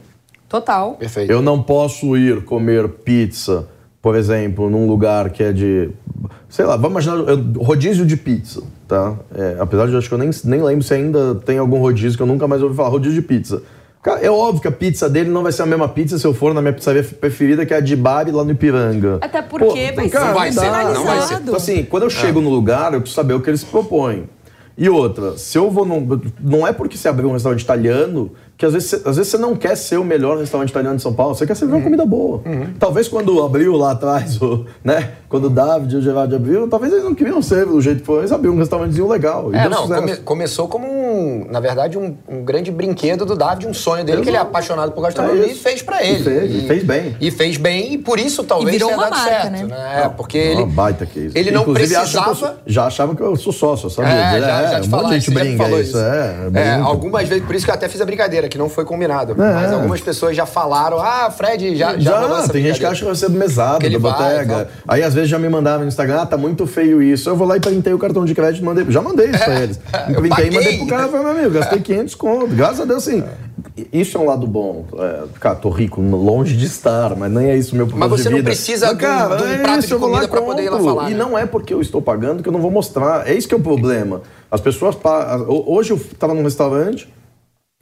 Total. 0.48 0.94
Perfeito. 0.96 1.32
Eu 1.32 1.42
não 1.42 1.62
posso 1.62 2.18
ir 2.18 2.44
comer 2.44 2.88
pizza, 2.90 3.68
por 4.02 4.16
exemplo, 4.16 4.70
num 4.70 4.88
lugar 4.88 5.30
que 5.30 5.44
é 5.44 5.52
de. 5.52 5.90
Sei 6.48 6.66
lá, 6.66 6.78
vamos 6.78 7.06
imaginar. 7.06 7.36
Rodízio 7.58 8.06
de 8.06 8.16
pizza, 8.16 8.64
tá? 8.88 9.16
É, 9.36 9.58
apesar 9.60 9.88
de 9.88 9.94
eu 9.94 10.00
acho 10.00 10.08
que 10.08 10.14
eu 10.14 10.20
nem, 10.20 10.30
nem 10.46 10.64
lembro 10.64 10.84
se 10.84 10.94
ainda 10.94 11.36
tem 11.36 11.58
algum 11.58 11.80
rodízio 11.80 12.18
que 12.18 12.24
eu 12.24 12.28
nunca 12.28 12.48
mais 12.48 12.62
ouvi 12.62 12.76
falar. 12.76 12.90
Rodízio 12.90 13.22
de 13.22 13.28
pizza. 13.28 13.62
Cara, 14.02 14.22
é 14.22 14.32
óbvio 14.32 14.62
que 14.62 14.68
a 14.68 14.72
pizza 14.72 15.10
dele 15.10 15.30
não 15.30 15.44
vai 15.44 15.52
ser 15.52 15.64
a 15.64 15.66
mesma 15.66 15.90
pizza 15.90 16.18
se 16.18 16.26
eu 16.26 16.34
for 16.34 16.54
na 16.54 16.62
minha 16.62 16.74
pizzaria 16.74 17.04
preferida, 17.04 17.66
que 17.66 17.74
é 17.74 17.78
a 17.78 17.82
de 17.82 17.98
Bari 17.98 18.32
lá 18.32 18.46
no 18.46 18.52
Ipiranga. 18.52 19.18
Até 19.20 19.42
porque 19.42 19.92
vai 19.92 20.06
ser 20.06 20.18
cara, 20.18 20.34
vai 20.34 20.52
ser, 20.54 20.72
não 20.94 21.04
vai 21.04 21.22
ser. 21.22 21.36
Então, 21.42 21.56
assim, 21.56 21.84
quando 21.84 22.04
eu 22.04 22.10
chego 22.10 22.40
no 22.40 22.50
lugar, 22.50 22.94
eu 22.94 23.02
preciso 23.02 23.18
saber 23.18 23.34
o 23.34 23.42
que 23.42 23.50
eles 23.50 23.64
propõem. 23.64 24.30
E 24.78 24.90
outra, 24.90 25.38
se 25.38 25.58
eu 25.58 25.70
vou 25.70 25.86
num. 25.86 26.22
Não 26.40 26.66
é 26.66 26.72
porque 26.72 26.96
você 26.96 27.10
abriu 27.10 27.28
um 27.28 27.34
restaurante 27.34 27.62
italiano 27.62 28.32
que 28.60 28.66
às 28.66 28.74
vezes, 28.74 28.90
você- 28.90 29.10
às 29.10 29.16
vezes 29.16 29.32
você 29.32 29.38
não 29.38 29.56
quer 29.56 29.74
ser 29.78 29.96
o 29.98 30.04
melhor 30.04 30.38
restaurante 30.38 30.70
italiano 30.70 30.98
de 30.98 31.02
São 31.02 31.14
Paulo, 31.14 31.34
você 31.34 31.48
quer 31.48 31.56
servir 31.56 31.76
uma 31.76 31.82
comida 31.82 32.06
boa. 32.06 32.42
Talvez 32.78 33.08
quando 33.08 33.42
abriu 33.42 33.78
lá 33.78 33.92
atrás, 33.92 34.40
o, 34.42 34.66
né? 34.84 35.12
Quando 35.30 35.46
o 35.46 35.50
David 35.50 35.94
e 35.96 35.98
o 35.98 36.02
Gerardo 36.02 36.36
abriu, 36.36 36.68
talvez 36.68 36.92
eles 36.92 37.06
não 37.06 37.16
queriam 37.16 37.42
ser 37.42 37.66
do 37.66 37.80
jeito 37.80 38.02
que 38.02 38.06
foi, 38.06 38.18
eles 38.20 38.32
abriram 38.34 38.56
um 38.56 38.58
restaurantezinho 38.60 39.08
legal. 39.08 39.50
É, 39.54 39.70
não, 39.70 39.88
come- 39.88 40.18
começou 40.18 40.68
como 40.68 40.88
um, 40.90 41.46
na 41.50 41.62
verdade, 41.62 41.98
um, 41.98 42.18
um 42.28 42.44
grande 42.44 42.70
brinquedo 42.70 43.26
do 43.26 43.34
David, 43.36 43.66
um 43.66 43.74
sonho 43.74 44.04
dele, 44.04 44.22
que 44.24 44.28
ele 44.30 44.36
é 44.36 44.40
Exato. 44.40 44.50
apaixonado 44.52 44.92
por 44.92 45.04
gastronomia 45.04 45.44
É 45.46 45.52
e 45.52 45.56
fez 45.56 45.82
pra 45.82 46.04
ele. 46.04 46.20
E 46.20 46.24
fez, 46.24 46.56
e 46.56 46.68
fez 46.68 46.84
bem. 46.84 47.16
E 47.22 47.32
fez 47.32 47.56
bem, 47.58 47.94
e 47.94 47.98
por 47.98 48.20
isso 48.20 48.44
talvez 48.44 48.72
virou 48.74 48.90
tenha 48.90 49.00
uma 49.00 49.10
dado 49.10 49.20
marca, 49.20 49.42
certo, 49.42 49.52
né? 49.54 49.64
né? 49.64 50.02
É, 50.06 50.10
porque 50.10 50.38
ele, 50.38 50.64
Uma 50.64 50.68
baita 50.68 51.06
case. 51.06 51.32
ele 51.34 51.52
não 51.52 51.62
Inclusive, 51.62 51.96
acham 51.96 52.24
que 52.24 52.30
eu 52.30 52.34
precisava... 52.34 52.54
sou- 52.56 52.64
já 52.68 52.86
achavam 52.88 53.16
que 53.16 53.22
eu 53.22 53.36
sou 53.38 53.54
sócio, 53.54 53.90
sabe? 53.90 54.10
É, 54.10 54.42
já, 54.42 54.64
já 54.72 54.82
te 54.82 54.88
um 54.88 54.92
monte 54.92 55.08
de 55.10 55.14
gente 55.20 55.32
brinca 55.32 55.70
isso. 55.80 55.98
É, 55.98 56.36
É, 56.48 56.50
brinca. 56.50 56.84
algumas 56.84 57.30
vezes, 57.30 57.46
por 57.46 57.56
isso 57.56 57.64
que 57.64 57.72
eu 57.72 57.76
até 57.76 57.88
fiz 57.88 58.02
a 58.02 58.06
brincadeira, 58.06 58.49
que 58.50 58.58
não 58.58 58.68
foi 58.68 58.84
combinado. 58.84 59.32
É. 59.42 59.54
Mas 59.54 59.72
algumas 59.72 60.02
pessoas 60.02 60.36
já 60.36 60.46
falaram, 60.46 61.00
ah, 61.00 61.32
Fred, 61.32 61.76
já, 61.76 61.98
já, 61.98 62.28
Já, 62.28 62.48
tem 62.50 62.64
gente 62.64 62.80
que 62.80 62.86
acha 62.86 63.00
que 63.00 63.06
eu 63.06 63.10
recebo 63.10 63.38
mesada 63.38 63.86
ele 63.86 63.98
da 63.98 64.10
botega. 64.10 64.68
Aí 64.88 65.02
às 65.04 65.14
vezes 65.14 65.30
já 65.30 65.40
me 65.40 65.48
mandavam 65.48 65.82
no 65.82 65.88
Instagram, 65.88 66.22
ah, 66.22 66.26
tá 66.26 66.36
muito 66.38 66.68
feio 66.68 67.02
isso. 67.02 67.30
Eu 67.30 67.36
vou 67.36 67.48
lá 67.48 67.56
e 67.56 67.60
printei 67.62 67.94
o 67.94 68.00
cartão 68.00 68.26
de 68.26 68.36
crédito 68.36 68.62
e 68.62 68.66
mandei. 68.66 68.86
Já 68.90 69.02
mandei 69.02 69.28
isso 69.30 69.44
pra 69.46 69.56
eles. 69.62 69.80
eu 70.10 70.16
printei 70.22 70.48
e 70.48 70.52
mandei 70.52 70.78
pro 70.80 70.88
cara 70.88 71.08
e 71.08 71.12
falei, 71.12 71.26
meu 71.26 71.32
amigo, 71.36 71.52
gastei 71.52 71.80
500 71.80 72.16
conto. 72.16 72.48
Graças 72.48 72.82
a 72.82 72.86
Deus, 72.86 73.08
assim. 73.08 73.24
Isso 73.94 74.18
é 74.18 74.20
um 74.22 74.26
lado 74.26 74.46
bom. 74.48 74.86
É, 74.98 75.24
cara, 75.40 75.56
tô 75.56 75.70
rico, 75.70 76.02
longe 76.02 76.56
de 76.58 76.66
estar, 76.66 77.16
mas 77.16 77.32
nem 77.32 77.50
é 77.50 77.56
isso 77.58 77.74
o 77.74 77.78
meu 77.78 77.88
propósito 77.88 78.10
Mas 78.12 78.22
você 78.22 78.30
de 78.30 78.36
não 78.36 78.44
precisa 78.44 78.88
Mas, 78.88 78.98
de 78.98 79.06
um- 79.06 79.38
de 79.48 79.54
um 79.54 79.64
prato 79.64 79.86
de 79.88 79.92
eu 79.92 80.00
vou 80.00 80.10
lá 80.10 80.16
comida 80.16 80.28
pra 80.32 80.42
poder 80.42 80.64
ir 80.64 80.70
lá 80.70 80.80
falar, 80.80 81.10
E 81.10 81.14
né? 81.14 81.20
não 81.20 81.38
é 81.38 81.46
porque 81.46 81.74
eu 81.74 81.80
estou 81.82 82.02
pagando 82.02 82.42
que 82.44 82.50
eu 82.50 82.54
não 82.54 82.62
vou 82.62 82.72
mostrar. 82.72 83.28
É 83.30 83.34
isso 83.34 83.48
que 83.48 83.54
é 83.54 83.58
o 83.58 83.62
problema. 83.62 84.22
As 84.52 84.60
pessoas. 84.62 84.96
Hoje 85.48 85.92
eu 85.92 86.00
tava 86.18 86.34
num 86.34 86.44
restaurante. 86.44 87.08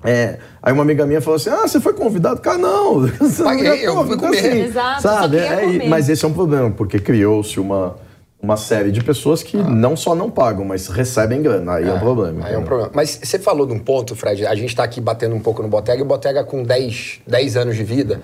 É, 0.04 0.38
aí 0.62 0.72
uma 0.72 0.84
amiga 0.84 1.08
minha 1.08 1.20
falou 1.20 1.38
assim: 1.38 1.50
Ah, 1.50 1.68
você 1.68 1.80
foi 1.82 1.94
convidado? 1.94 2.40
Cara, 2.40 2.58
não. 2.60 3.02
Você 3.18 3.44
Paguei, 3.44 3.68
é 3.68 3.88
eu 3.88 4.06
fui 4.06 4.16
comer. 4.16 4.68
Exato, 4.68 5.02
só 5.02 5.10
sabe? 5.10 5.38
É, 5.38 5.62
comer. 5.62 5.90
mas 5.90 6.08
esse 6.08 6.24
é 6.24 6.28
um 6.28 6.34
problema, 6.34 6.70
porque 6.70 7.00
criou-se 7.00 7.60
uma. 7.60 7.96
uma 8.40 8.58
série 8.58 8.92
de 8.92 9.04
pessoas 9.04 9.42
que 9.42 9.58
não 9.58 9.98
só 9.98 10.14
não 10.14 10.30
pagam, 10.30 10.64
mas 10.64 10.88
recebem 10.88 11.42
grana. 11.42 11.74
Aí 11.76 11.88
é, 11.88 11.92
um 11.92 12.00
problema. 12.00 12.46
Aí 12.46 12.54
é 12.54 12.58
um 12.60 12.64
problema. 12.64 12.92
Mas 12.94 13.20
você 13.24 13.40
falou 13.40 13.66
de 13.66 13.74
um 13.74 13.80
ponto, 13.80 14.16
Fred, 14.16 14.46
a 14.46 14.54
gente 14.54 14.76
tá 14.76 14.84
aqui 14.84 15.02
batendo 15.02 15.34
um 15.34 15.40
pouco 15.40 15.64
no 15.64 15.68
Botega, 15.68 15.98
e 15.98 16.04
o 16.04 16.06
Botega 16.06 16.44
com 16.44 16.62
10, 16.62 17.22
10 17.26 17.58
anos 17.58 17.76
de 17.76 17.84
vida, 17.84 18.22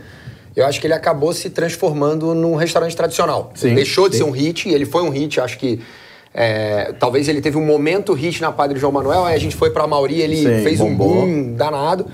eu 0.56 0.68
acho 0.68 0.80
que 0.80 0.86
ele 0.86 0.94
acabou 0.94 1.34
se 1.34 1.50
transformando 1.50 2.36
num 2.36 2.54
restaurante 2.54 2.96
tradicional. 2.96 3.52
Sim, 3.56 3.74
deixou 3.74 4.08
de 4.08 4.18
sim. 4.18 4.24
ser 4.24 4.30
um 4.30 4.32
hit, 4.32 4.70
e 4.70 4.74
ele 4.76 4.86
foi 4.86 5.02
um 5.02 5.10
hit, 5.10 5.42
acho 5.42 5.58
que... 5.58 5.82
é, 6.34 6.94
talvez 7.00 7.28
ele 7.28 7.42
teve 7.42 7.58
um 7.58 7.66
momento 7.66 8.14
hit 8.14 8.42
na 8.42 8.52
Padre 8.52 8.80
João 8.80 8.92
Manuel, 8.92 9.26
aí 9.26 9.36
a 9.36 9.40
gente 9.40 9.56
foi 9.56 9.70
pra 9.70 9.86
Mauri, 9.86 10.20
ele 10.22 10.38
Sim, 10.38 10.64
fez 10.64 10.80
um 10.82 10.90
bombou. 10.96 11.22
boom 11.22 11.54
danado. 11.54 12.06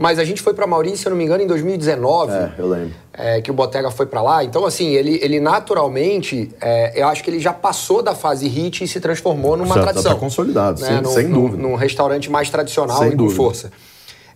Mas 0.00 0.20
a 0.20 0.24
gente 0.24 0.40
foi 0.40 0.54
pra 0.54 0.64
Mauri, 0.64 0.96
se 0.96 1.04
eu 1.06 1.10
não 1.10 1.16
me 1.16 1.24
engano, 1.24 1.42
em 1.42 1.46
2019. 1.48 2.32
É, 2.32 2.52
eu 2.56 2.68
lembro. 2.68 2.90
é, 3.12 3.40
que 3.40 3.50
o 3.50 3.54
Botega 3.54 3.90
foi 3.90 4.06
pra 4.06 4.22
lá. 4.22 4.44
Então, 4.44 4.64
assim, 4.64 4.90
ele, 4.94 5.18
ele 5.20 5.40
naturalmente, 5.40 6.50
é, 6.60 6.92
eu 7.02 7.08
acho 7.08 7.24
que 7.24 7.28
ele 7.30 7.40
já 7.40 7.52
passou 7.52 8.00
da 8.00 8.14
fase 8.14 8.46
hit 8.46 8.84
e 8.84 8.86
se 8.86 9.00
transformou 9.00 9.56
numa 9.56 9.74
Já 9.74 9.80
tá 9.80 9.92
tradição. 9.92 10.16
consolidado, 10.16 10.78
sem- 10.78 11.00
Num- 11.00 11.10
sem 11.10 11.26
num- 11.26 11.40
dúvida. 11.42 11.62
Num 11.62 11.74
restaurante 11.74 12.30
mais 12.30 12.48
tradicional 12.48 12.98
Sem 12.98 13.08
e 13.08 13.10
com 13.10 13.16
dúvida. 13.16 13.36
força. 13.36 13.72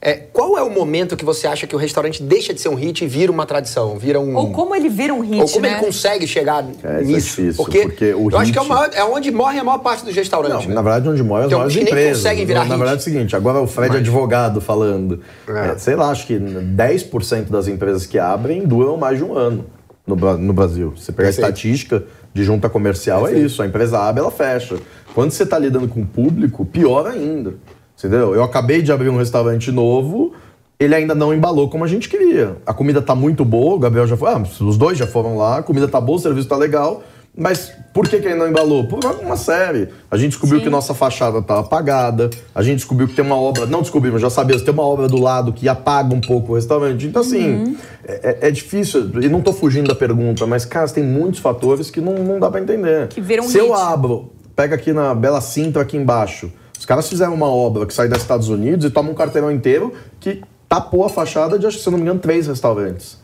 É, 0.04 0.14
qual 0.32 0.58
é 0.58 0.62
o 0.62 0.68
momento 0.68 1.16
que 1.16 1.24
você 1.24 1.46
acha 1.46 1.64
que 1.64 1.76
o 1.76 1.78
restaurante 1.78 2.20
deixa 2.20 2.52
de 2.52 2.60
ser 2.60 2.68
um 2.68 2.74
hit 2.74 3.04
e 3.04 3.06
vira 3.06 3.30
uma 3.30 3.46
tradição? 3.46 3.96
Vira 3.96 4.18
um. 4.18 4.34
Ou 4.34 4.50
como 4.50 4.74
ele 4.74 4.88
vira 4.88 5.14
um 5.14 5.20
hit, 5.20 5.40
ou 5.40 5.48
como 5.48 5.60
né? 5.62 5.74
ele 5.74 5.80
consegue 5.80 6.26
chegar 6.26 6.64
É, 6.64 6.66
isso 6.70 6.84
é 6.86 7.02
nisso? 7.04 7.36
difícil, 7.40 7.54
porque, 7.64 7.82
porque 7.82 8.12
o 8.12 8.28
eu 8.28 8.36
acho 8.38 8.52
que 8.52 8.58
é, 8.58 8.62
hit- 8.62 8.68
maior- 8.68 8.90
é 8.92 9.04
onde 9.04 9.30
morre 9.30 9.60
a 9.60 9.64
maior 9.64 9.78
parte 9.78 10.04
dos 10.04 10.12
restaurantes. 10.12 10.62
Não, 10.62 10.70
né? 10.70 10.74
na 10.74 10.82
verdade, 10.82 11.08
onde 11.08 11.22
mora 11.22 11.44
as 11.44 11.48
Tem 11.50 11.56
maiores 11.56 11.76
que 11.76 11.84
nem 11.84 11.92
empresas. 11.92 12.16
conseguem 12.18 12.44
virar 12.44 12.60
na 12.60 12.74
hit. 12.74 12.76
verdade 12.78 12.96
é 12.96 12.98
o 12.98 13.02
seguinte, 13.04 13.36
agora 13.36 13.60
o 13.60 13.66
Fred 13.68 13.94
é 13.94 13.98
advogado 14.00 14.60
falando. 14.60 15.20
É. 15.46 15.68
É, 15.68 15.78
sei 15.78 15.94
lá, 15.94 16.10
acho 16.10 16.26
que 16.26 16.34
10% 16.36 17.44
das 17.48 17.68
empresas 17.68 18.04
que 18.04 18.18
abrem 18.18 18.66
duram 18.66 18.96
mais 18.96 19.18
de 19.18 19.24
um 19.24 19.36
ano 19.36 19.64
no, 20.04 20.16
no 20.16 20.52
Brasil. 20.52 20.92
Você 20.96 21.12
pegar 21.12 21.28
a 21.28 21.30
estatística 21.30 22.02
de 22.34 22.42
junta 22.42 22.68
comercial, 22.68 23.28
é 23.28 23.34
isso. 23.38 23.62
A 23.62 23.66
empresa 23.66 24.00
abre, 24.00 24.20
ela 24.20 24.32
fecha. 24.32 24.76
Quando 25.14 25.30
você 25.30 25.44
está 25.44 25.58
lidando 25.60 25.86
com 25.86 26.00
o 26.00 26.06
público, 26.06 26.64
pior 26.64 27.06
ainda. 27.06 27.54
Entendeu? 27.98 28.34
Eu 28.34 28.42
acabei 28.42 28.82
de 28.82 28.90
abrir 28.90 29.08
um 29.08 29.16
restaurante 29.16 29.70
novo, 29.70 30.32
ele 30.78 30.94
ainda 30.94 31.14
não 31.14 31.32
embalou 31.32 31.68
como 31.68 31.84
a 31.84 31.88
gente 31.88 32.08
queria. 32.08 32.56
A 32.66 32.74
comida 32.74 33.00
tá 33.00 33.14
muito 33.14 33.44
boa, 33.44 33.76
o 33.76 33.78
Gabriel 33.78 34.06
já 34.06 34.16
foi. 34.16 34.30
Ah, 34.30 34.42
os 34.60 34.76
dois 34.76 34.98
já 34.98 35.06
foram 35.06 35.36
lá, 35.36 35.58
a 35.58 35.62
comida 35.62 35.86
tá 35.86 36.00
boa, 36.00 36.18
o 36.18 36.20
serviço 36.20 36.48
tá 36.48 36.56
legal. 36.56 37.02
Mas 37.34 37.72
por 37.94 38.06
que, 38.06 38.18
que 38.18 38.26
ele 38.26 38.34
não 38.34 38.46
embalou? 38.46 38.84
Por 38.86 39.02
uma 39.22 39.36
série. 39.36 39.88
A 40.10 40.18
gente 40.18 40.30
descobriu 40.30 40.58
Sim. 40.58 40.64
que 40.64 40.70
nossa 40.70 40.92
fachada 40.92 41.40
tá 41.40 41.60
apagada, 41.60 42.28
a 42.54 42.62
gente 42.62 42.76
descobriu 42.76 43.08
que 43.08 43.14
tem 43.14 43.24
uma 43.24 43.36
obra. 43.36 43.64
Não 43.64 43.80
descobrimos, 43.80 44.20
já 44.20 44.28
sabíamos, 44.28 44.62
tem 44.62 44.74
uma 44.74 44.82
obra 44.82 45.08
do 45.08 45.18
lado 45.18 45.50
que 45.52 45.66
apaga 45.66 46.14
um 46.14 46.20
pouco 46.20 46.52
o 46.52 46.54
restaurante. 46.56 47.06
Então, 47.06 47.22
assim, 47.22 47.76
é, 48.04 48.48
é 48.48 48.50
difícil. 48.50 49.10
E 49.22 49.28
não 49.30 49.40
tô 49.40 49.52
fugindo 49.52 49.88
da 49.88 49.94
pergunta, 49.94 50.46
mas, 50.46 50.66
cara, 50.66 50.86
tem 50.88 51.02
muitos 51.04 51.40
fatores 51.40 51.90
que 51.90 52.02
não, 52.02 52.14
não 52.14 52.38
dá 52.38 52.50
pra 52.50 52.60
entender. 52.60 53.08
Que 53.08 53.20
viram 53.20 53.44
Se 53.44 53.56
eu 53.56 53.72
hit. 53.72 53.80
abro, 53.80 54.30
pega 54.54 54.74
aqui 54.74 54.92
na 54.92 55.14
Bela 55.14 55.40
Sintra, 55.40 55.80
aqui 55.82 55.96
embaixo. 55.96 56.52
Os 56.82 56.86
caras 56.86 57.08
fizeram 57.08 57.32
uma 57.32 57.46
obra 57.46 57.86
que 57.86 57.94
sai 57.94 58.08
dos 58.08 58.18
Estados 58.18 58.48
Unidos 58.48 58.84
e 58.84 58.90
toma 58.90 59.08
um 59.08 59.14
quarteirão 59.14 59.52
inteiro 59.52 59.92
que 60.18 60.42
tapou 60.68 61.04
a 61.04 61.08
fachada 61.08 61.56
de, 61.56 61.64
acho 61.64 61.76
que, 61.78 61.84
se 61.84 61.88
não 61.88 61.96
me 61.96 62.02
engano, 62.02 62.18
três 62.18 62.48
restaurantes. 62.48 63.18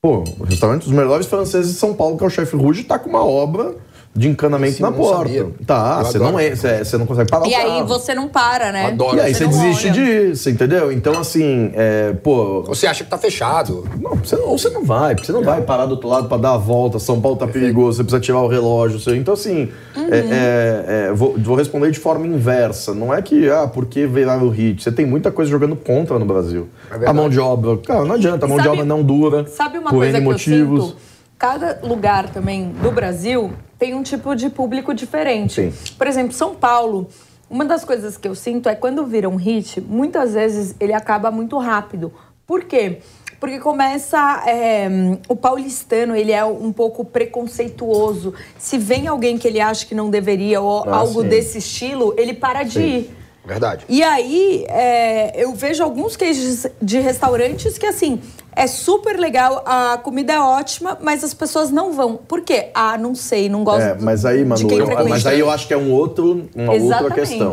Pô, 0.00 0.24
o 0.40 0.44
restaurante 0.44 0.84
dos 0.84 0.92
melhores 0.92 1.26
franceses 1.26 1.74
de 1.74 1.78
São 1.78 1.92
Paulo, 1.92 2.16
que 2.16 2.24
é 2.24 2.26
o 2.26 2.30
Chefe 2.30 2.56
Rouge, 2.56 2.82
tá 2.82 2.98
com 2.98 3.10
uma 3.10 3.22
obra 3.22 3.74
de 4.16 4.28
encanamento 4.28 4.74
Esse 4.74 4.82
na 4.82 4.92
porta. 4.92 5.16
sabia. 5.24 5.46
Tá, 5.66 5.96
Eu 5.98 6.04
você 6.04 6.16
adoro. 6.18 6.32
não, 6.32 6.38
é, 6.38 6.54
você, 6.54 6.84
você 6.84 6.96
não 6.98 7.04
consegue 7.06 7.28
parar 7.30 7.46
E 7.48 7.50
o 7.52 7.56
aí 7.56 7.82
você 7.82 8.14
não 8.14 8.28
para, 8.28 8.70
né? 8.70 8.86
Adoro. 8.86 9.16
E 9.16 9.20
aí 9.20 9.34
você 9.34 9.42
não 9.44 9.50
desiste 9.50 9.88
olha. 9.88 9.92
disso, 9.94 10.50
entendeu? 10.50 10.92
Então, 10.92 11.18
assim, 11.18 11.72
é, 11.74 12.12
pô, 12.22 12.62
Você 12.62 12.86
acha 12.86 13.02
que 13.02 13.10
tá 13.10 13.18
fechado? 13.18 13.84
não, 14.00 14.12
você 14.14 14.36
não, 14.36 14.48
ou 14.48 14.56
você 14.56 14.70
não 14.70 14.84
vai, 14.84 15.14
porque 15.16 15.26
você 15.26 15.32
não 15.32 15.42
vai 15.42 15.62
parar 15.62 15.86
do 15.86 15.92
outro 15.92 16.08
lado 16.08 16.28
pra 16.28 16.36
dar 16.36 16.52
a 16.52 16.56
volta. 16.56 17.00
São 17.00 17.20
Paulo 17.20 17.36
tá 17.36 17.46
perigoso, 17.48 17.96
você 17.96 18.04
precisa 18.04 18.20
tirar 18.20 18.40
o 18.40 18.46
relógio. 18.46 19.00
você- 19.00 19.16
Então, 19.16 19.34
assim, 19.34 19.68
Uhum. 19.96 20.08
é- 20.12 20.18
é- 20.18 20.84
é, 21.08 21.12
vou, 21.12 21.34
vou 21.38 21.56
responder 21.56 21.90
de 21.90 21.98
forma 21.98 22.24
inversa. 22.26 22.94
Não 22.94 23.12
é 23.12 23.20
que, 23.20 23.50
ah, 23.50 23.66
porque 23.66 24.06
viraram 24.06 24.44
o 24.46 24.48
hit. 24.50 24.80
Você 24.82 24.92
tem 24.92 25.04
muita 25.04 25.32
coisa 25.32 25.50
jogando 25.50 25.74
contra 25.74 26.18
no 26.20 26.24
Brasil. 26.24 26.68
verdade. 26.88 27.10
a 27.10 27.12
mão 27.12 27.28
de 27.28 27.40
obra, 27.40 27.76
cara, 27.78 28.04
não 28.04 28.14
adianta, 28.14 28.46
a 28.46 28.48
mão 28.48 28.58
de 28.58 28.62
Sabe- 28.62 28.74
obra 28.76 28.84
não 28.84 29.02
dura. 29.02 29.44
Sabe 29.48 29.78
uma 29.78 29.90
por 29.90 29.96
coisa 29.98 30.18
N 30.18 30.24
que 30.24 30.24
motivos. 30.32 30.78
eu 30.80 30.86
sinto? 30.90 30.96
Cada 31.36 31.80
lugar 31.82 32.28
também 32.30 32.72
do 32.80 32.90
Brasil 32.92 33.50
tem 33.78 33.94
um 33.94 34.02
tipo 34.02 34.34
de 34.34 34.48
público 34.50 34.94
diferente. 34.94 35.70
Sim. 35.72 35.94
Por 35.96 36.06
exemplo, 36.06 36.32
São 36.32 36.54
Paulo, 36.54 37.08
uma 37.50 37.64
das 37.64 37.84
coisas 37.84 38.16
que 38.16 38.26
eu 38.28 38.34
sinto 38.34 38.68
é 38.68 38.74
quando 38.74 39.04
vira 39.06 39.28
um 39.28 39.36
hit, 39.36 39.80
muitas 39.80 40.34
vezes 40.34 40.74
ele 40.80 40.92
acaba 40.92 41.30
muito 41.30 41.58
rápido. 41.58 42.12
Por 42.46 42.64
quê? 42.64 42.98
Porque 43.40 43.58
começa. 43.58 44.42
é, 44.46 44.88
o 45.28 45.36
paulistano, 45.36 46.16
ele 46.16 46.32
é 46.32 46.44
um 46.44 46.72
pouco 46.72 47.04
preconceituoso. 47.04 48.32
Se 48.58 48.78
vem 48.78 49.06
alguém 49.06 49.36
que 49.38 49.46
ele 49.46 49.60
acha 49.60 49.84
que 49.86 49.94
não 49.94 50.08
deveria 50.10 50.60
ou 50.60 50.84
Ah, 50.88 50.96
algo 50.96 51.22
sim. 51.22 51.28
desse 51.28 51.58
estilo, 51.58 52.14
ele 52.16 52.32
para 52.34 52.62
de 52.62 52.80
ir. 52.80 53.16
Verdade. 53.46 53.84
E 53.88 54.02
aí, 54.02 54.64
é, 54.68 55.42
eu 55.42 55.52
vejo 55.54 55.82
alguns 55.82 56.16
cases 56.16 56.66
de 56.80 56.98
restaurantes 56.98 57.76
que, 57.76 57.84
assim, 57.84 58.18
é 58.56 58.66
super 58.66 59.18
legal, 59.18 59.62
a 59.66 59.98
comida 60.02 60.32
é 60.32 60.40
ótima, 60.40 60.96
mas 61.02 61.22
as 61.22 61.34
pessoas 61.34 61.70
não 61.70 61.92
vão. 61.92 62.16
Por 62.16 62.40
quê? 62.40 62.68
Ah, 62.74 62.96
não 62.96 63.14
sei, 63.14 63.48
não 63.50 63.62
gosto 63.62 63.82
É, 63.82 63.96
mas 64.00 64.24
aí, 64.24 64.44
Manu, 64.44 64.70
eu- 64.70 65.08
mas 65.08 65.26
aí 65.26 65.40
eu 65.40 65.50
acho 65.50 65.66
que 65.68 65.74
é 65.74 65.76
um 65.76 65.92
outro, 65.92 66.48
uma 66.56 66.72
outra 66.72 67.10
questão. 67.10 67.52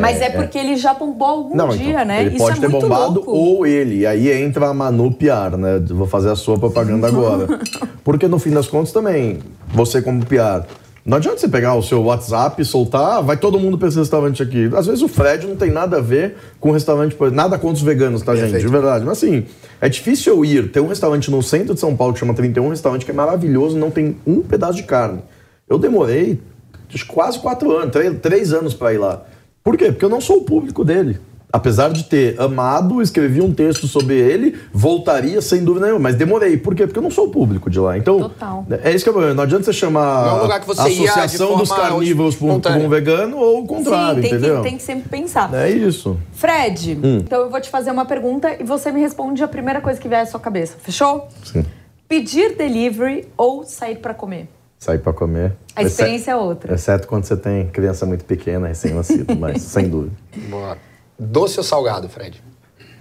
mas 0.00 0.20
é 0.20 0.30
porque 0.30 0.58
ele 0.58 0.76
já 0.76 0.92
bombou 0.92 1.28
algum 1.28 1.56
Não, 1.56 1.68
dia, 1.68 1.90
então, 1.92 2.04
né? 2.04 2.20
ele 2.22 2.30
Isso 2.30 2.38
pode 2.44 2.58
é 2.58 2.60
ter 2.60 2.68
muito 2.68 2.82
bombado 2.88 3.14
louco. 3.14 3.30
ou 3.30 3.66
ele. 3.66 4.00
E 4.00 4.06
aí 4.06 4.32
entra 4.32 4.68
a 4.68 4.74
Manu 4.74 5.12
PR, 5.14 5.56
né? 5.56 5.78
Vou 5.90 6.06
fazer 6.08 6.30
a 6.30 6.36
sua 6.36 6.58
propaganda 6.58 7.06
agora. 7.08 7.46
Porque 8.02 8.26
no 8.26 8.38
fim 8.38 8.50
das 8.50 8.66
contas 8.66 8.92
também, 8.92 9.38
você 9.68 10.02
como 10.02 10.24
PR, 10.26 10.64
não 11.04 11.16
adianta 11.16 11.38
você 11.38 11.48
pegar 11.48 11.74
o 11.74 11.82
seu 11.82 12.00
WhatsApp 12.02 12.62
e 12.62 12.64
soltar, 12.64 13.18
ah, 13.18 13.20
vai 13.20 13.36
todo 13.36 13.58
mundo 13.58 13.76
pra 13.76 13.88
esse 13.88 13.98
restaurante 13.98 14.40
aqui. 14.40 14.70
Às 14.74 14.86
vezes 14.86 15.02
o 15.02 15.08
Fred 15.08 15.46
não 15.48 15.56
tem 15.56 15.70
nada 15.70 15.96
a 15.96 16.00
ver 16.00 16.36
com 16.60 16.70
o 16.70 16.72
restaurante, 16.72 17.16
nada 17.32 17.58
contra 17.58 17.76
os 17.76 17.82
veganos, 17.82 18.22
tá, 18.22 18.34
gente? 18.34 18.52
Perfeito. 18.52 18.66
De 18.66 18.72
verdade. 18.72 19.04
Mas 19.04 19.18
assim, 19.18 19.44
é 19.80 19.88
difícil 19.88 20.32
eu 20.32 20.44
ir. 20.44 20.70
Tem 20.70 20.80
um 20.80 20.86
restaurante 20.86 21.28
no 21.28 21.42
centro 21.42 21.74
de 21.74 21.80
São 21.80 21.96
Paulo 21.96 22.14
que 22.14 22.20
chama 22.20 22.34
31, 22.34 22.66
um 22.66 22.68
restaurante 22.68 23.04
que 23.04 23.10
é 23.10 23.14
maravilhoso, 23.14 23.76
não 23.76 23.90
tem 23.90 24.16
um 24.24 24.42
pedaço 24.42 24.74
de 24.74 24.84
carne. 24.84 25.22
Eu 25.68 25.76
demorei 25.76 26.40
quase 27.08 27.38
quatro 27.38 27.76
anos, 27.76 27.90
três, 27.90 28.20
três 28.20 28.52
anos 28.52 28.72
pra 28.72 28.92
ir 28.92 28.98
lá. 28.98 29.24
Por 29.64 29.76
quê? 29.76 29.86
Porque 29.86 30.04
eu 30.04 30.08
não 30.10 30.20
sou 30.20 30.38
o 30.38 30.44
público 30.44 30.84
dele. 30.84 31.18
Apesar 31.52 31.90
de 31.92 32.04
ter 32.04 32.40
amado, 32.40 33.02
escrevi 33.02 33.42
um 33.42 33.52
texto 33.52 33.86
sobre 33.86 34.14
ele, 34.18 34.56
voltaria 34.72 35.42
sem 35.42 35.62
dúvida 35.62 35.84
nenhuma, 35.84 36.04
mas 36.04 36.14
demorei. 36.16 36.56
Por 36.56 36.74
quê? 36.74 36.86
Porque 36.86 36.98
eu 36.98 37.02
não 37.02 37.10
sou 37.10 37.26
o 37.26 37.30
público 37.30 37.68
de 37.68 37.78
lá. 37.78 37.98
Então, 37.98 38.20
Total. 38.20 38.64
é 38.82 38.90
isso 38.90 39.04
que 39.04 39.10
eu 39.10 39.12
problema. 39.12 39.34
Não 39.34 39.42
adianta 39.42 39.64
você 39.64 39.72
chamar 39.74 40.24
Não 40.24 40.30
é 40.30 40.38
um 40.38 40.42
lugar 40.44 40.60
que 40.60 40.66
você 40.66 40.80
a 40.80 40.84
associação 40.84 41.58
dos 41.58 41.70
carnívoros 41.70 42.36
para 42.36 42.72
um, 42.72 42.86
um 42.86 42.88
vegano 42.88 43.36
ou 43.36 43.62
o 43.62 43.66
contrário, 43.66 44.22
Sim, 44.22 44.28
tem 44.30 44.38
entendeu? 44.38 44.56
que, 44.56 44.62
tem 44.62 44.76
que 44.78 44.82
sempre 44.82 45.10
pensar. 45.10 45.52
É 45.52 45.68
isso. 45.70 46.16
Fred, 46.32 46.98
Hum. 47.04 47.18
então 47.18 47.42
eu 47.42 47.50
vou 47.50 47.60
te 47.60 47.68
fazer 47.68 47.90
uma 47.90 48.06
pergunta 48.06 48.56
e 48.58 48.64
você 48.64 48.90
me 48.90 49.00
responde 49.00 49.42
a 49.44 49.48
primeira 49.48 49.82
coisa 49.82 50.00
que 50.00 50.08
vier 50.08 50.22
à 50.22 50.26
sua 50.26 50.40
cabeça. 50.40 50.76
Fechou? 50.80 51.28
Sim. 51.44 51.66
Pedir 52.08 52.56
delivery 52.56 53.28
ou 53.36 53.64
sair 53.64 53.96
pra 53.96 54.14
comer? 54.14 54.48
Sair 54.78 54.98
para 55.00 55.12
comer. 55.12 55.52
A 55.76 55.82
experiência 55.82 56.30
é 56.30 56.36
outra. 56.36 56.74
Exceto 56.74 57.06
quando 57.06 57.24
você 57.24 57.36
tem 57.36 57.66
criança 57.68 58.06
muito 58.06 58.24
pequena, 58.24 58.68
recém-nascido, 58.68 59.36
mas 59.38 59.60
sem 59.62 59.86
dúvida. 59.88 60.14
Boa. 60.48 60.76
Doce 61.26 61.58
ou 61.58 61.64
salgado, 61.64 62.08
Fred? 62.08 62.42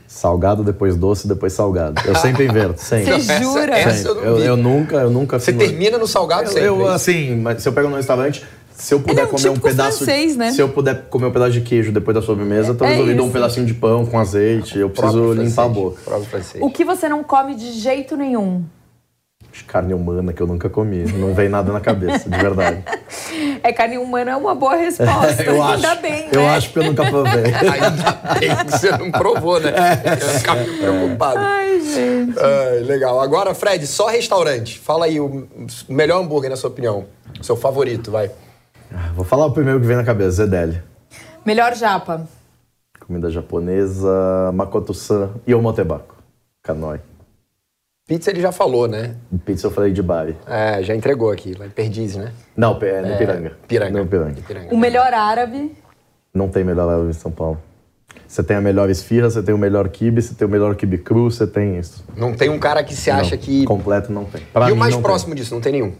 Salgado, 0.07 0.63
depois 0.63 0.95
doce, 0.97 1.27
depois 1.27 1.53
salgado. 1.53 2.01
Eu 2.05 2.15
sempre 2.15 2.45
inverto, 2.45 2.81
sempre. 2.81 3.13
Você 3.21 3.31
Essa- 3.31 3.41
jura? 3.43 3.77
essa 3.79 3.89
eu 4.09 4.13
Sempre. 4.13 4.13
não 4.13 4.23
Eu, 4.23 4.35
vi. 4.37 4.45
eu 4.45 4.57
nunca, 4.57 4.95
eu 4.97 5.09
nunca 5.09 5.39
Você 5.39 5.53
termina 5.53 5.97
no 5.97 6.05
salgado 6.05 6.43
Eu, 6.43 6.47
sempre. 6.49 6.67
eu, 6.67 6.89
é 6.89 6.93
assim, 6.93 7.35
mas 7.37 7.61
se 7.63 7.69
eu 7.69 7.73
pego 7.73 7.87
num 7.87 7.95
restaurante, 7.95 8.43
se 8.75 8.93
eu 8.93 8.99
puder 8.99 9.21
é 9.21 9.25
um 9.25 9.27
comer 9.29 9.49
um 9.49 9.55
pedaço. 9.57 10.03
francês, 10.03 10.35
né? 10.35 10.51
Se 10.51 10.61
eu 10.61 10.67
puder 10.67 11.03
comer 11.09 11.27
um 11.27 11.31
pedaço 11.31 11.51
de 11.53 11.61
queijo 11.61 11.91
depois 11.93 12.13
da 12.13 12.21
sobremesa, 12.21 12.73
talvez 12.73 12.99
é 12.99 13.01
eu 13.03 13.07
lhe 13.07 13.13
dou 13.13 13.25
um 13.27 13.31
pedacinho 13.31 13.65
de 13.65 13.73
pão 13.73 14.05
com 14.05 14.19
azeite. 14.19 14.77
Eu 14.77 14.89
preciso 14.89 15.33
limpar 15.33 15.63
a 15.65 15.69
boca. 15.69 16.01
O 16.59 16.69
que 16.69 16.83
você 16.83 17.07
não 17.07 17.23
come 17.23 17.55
de 17.55 17.71
jeito 17.71 18.17
nenhum? 18.17 18.63
Carne 19.67 19.93
humana 19.93 20.33
que 20.33 20.41
eu 20.41 20.47
nunca 20.47 20.69
comi. 20.69 21.03
Não 21.13 21.33
vem 21.33 21.47
nada 21.49 21.71
na 21.71 21.79
cabeça, 21.79 22.29
de 22.29 22.37
verdade. 22.37 22.83
É 23.63 23.71
carne 23.71 23.97
humana 23.97 24.31
é 24.31 24.35
uma 24.35 24.55
boa 24.55 24.75
resposta. 24.75 25.43
eu 25.43 25.61
Ainda 25.61 25.91
acho. 25.91 26.01
bem, 26.01 26.27
Eu 26.31 26.41
né? 26.41 26.49
acho 26.49 26.73
que 26.73 26.79
eu 26.79 26.83
nunca 26.83 27.05
provei. 27.09 27.43
Ainda 27.53 28.39
bem 28.39 28.55
que 28.65 28.71
você 28.71 28.91
não 28.97 29.11
provou, 29.11 29.59
né? 29.59 29.69
É. 30.03 30.13
Eu 30.13 30.17
ficava 30.29 30.63
preocupado. 30.63 31.39
Ai, 31.39 31.79
gente. 31.81 32.39
Ai, 32.39 32.79
legal. 32.79 33.21
Agora, 33.21 33.53
Fred, 33.53 33.85
só 33.85 34.07
restaurante. 34.07 34.79
Fala 34.79 35.05
aí 35.05 35.19
o 35.19 35.47
melhor 35.87 36.21
hambúrguer, 36.21 36.49
na 36.49 36.55
sua 36.55 36.69
opinião. 36.71 37.05
Seu 37.41 37.55
favorito, 37.55 38.09
vai. 38.09 38.31
Vou 39.15 39.23
falar 39.23 39.45
o 39.45 39.51
primeiro 39.51 39.79
que 39.79 39.85
vem 39.85 39.95
na 39.97 40.03
cabeça, 40.03 40.31
Zedeli. 40.31 40.81
Melhor 41.45 41.75
japa. 41.75 42.27
Comida 43.05 43.29
japonesa, 43.29 44.51
Makoto-san 44.53 45.29
e 45.45 45.53
Omotebako. 45.53 46.15
Kanoi. 46.63 46.99
Pizza 48.11 48.29
ele 48.29 48.41
já 48.41 48.51
falou, 48.51 48.89
né? 48.89 49.15
Pizza 49.45 49.67
eu 49.67 49.71
falei 49.71 49.93
de 49.93 50.03
Bari. 50.03 50.35
É, 50.45 50.83
já 50.83 50.93
entregou 50.93 51.31
aqui, 51.31 51.53
lá 51.57 51.65
em 51.65 51.69
Perdiz, 51.69 52.17
né? 52.17 52.33
Não, 52.57 52.77
é 52.81 53.01
no 53.01 53.07
É, 53.07 53.17
Piranga. 53.17 53.51
Piranga. 53.65 53.99
No 53.99 54.05
Piranga. 54.05 54.37
Ipiranga. 54.37 54.75
O 54.75 54.77
melhor 54.77 55.13
árabe. 55.13 55.71
Não 56.33 56.49
tem 56.49 56.61
melhor 56.61 56.89
árabe 56.89 57.09
em 57.11 57.13
São 57.13 57.31
Paulo. 57.31 57.57
Você 58.27 58.43
tem 58.43 58.57
a 58.57 58.61
melhor 58.61 58.89
esfirra, 58.89 59.29
você 59.29 59.41
tem 59.41 59.55
o 59.55 59.57
melhor 59.57 59.87
kibe, 59.87 60.21
você 60.21 60.33
tem 60.33 60.45
o 60.45 60.51
melhor 60.51 60.75
kibe 60.75 60.97
cru, 60.97 61.31
você 61.31 61.47
tem 61.47 61.79
isso. 61.79 62.03
Não 62.17 62.33
tem 62.33 62.49
um 62.49 62.59
cara 62.59 62.83
que 62.83 62.93
se 62.93 63.09
acha 63.09 63.37
Não, 63.37 63.41
que... 63.41 63.63
Completo 63.63 64.11
não 64.11 64.25
tem. 64.25 64.41
Pra 64.51 64.67
e 64.67 64.73
o 64.73 64.75
mim, 64.75 64.79
mais 64.81 64.93
não 64.93 65.01
próximo 65.01 65.33
disso? 65.33 65.53
Não 65.53 65.61
tem 65.61 65.71
nenhum. 65.71 65.93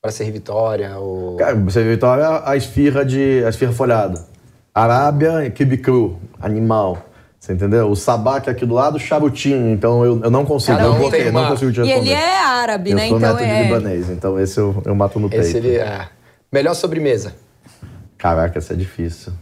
Pra 0.00 0.12
ser 0.12 0.30
Vitória 0.30 0.96
ou... 0.98 1.34
Cara, 1.34 1.56
você 1.56 1.82
viu 1.82 1.94
então 1.94 2.10
a, 2.10 2.52
a 2.52 2.56
esfirra 2.56 3.04
de. 3.04 3.42
a 3.44 3.48
esfirra 3.48 3.72
folhada. 3.72 4.24
Arábia, 4.72 5.50
kibe 5.50 5.78
cru, 5.78 6.16
animal. 6.40 6.96
Você 7.40 7.54
entendeu? 7.54 7.90
O 7.90 7.96
sabá 7.96 8.38
que 8.38 8.50
é 8.50 8.52
aqui 8.52 8.66
do 8.66 8.74
lado, 8.74 8.98
charutinho. 8.98 9.70
Então 9.72 10.04
eu, 10.04 10.20
eu 10.22 10.30
não 10.30 10.44
consigo, 10.44 10.76
Cada 10.76 10.88
eu 10.90 10.92
um 10.94 10.98
bloqueio, 10.98 11.24
tem 11.24 11.32
não 11.32 11.40
uma- 11.40 11.50
consigo 11.50 11.72
te 11.72 11.80
E 11.80 11.84
responder. 11.84 12.10
ele 12.10 12.14
é 12.14 12.38
árabe, 12.44 12.90
eu 12.90 12.96
né? 12.96 13.08
sou 13.08 13.16
Então 13.16 13.28
neto 13.30 13.38
de 13.38 13.50
é. 13.50 13.62
libanês, 13.62 14.10
então 14.10 14.38
esse 14.38 14.60
eu, 14.60 14.82
eu 14.84 14.94
mato 14.94 15.18
no 15.18 15.30
peito. 15.30 15.40
Esse 15.42 15.56
ele 15.56 15.76
é... 15.76 16.06
Melhor 16.52 16.74
sobremesa. 16.74 17.34
Caraca, 18.18 18.58
essa 18.58 18.74
é 18.74 18.76
difícil. 18.76 19.32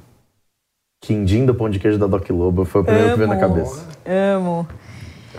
Quindim 1.03 1.44
do 1.44 1.55
pão 1.55 1.68
de 1.68 1.78
queijo 1.80 1.99
da 1.99 2.07
Doc 2.07 2.28
Lobo 2.30 2.64
foi 2.64 2.82
o 2.82 2.84
primeiro 2.84 3.11
que 3.11 3.16
veio 3.16 3.28
na 3.28 3.34
Amo. 3.34 3.40
cabeça. 3.42 3.86
Amo. 4.07 4.68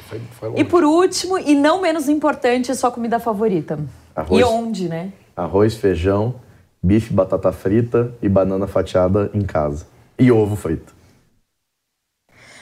Foi, 0.09 0.21
foi. 0.39 0.53
E 0.59 0.63
por 0.65 0.83
último, 0.83 1.37
e 1.37 1.55
não 1.55 1.81
menos 1.81 2.09
importante, 2.09 2.73
sua 2.75 2.91
comida 2.91 3.19
favorita. 3.19 3.79
Arroz. 4.15 4.41
E 4.41 4.43
onde, 4.43 4.89
né? 4.89 5.13
Arroz, 5.35 5.75
feijão, 5.75 6.35
bife, 6.83 7.13
batata 7.13 7.51
frita 7.51 8.11
e 8.21 8.27
banana 8.27 8.67
fatiada 8.67 9.29
em 9.33 9.41
casa. 9.41 9.85
E 10.17 10.29
ovo 10.31 10.55
frito. 10.55 10.93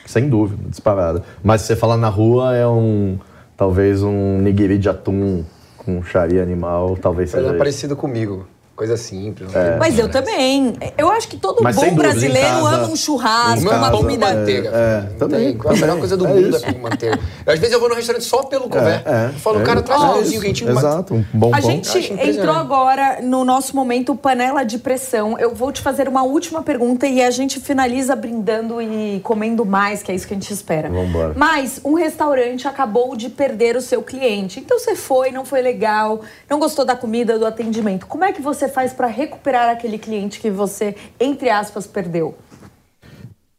Sem 0.08 0.30
dúvida, 0.30 0.64
disparada. 0.70 1.22
Mas 1.44 1.62
se 1.62 1.68
você 1.68 1.76
falar 1.76 1.98
na 1.98 2.10
rua, 2.10 2.56
é 2.56 2.66
um. 2.66 3.20
Talvez 3.56 4.04
um 4.04 4.38
nigiri 4.40 4.78
de 4.78 4.88
atum 4.88 5.44
com 5.78 6.04
charia 6.04 6.42
animal, 6.42 6.98
talvez 7.02 7.34
Mas 7.34 7.42
seja. 7.44 7.56
é 7.56 7.58
parecido 7.58 7.96
comigo. 7.96 8.48
Coisa 8.78 8.96
simples. 8.96 9.56
É. 9.56 9.76
Mas 9.80 9.98
eu 9.98 10.08
também. 10.08 10.76
Eu 10.96 11.10
acho 11.10 11.28
que 11.28 11.36
todo 11.36 11.64
Mas 11.64 11.76
bom 11.76 11.96
brasileiro 11.96 12.48
casa- 12.48 12.76
ama 12.76 12.88
um 12.90 12.96
churrasco, 12.96 13.64
Meu 13.66 13.74
uma 13.74 13.90
comida. 13.90 14.34
manteiga. 14.36 14.70
é. 14.72 15.02
Não 15.10 15.18
também, 15.18 15.58
tem- 15.58 15.72
A 15.72 15.74
melhor 15.74 15.98
coisa 15.98 16.16
do 16.16 16.26
É 16.28 16.30
mundo 16.30 16.46
é 16.46 16.50
isso. 16.52 16.62
pão 16.62 16.74
com 16.74 16.80
manteiga. 16.82 17.20
Às 17.48 17.58
vezes 17.60 17.74
eu 17.74 17.80
vou 17.80 17.90
no 17.90 17.96
restaurante 17.96 18.24
só 18.26 18.44
pelo 18.44 18.70
couvert. 18.70 19.02
É, 19.04 19.26
Eu 19.34 19.40
falo, 19.40 19.62
é. 19.62 19.64
cara, 19.64 19.82
traz 19.82 20.00
um 20.00 20.06
É 20.06 20.14
pãozinho 20.14 20.42
quentinho. 20.42 20.74
mas- 20.76 20.84
Exato, 20.84 21.16
um 21.16 21.26
bom 21.34 21.56
A 21.56 21.60
gente 21.60 22.14
entrou 22.22 22.54
agora 22.54 23.18
no 23.24 23.44
nosso 23.44 23.76
momento 23.76 24.16
panela 24.16 24.64
de 24.64 24.78
pressão. 24.78 25.40
Eu 25.40 25.56
vou 25.56 25.72
te 25.72 25.82
fazer 25.82 26.08
uma 26.08 26.22
última 26.22 26.62
pergunta 26.62 27.08
e 27.08 27.20
a 27.24 27.32
gente 27.32 27.60
finaliza 27.60 28.16
brindando 28.16 28.80
e 28.80 29.20
comendo 29.24 29.66
mais, 29.66 30.04
que 30.04 30.12
é 30.12 30.16
isso 30.16 30.28
que 30.28 30.36
a 30.36 30.38
gente 30.38 30.54
espera. 30.54 30.88
Vambora. 30.88 31.34
Mas 31.36 31.82
um 31.84 31.96
restaurante 31.96 32.68
acabou 32.68 33.16
de 33.16 33.28
perder 33.28 33.76
o 33.76 33.82
seu 33.82 34.04
cliente. 34.04 34.60
Então 34.60 34.78
você 34.78 34.96
foi, 34.96 35.32
não 35.32 35.44
foi 35.44 35.64
legal, 35.64 36.22
não 36.48 36.60
gostou 36.60 36.86
da 36.86 36.96
comida, 36.96 37.40
do 37.40 37.46
atendimento. 37.48 38.06
Como 38.06 38.24
é 38.24 38.32
que 38.32 38.40
você 38.40 38.67
faz 38.68 38.94
para 38.94 39.08
recuperar 39.08 39.70
aquele 39.70 39.98
cliente 39.98 40.40
que 40.40 40.50
você, 40.50 40.96
entre 41.20 41.50
aspas, 41.50 41.86
perdeu? 41.88 42.36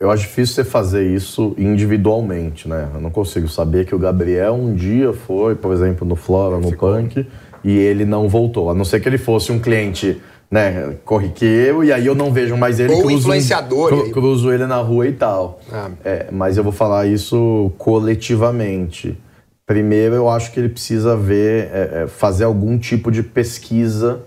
Eu 0.00 0.10
acho 0.12 0.22
difícil 0.22 0.54
você 0.54 0.64
fazer 0.64 1.04
isso 1.12 1.54
individualmente, 1.58 2.68
né? 2.68 2.88
Eu 2.94 3.00
não 3.00 3.10
consigo 3.10 3.48
saber 3.48 3.84
que 3.84 3.94
o 3.94 3.98
Gabriel 3.98 4.54
um 4.54 4.72
dia 4.74 5.12
foi, 5.12 5.56
por 5.56 5.72
exemplo, 5.72 6.06
no 6.06 6.14
Flora, 6.14 6.58
no 6.58 6.76
Punk, 6.76 7.26
e 7.64 7.76
ele 7.76 8.04
não 8.04 8.28
voltou. 8.28 8.70
A 8.70 8.74
não 8.74 8.84
ser 8.84 9.00
que 9.00 9.08
ele 9.08 9.18
fosse 9.18 9.50
um 9.50 9.58
cliente, 9.58 10.22
né, 10.48 10.94
corriqueiro, 11.04 11.82
e 11.82 11.92
aí 11.92 12.06
eu 12.06 12.14
não 12.14 12.32
vejo 12.32 12.56
mais 12.56 12.78
ele. 12.78 12.92
Ou 12.92 13.00
cruzo 13.02 13.16
influenciador, 13.18 13.88
cru- 13.88 14.10
cruzo 14.12 14.52
ele 14.52 14.66
na 14.66 14.76
rua 14.76 15.08
e 15.08 15.12
tal. 15.12 15.58
Ah. 15.72 15.90
É, 16.04 16.26
mas 16.30 16.56
eu 16.56 16.62
vou 16.62 16.72
falar 16.72 17.06
isso 17.06 17.72
coletivamente. 17.76 19.18
Primeiro, 19.66 20.14
eu 20.14 20.30
acho 20.30 20.52
que 20.52 20.60
ele 20.60 20.68
precisa 20.68 21.16
ver, 21.16 21.70
é, 21.72 22.02
é, 22.04 22.06
fazer 22.06 22.44
algum 22.44 22.78
tipo 22.78 23.10
de 23.10 23.22
pesquisa 23.22 24.20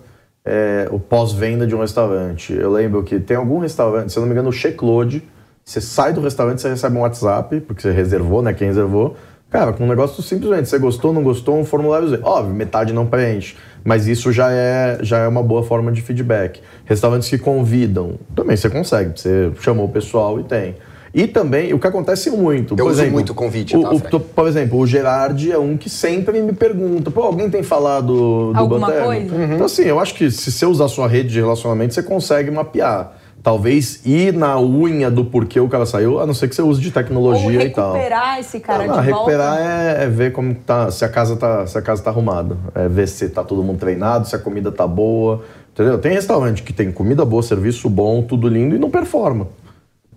é, 0.45 0.87
o 0.91 0.99
pós-venda 0.99 1.67
de 1.67 1.75
um 1.75 1.79
restaurante. 1.79 2.53
Eu 2.53 2.71
lembro 2.71 3.03
que 3.03 3.19
tem 3.19 3.37
algum 3.37 3.59
restaurante, 3.59 4.11
se 4.11 4.17
eu 4.17 4.21
não 4.21 4.27
me 4.27 4.33
engano, 4.33 4.49
o 4.49 4.53
Checlode, 4.53 5.23
você 5.63 5.79
sai 5.79 6.13
do 6.13 6.21
restaurante, 6.21 6.61
você 6.61 6.69
recebe 6.69 6.97
um 6.97 7.01
WhatsApp, 7.01 7.61
porque 7.61 7.81
você 7.81 7.91
reservou, 7.91 8.41
né? 8.41 8.53
Quem 8.53 8.67
reservou. 8.67 9.15
Cara, 9.49 9.73
com 9.73 9.83
um 9.83 9.87
negócio 9.87 10.23
simplesmente, 10.23 10.69
você 10.69 10.79
gostou, 10.79 11.11
não 11.11 11.21
gostou, 11.21 11.59
um 11.59 11.65
formuláriozinho. 11.65 12.21
Óbvio, 12.23 12.55
metade 12.55 12.93
não 12.93 13.05
preenche, 13.05 13.57
mas 13.83 14.07
isso 14.07 14.31
já 14.31 14.49
é, 14.49 14.99
já 15.01 15.19
é 15.19 15.27
uma 15.27 15.43
boa 15.43 15.61
forma 15.61 15.91
de 15.91 16.01
feedback. 16.01 16.61
Restaurantes 16.85 17.29
que 17.29 17.37
convidam, 17.37 18.17
também 18.33 18.55
você 18.55 18.69
consegue, 18.69 19.19
você 19.19 19.51
chamou 19.59 19.85
o 19.85 19.89
pessoal 19.89 20.39
e 20.39 20.43
tem. 20.43 20.75
E 21.13 21.27
também, 21.27 21.73
o 21.73 21.79
que 21.79 21.85
acontece 21.87 22.29
muito, 22.31 22.73
Eu 22.73 22.77
por 22.77 22.91
uso 22.91 22.99
exemplo, 23.01 23.13
muito 23.13 23.33
convite, 23.33 23.75
o, 23.75 23.81
tá, 23.81 24.15
o- 24.15 24.19
por 24.19 24.47
exemplo, 24.47 24.79
o 24.79 24.87
Gerard 24.87 25.51
é 25.51 25.57
um 25.57 25.75
que 25.75 25.89
sempre 25.89 26.41
me 26.41 26.53
pergunta, 26.53 27.11
pô, 27.11 27.23
alguém 27.23 27.49
tem 27.49 27.61
falado 27.63 28.53
do 28.53 28.57
Alguma 28.59 28.87
Banterno? 28.87 29.05
coisa? 29.07 29.53
Então, 29.53 29.65
assim, 29.65 29.83
eu 29.83 29.99
acho 29.99 30.13
que 30.15 30.31
se 30.31 30.49
você 30.51 30.65
usar 30.65 30.85
a 30.85 30.89
sua 30.89 31.07
rede 31.07 31.29
de 31.29 31.39
relacionamento, 31.41 31.93
você 31.93 32.01
consegue 32.01 32.49
mapear. 32.49 33.13
Talvez 33.43 34.05
ir 34.05 34.33
na 34.33 34.57
unha 34.61 35.09
do 35.09 35.25
porquê 35.25 35.59
o 35.59 35.67
cara 35.67 35.85
saiu, 35.85 36.19
a 36.19 36.27
não 36.27 36.33
ser 36.33 36.47
que 36.47 36.55
você 36.55 36.61
use 36.61 36.79
de 36.79 36.87
Ou 36.89 36.93
tecnologia 36.93 37.63
e 37.65 37.69
tal. 37.71 37.91
recuperar 37.93 38.39
esse 38.39 38.59
cara 38.59 38.85
Não, 38.85 38.95
não, 38.95 39.01
de 39.01 39.07
recuperar 39.09 39.55
volta? 39.57 39.63
é, 39.99 40.03
é 40.03 40.07
ver 40.07 40.31
como 40.31 40.53
tá, 40.53 40.91
se 40.91 41.03
a 41.03 41.09
casa 41.09 41.35
tá, 41.35 41.65
se 41.65 41.75
a 41.77 41.81
casa 41.81 42.03
tá 42.03 42.11
arrumada, 42.11 42.55
é 42.75 42.87
ver 42.87 43.07
se 43.07 43.27
tá 43.29 43.43
todo 43.43 43.63
mundo 43.63 43.79
treinado, 43.79 44.27
se 44.27 44.35
a 44.35 44.39
comida 44.39 44.71
tá 44.71 44.85
boa, 44.85 45.41
entendeu? 45.73 45.97
Tem 45.97 46.11
restaurante 46.13 46.61
que 46.61 46.71
tem 46.71 46.91
comida 46.91 47.25
boa, 47.25 47.41
serviço 47.41 47.89
bom, 47.89 48.21
tudo 48.21 48.47
lindo 48.47 48.75
e 48.75 48.79
não 48.79 48.91
performa. 48.91 49.47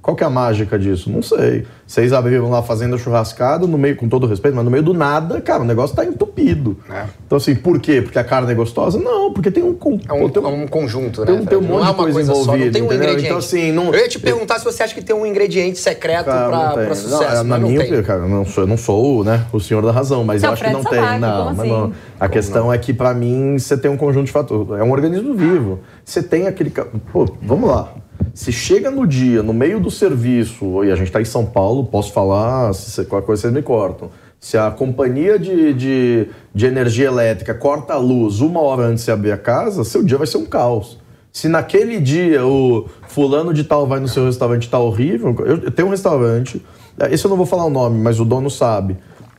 Qual 0.04 0.14
que 0.14 0.22
é 0.22 0.26
a 0.26 0.30
mágica 0.30 0.78
disso? 0.78 1.08
Não 1.10 1.22
sei. 1.22 1.64
Vocês 1.86 2.12
abriram 2.12 2.50
lá 2.50 2.62
fazenda 2.62 2.98
churrascada, 2.98 3.66
no 3.66 3.78
meio, 3.78 3.96
com 3.96 4.06
todo 4.06 4.26
respeito, 4.26 4.54
mas 4.54 4.62
no 4.62 4.70
meio 4.70 4.82
do 4.82 4.92
nada, 4.92 5.40
cara, 5.40 5.62
o 5.62 5.64
negócio 5.64 5.96
tá 5.96 6.04
entupido. 6.04 6.76
É. 6.90 7.04
Então, 7.26 7.38
assim, 7.38 7.54
por 7.54 7.80
quê? 7.80 8.02
Porque 8.02 8.18
a 8.18 8.24
carne 8.24 8.52
é 8.52 8.54
gostosa? 8.54 8.98
Não, 8.98 9.32
porque 9.32 9.50
tem 9.50 9.62
um. 9.64 9.72
con- 9.72 9.98
É 10.06 10.12
um, 10.12 10.28
tem 10.28 10.42
é 10.44 10.46
um 10.46 10.66
conjunto, 10.66 11.20
né? 11.22 11.26
tem 11.28 11.34
um- 11.36 11.46
tem 11.46 11.56
um 11.56 11.62
monte 11.62 11.70
não 11.70 11.78
é 11.78 11.84
de 11.84 11.88
uma 11.88 11.94
coisa 11.94 12.12
coisa 12.18 12.32
só, 12.34 12.34
não 12.34 12.42
envolvida, 12.44 12.72
tem 12.72 12.82
um 12.82 12.84
entendeu? 12.84 13.02
ingrediente. 13.04 13.26
Então, 13.28 13.38
assim, 13.38 13.72
não- 13.72 13.94
Eu 13.94 14.00
ia 14.00 14.08
te 14.10 14.18
perguntar 14.18 14.58
se 14.58 14.64
você 14.66 14.82
acha 14.82 14.94
que 14.94 15.00
tem 15.00 15.16
um 15.16 15.24
ingrediente 15.24 15.78
secreto 15.78 16.26
Cara, 16.26 16.48
pra, 16.50 16.58
não 16.58 16.64
tem. 16.66 16.74
pra 16.74 16.84
Não, 16.88 16.94
sucesso, 16.94 17.24
é, 17.24 17.42
na 17.42 17.58
não 17.58 17.60
minha 17.68 17.78
tem. 17.80 17.86
opinião, 17.88 18.02
cara, 18.04 18.20
eu 18.24 18.28
não 18.28 18.44
sou, 18.44 18.64
eu 18.64 18.68
não 18.68 18.76
sou 18.76 19.24
né, 19.24 19.46
o 19.54 19.58
senhor 19.58 19.82
da 19.82 19.90
razão, 19.90 20.22
mas 20.22 20.44
é 20.44 20.46
eu 20.46 20.52
acho 20.52 20.62
que 20.64 20.70
não 20.70 20.84
tem. 20.84 21.00
Sabag, 21.00 21.18
Não, 21.18 21.44
mas 21.46 21.58
assim? 21.60 21.68
não. 21.70 21.92
A 22.20 22.28
questão 22.28 22.70
é 22.70 22.76
que, 22.76 22.92
pra 22.92 23.14
mim, 23.14 23.58
você 23.58 23.74
tem 23.78 23.90
um 23.90 23.96
conjunto 23.96 24.26
de 24.26 24.32
fatores. 24.32 24.70
É 24.78 24.84
um 24.84 24.92
organismo 24.92 25.32
vivo. 25.32 25.80
Você 26.04 26.22
tem 26.22 26.46
aquele. 26.46 26.70
Pô, 27.10 27.26
vamos 27.42 27.70
lá. 27.70 27.88
Se 28.34 28.50
chega 28.50 28.90
no 28.90 29.06
dia, 29.06 29.44
no 29.44 29.54
meio 29.54 29.78
do 29.78 29.92
serviço, 29.92 30.82
e 30.82 30.90
a 30.90 30.96
gente 30.96 31.12
tá 31.12 31.22
em 31.22 31.24
São 31.24 31.46
Paulo, 31.46 31.86
posso 31.86 32.12
falar, 32.12 32.74
se 32.74 33.04
qualquer 33.04 33.24
coisa 33.24 33.42
vocês 33.42 33.54
me 33.54 33.62
cortam. 33.62 34.10
Se 34.40 34.58
a 34.58 34.72
companhia 34.72 35.38
de, 35.38 35.72
de, 35.72 36.28
de 36.52 36.66
energia 36.66 37.06
elétrica 37.06 37.54
corta 37.54 37.94
a 37.94 37.96
luz 37.96 38.40
uma 38.40 38.60
hora 38.60 38.82
antes 38.82 39.04
de 39.04 39.12
abrir 39.12 39.30
a 39.30 39.38
casa, 39.38 39.84
seu 39.84 40.02
dia 40.02 40.18
vai 40.18 40.26
ser 40.26 40.38
um 40.38 40.46
caos. 40.46 40.98
Se 41.32 41.46
naquele 41.46 42.00
dia 42.00 42.44
o 42.44 42.88
fulano 43.06 43.54
de 43.54 43.62
tal 43.62 43.86
vai 43.86 44.00
no 44.00 44.08
seu 44.08 44.24
restaurante 44.24 44.68
tá 44.68 44.80
horrível, 44.80 45.36
eu, 45.46 45.70
tenho 45.70 45.86
um 45.86 45.92
restaurante, 45.92 46.60
eh, 46.98 47.14
esse 47.14 47.24
eu 47.24 47.28
não 47.28 47.36
vou 47.36 47.46
falar 47.46 47.66
o 47.66 47.70
nome, 47.70 48.00
mas 48.00 48.18
o 48.18 48.24
dono 48.24 48.50
sabe. 48.50 48.96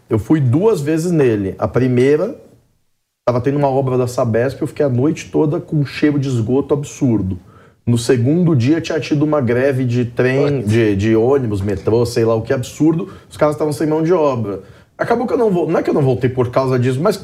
Eu 0.10 0.18
fui 0.18 0.40
duas 0.40 0.80
vezes 0.80 1.12
nele. 1.12 1.54
A 1.60 1.68
primeira, 1.68 2.40
tava 3.28 3.42
tendo 3.42 3.58
uma 3.58 3.70
obra 3.70 3.98
da 3.98 4.08
Sabesp, 4.08 4.62
eu 4.62 4.68
fiquei 4.68 4.86
a 4.86 4.90
noite 4.90 5.30
toda 5.30 5.60
com 5.60 5.76
um 5.76 5.86
cheiro 5.86 6.18
de 6.18 6.30
esgoto 6.30 6.74
absurdo. 6.74 7.38
No 7.86 8.00
segundo 8.00 8.56
dia 8.56 8.82
tinha 8.82 9.00
tido 9.00 9.24
uma 9.24 9.40
greve 9.40 9.86
de 9.86 10.06
trem, 10.06 10.62
de, 10.64 10.96
de 10.96 11.16
ônibus, 11.16 11.62
metrô, 11.62 12.04
sei 12.04 12.26
lá 12.26 12.34
o 12.34 12.42
que 12.42 12.52
absurdo. 12.52 13.10
Os 13.30 13.38
caras 13.38 13.54
estavam 13.54 13.72
sem 13.72 13.86
mão 13.86 14.02
de 14.02 14.12
obra. 14.12 14.62
Acabou 14.98 15.28
que 15.28 15.34
eu 15.34 15.38
não 15.38 15.52
vou. 15.52 15.70
Não 15.70 15.80
é 15.80 15.84
que 15.84 15.90
eu 15.92 15.94
não 15.94 16.02
voltei 16.02 16.28
por 16.28 16.50
causa 16.50 16.80
disso, 16.80 17.00
mas 17.00 17.24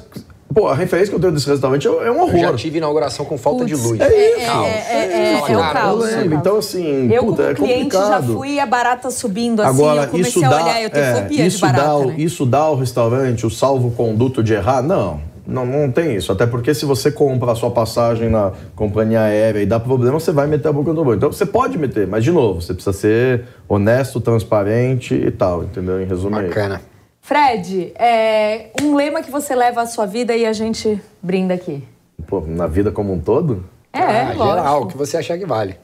pô, 0.53 0.67
a 0.67 0.75
referência 0.75 1.09
que 1.09 1.15
eu 1.15 1.19
tenho 1.19 1.33
desse 1.33 1.49
restaurante 1.49 1.87
é, 1.87 1.89
é 1.89 2.11
um 2.11 2.27
Eu 2.27 2.27
já 2.37 2.45
horror. 2.47 2.55
tive 2.57 2.77
inauguração 2.77 3.25
com 3.25 3.39
falta 3.39 3.65
de 3.65 3.71
Putz, 3.73 3.85
luz. 3.87 4.01
é- 4.01 4.03
é- 4.43 4.45
Caos. 4.45 4.67
é- 4.67 5.33
é- 5.33 5.37
Fala, 5.39 5.51
é 5.51 5.57
o 5.57 5.59
cara, 5.61 5.79
caos. 5.79 5.93
eu 5.93 5.95
Eu 5.95 6.05
lembro. 6.05 6.21
lembro. 6.21 6.37
Então, 6.37 6.57
assim, 6.57 7.11
Eu, 7.11 7.23
puta, 7.25 7.35
como 7.37 7.47
é 7.49 7.53
cliente, 7.73 7.93
já 7.95 7.99
complicado. 8.01 8.33
fui 8.37 8.59
a 8.59 8.65
barata 8.67 9.09
subindo 9.09 9.61
assim. 9.63 9.69
Agora, 9.81 10.03
eu 10.03 10.07
comecei 10.09 10.29
isso 10.41 10.45
a 10.45 10.49
dá, 10.49 10.63
olhar, 10.63 10.81
eu 10.83 10.89
tenho 10.91 11.05
é, 11.05 11.15
fobia 11.23 11.47
isso 11.47 11.55
de 11.57 11.61
barata, 11.63 11.83
dá, 11.85 11.95
o- 11.97 12.05
né? 12.05 12.15
Isso 12.19 12.45
dá 12.45 12.59
ao 12.59 12.75
restaurante 12.75 13.45
o 13.47 13.49
salvo-conduto 13.49 14.43
de 14.43 14.53
errar? 14.53 14.83
Não, 14.83 15.19
não, 15.51 15.65
não 15.65 15.91
tem 15.91 16.15
isso. 16.15 16.31
Até 16.31 16.47
porque 16.47 16.73
se 16.73 16.85
você 16.85 17.11
compra 17.11 17.51
a 17.51 17.55
sua 17.55 17.69
passagem 17.71 18.29
na 18.29 18.51
companhia 18.75 19.21
aérea 19.21 19.61
e 19.61 19.65
dá 19.65 19.79
problema, 19.79 20.19
você 20.19 20.31
vai 20.31 20.47
meter 20.47 20.69
a 20.69 20.71
boca 20.73 20.93
no 20.93 21.03
bolso. 21.03 21.17
Então 21.17 21.31
você 21.31 21.45
pode 21.45 21.77
meter, 21.77 22.07
mas 22.07 22.23
de 22.23 22.31
novo, 22.31 22.61
você 22.61 22.73
precisa 22.73 22.93
ser 22.93 23.45
honesto, 23.67 24.19
transparente 24.19 25.13
e 25.13 25.29
tal, 25.31 25.63
entendeu? 25.63 26.01
Em 26.01 26.05
resumo 26.05 26.39
é. 26.39 26.47
Bacana. 26.47 26.81
Fred, 27.21 27.93
é, 27.99 28.71
um 28.81 28.95
lema 28.95 29.21
que 29.21 29.29
você 29.29 29.53
leva 29.55 29.81
à 29.81 29.85
sua 29.85 30.05
vida 30.07 30.35
e 30.35 30.45
a 30.45 30.53
gente 30.53 30.99
brinda 31.21 31.53
aqui. 31.53 31.83
Pô, 32.25 32.41
na 32.47 32.65
vida 32.65 32.91
como 32.91 33.13
um 33.13 33.19
todo? 33.19 33.63
É, 33.93 33.99
Ah, 34.01 34.23
lógico. 34.33 34.43
geral, 34.45 34.81
o 34.83 34.87
que 34.87 34.97
você 34.97 35.17
achar 35.17 35.37
que 35.37 35.45
vale. 35.45 35.75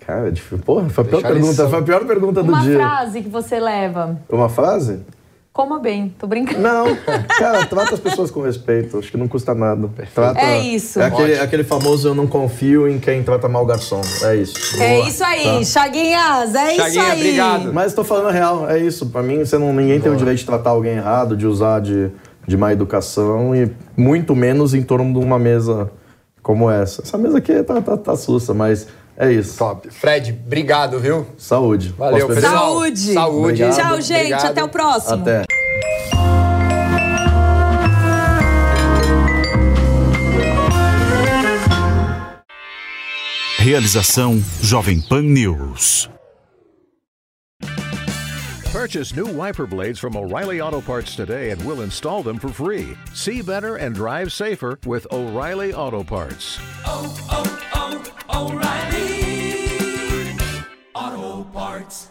Cara, 0.00 0.28
é 0.28 0.30
difícil. 0.30 0.58
Porra, 0.58 0.88
foi 0.88 1.04
a 1.04 1.06
pior 1.06 1.22
pergunta, 1.22 1.68
foi 1.68 1.78
a 1.78 1.82
pior 1.82 2.04
pergunta 2.06 2.42
do 2.42 2.50
Uma 2.52 2.62
dia. 2.62 2.76
frase 2.78 3.22
que 3.22 3.28
você 3.28 3.60
leva. 3.60 4.18
Uma 4.28 4.48
frase? 4.48 5.00
Coma 5.52 5.80
bem, 5.80 6.14
tô 6.16 6.28
brincando. 6.28 6.60
Não, 6.60 6.94
cara, 7.36 7.66
trata 7.66 7.94
as 7.94 8.00
pessoas 8.00 8.30
com 8.30 8.40
respeito. 8.40 8.98
Acho 8.98 9.10
que 9.10 9.16
não 9.16 9.26
custa 9.26 9.52
nada. 9.52 9.90
Trata, 10.14 10.38
É 10.40 10.60
isso. 10.60 11.00
É 11.00 11.06
aquele, 11.06 11.38
aquele 11.40 11.64
famoso 11.64 12.06
eu 12.06 12.14
não 12.14 12.26
confio 12.28 12.88
em 12.88 13.00
quem 13.00 13.22
trata 13.24 13.48
mal 13.48 13.64
o 13.64 13.66
garçom. 13.66 14.00
É 14.22 14.36
isso. 14.36 14.80
É 14.80 14.94
Boa. 14.96 15.08
isso 15.08 15.24
aí, 15.24 15.42
Tá. 15.44 15.64
Chaguinhas, 15.64 16.54
é 16.54 16.72
isso 16.72 16.82
Chaguinha, 16.84 17.02
aí. 17.04 17.18
obrigado. 17.20 17.72
Mas 17.74 17.92
tô 17.92 18.04
falando 18.04 18.28
a 18.28 18.32
real, 18.32 18.70
é 18.70 18.78
isso. 18.78 19.06
Pra 19.06 19.22
mim, 19.24 19.40
você 19.44 19.58
não, 19.58 19.72
ninguém 19.72 20.00
tem 20.00 20.12
o 20.12 20.16
direito 20.16 20.38
de 20.38 20.46
tratar 20.46 20.70
alguém 20.70 20.96
errado, 20.98 21.36
de 21.36 21.46
usar 21.48 21.80
de, 21.80 22.10
de 22.46 22.56
má 22.56 22.72
educação 22.72 23.54
e 23.54 23.72
muito 23.96 24.36
menos 24.36 24.72
em 24.72 24.82
torno 24.82 25.12
de 25.12 25.24
uma 25.24 25.38
mesa 25.38 25.90
como 26.42 26.70
essa. 26.70 27.02
Essa 27.02 27.18
mesa 27.18 27.38
aqui 27.38 27.60
tá, 27.64 27.82
tá, 27.82 27.96
tá 27.96 28.16
sussa, 28.16 28.54
mas 28.54 28.86
é 29.20 29.32
isso. 29.32 29.58
Top. 29.58 29.90
Fred, 29.90 30.32
obrigado, 30.46 30.98
viu? 30.98 31.26
Saúde. 31.36 31.94
Valeu, 31.96 32.26
pessoal. 32.26 32.52
Saúde. 32.52 33.12
Saúde. 33.12 33.62
Obrigado. 33.62 33.76
Tchau, 33.76 34.00
gente. 34.00 34.32
Obrigado. 34.32 34.46
Até 34.46 34.64
o 34.64 34.68
próximo. 34.68 35.22
Até. 35.22 35.44
Realização 43.58 44.42
Jovem 44.62 45.02
Pan 45.02 45.20
News. 45.20 46.08
Purchase 48.72 49.14
new 49.14 49.26
wiper 49.26 49.66
blades 49.66 49.98
from 49.98 50.16
O'Reilly 50.16 50.62
Auto 50.62 50.80
Parts 50.80 51.14
today 51.14 51.50
and 51.50 51.62
we'll 51.66 51.82
install 51.82 52.22
them 52.22 52.38
for 52.38 52.48
free. 52.48 52.96
See 53.12 53.42
better 53.42 53.76
and 53.76 53.94
drive 53.94 54.32
safer 54.32 54.78
with 54.86 55.06
O'Reilly 55.12 55.74
Auto 55.74 56.02
Parts. 56.02 56.58
Oh, 56.86 57.14
oh, 57.30 58.12
oh, 58.30 58.48
O'Reilly 58.48 59.09
Auto 61.16 61.44
Parts. 61.52 62.09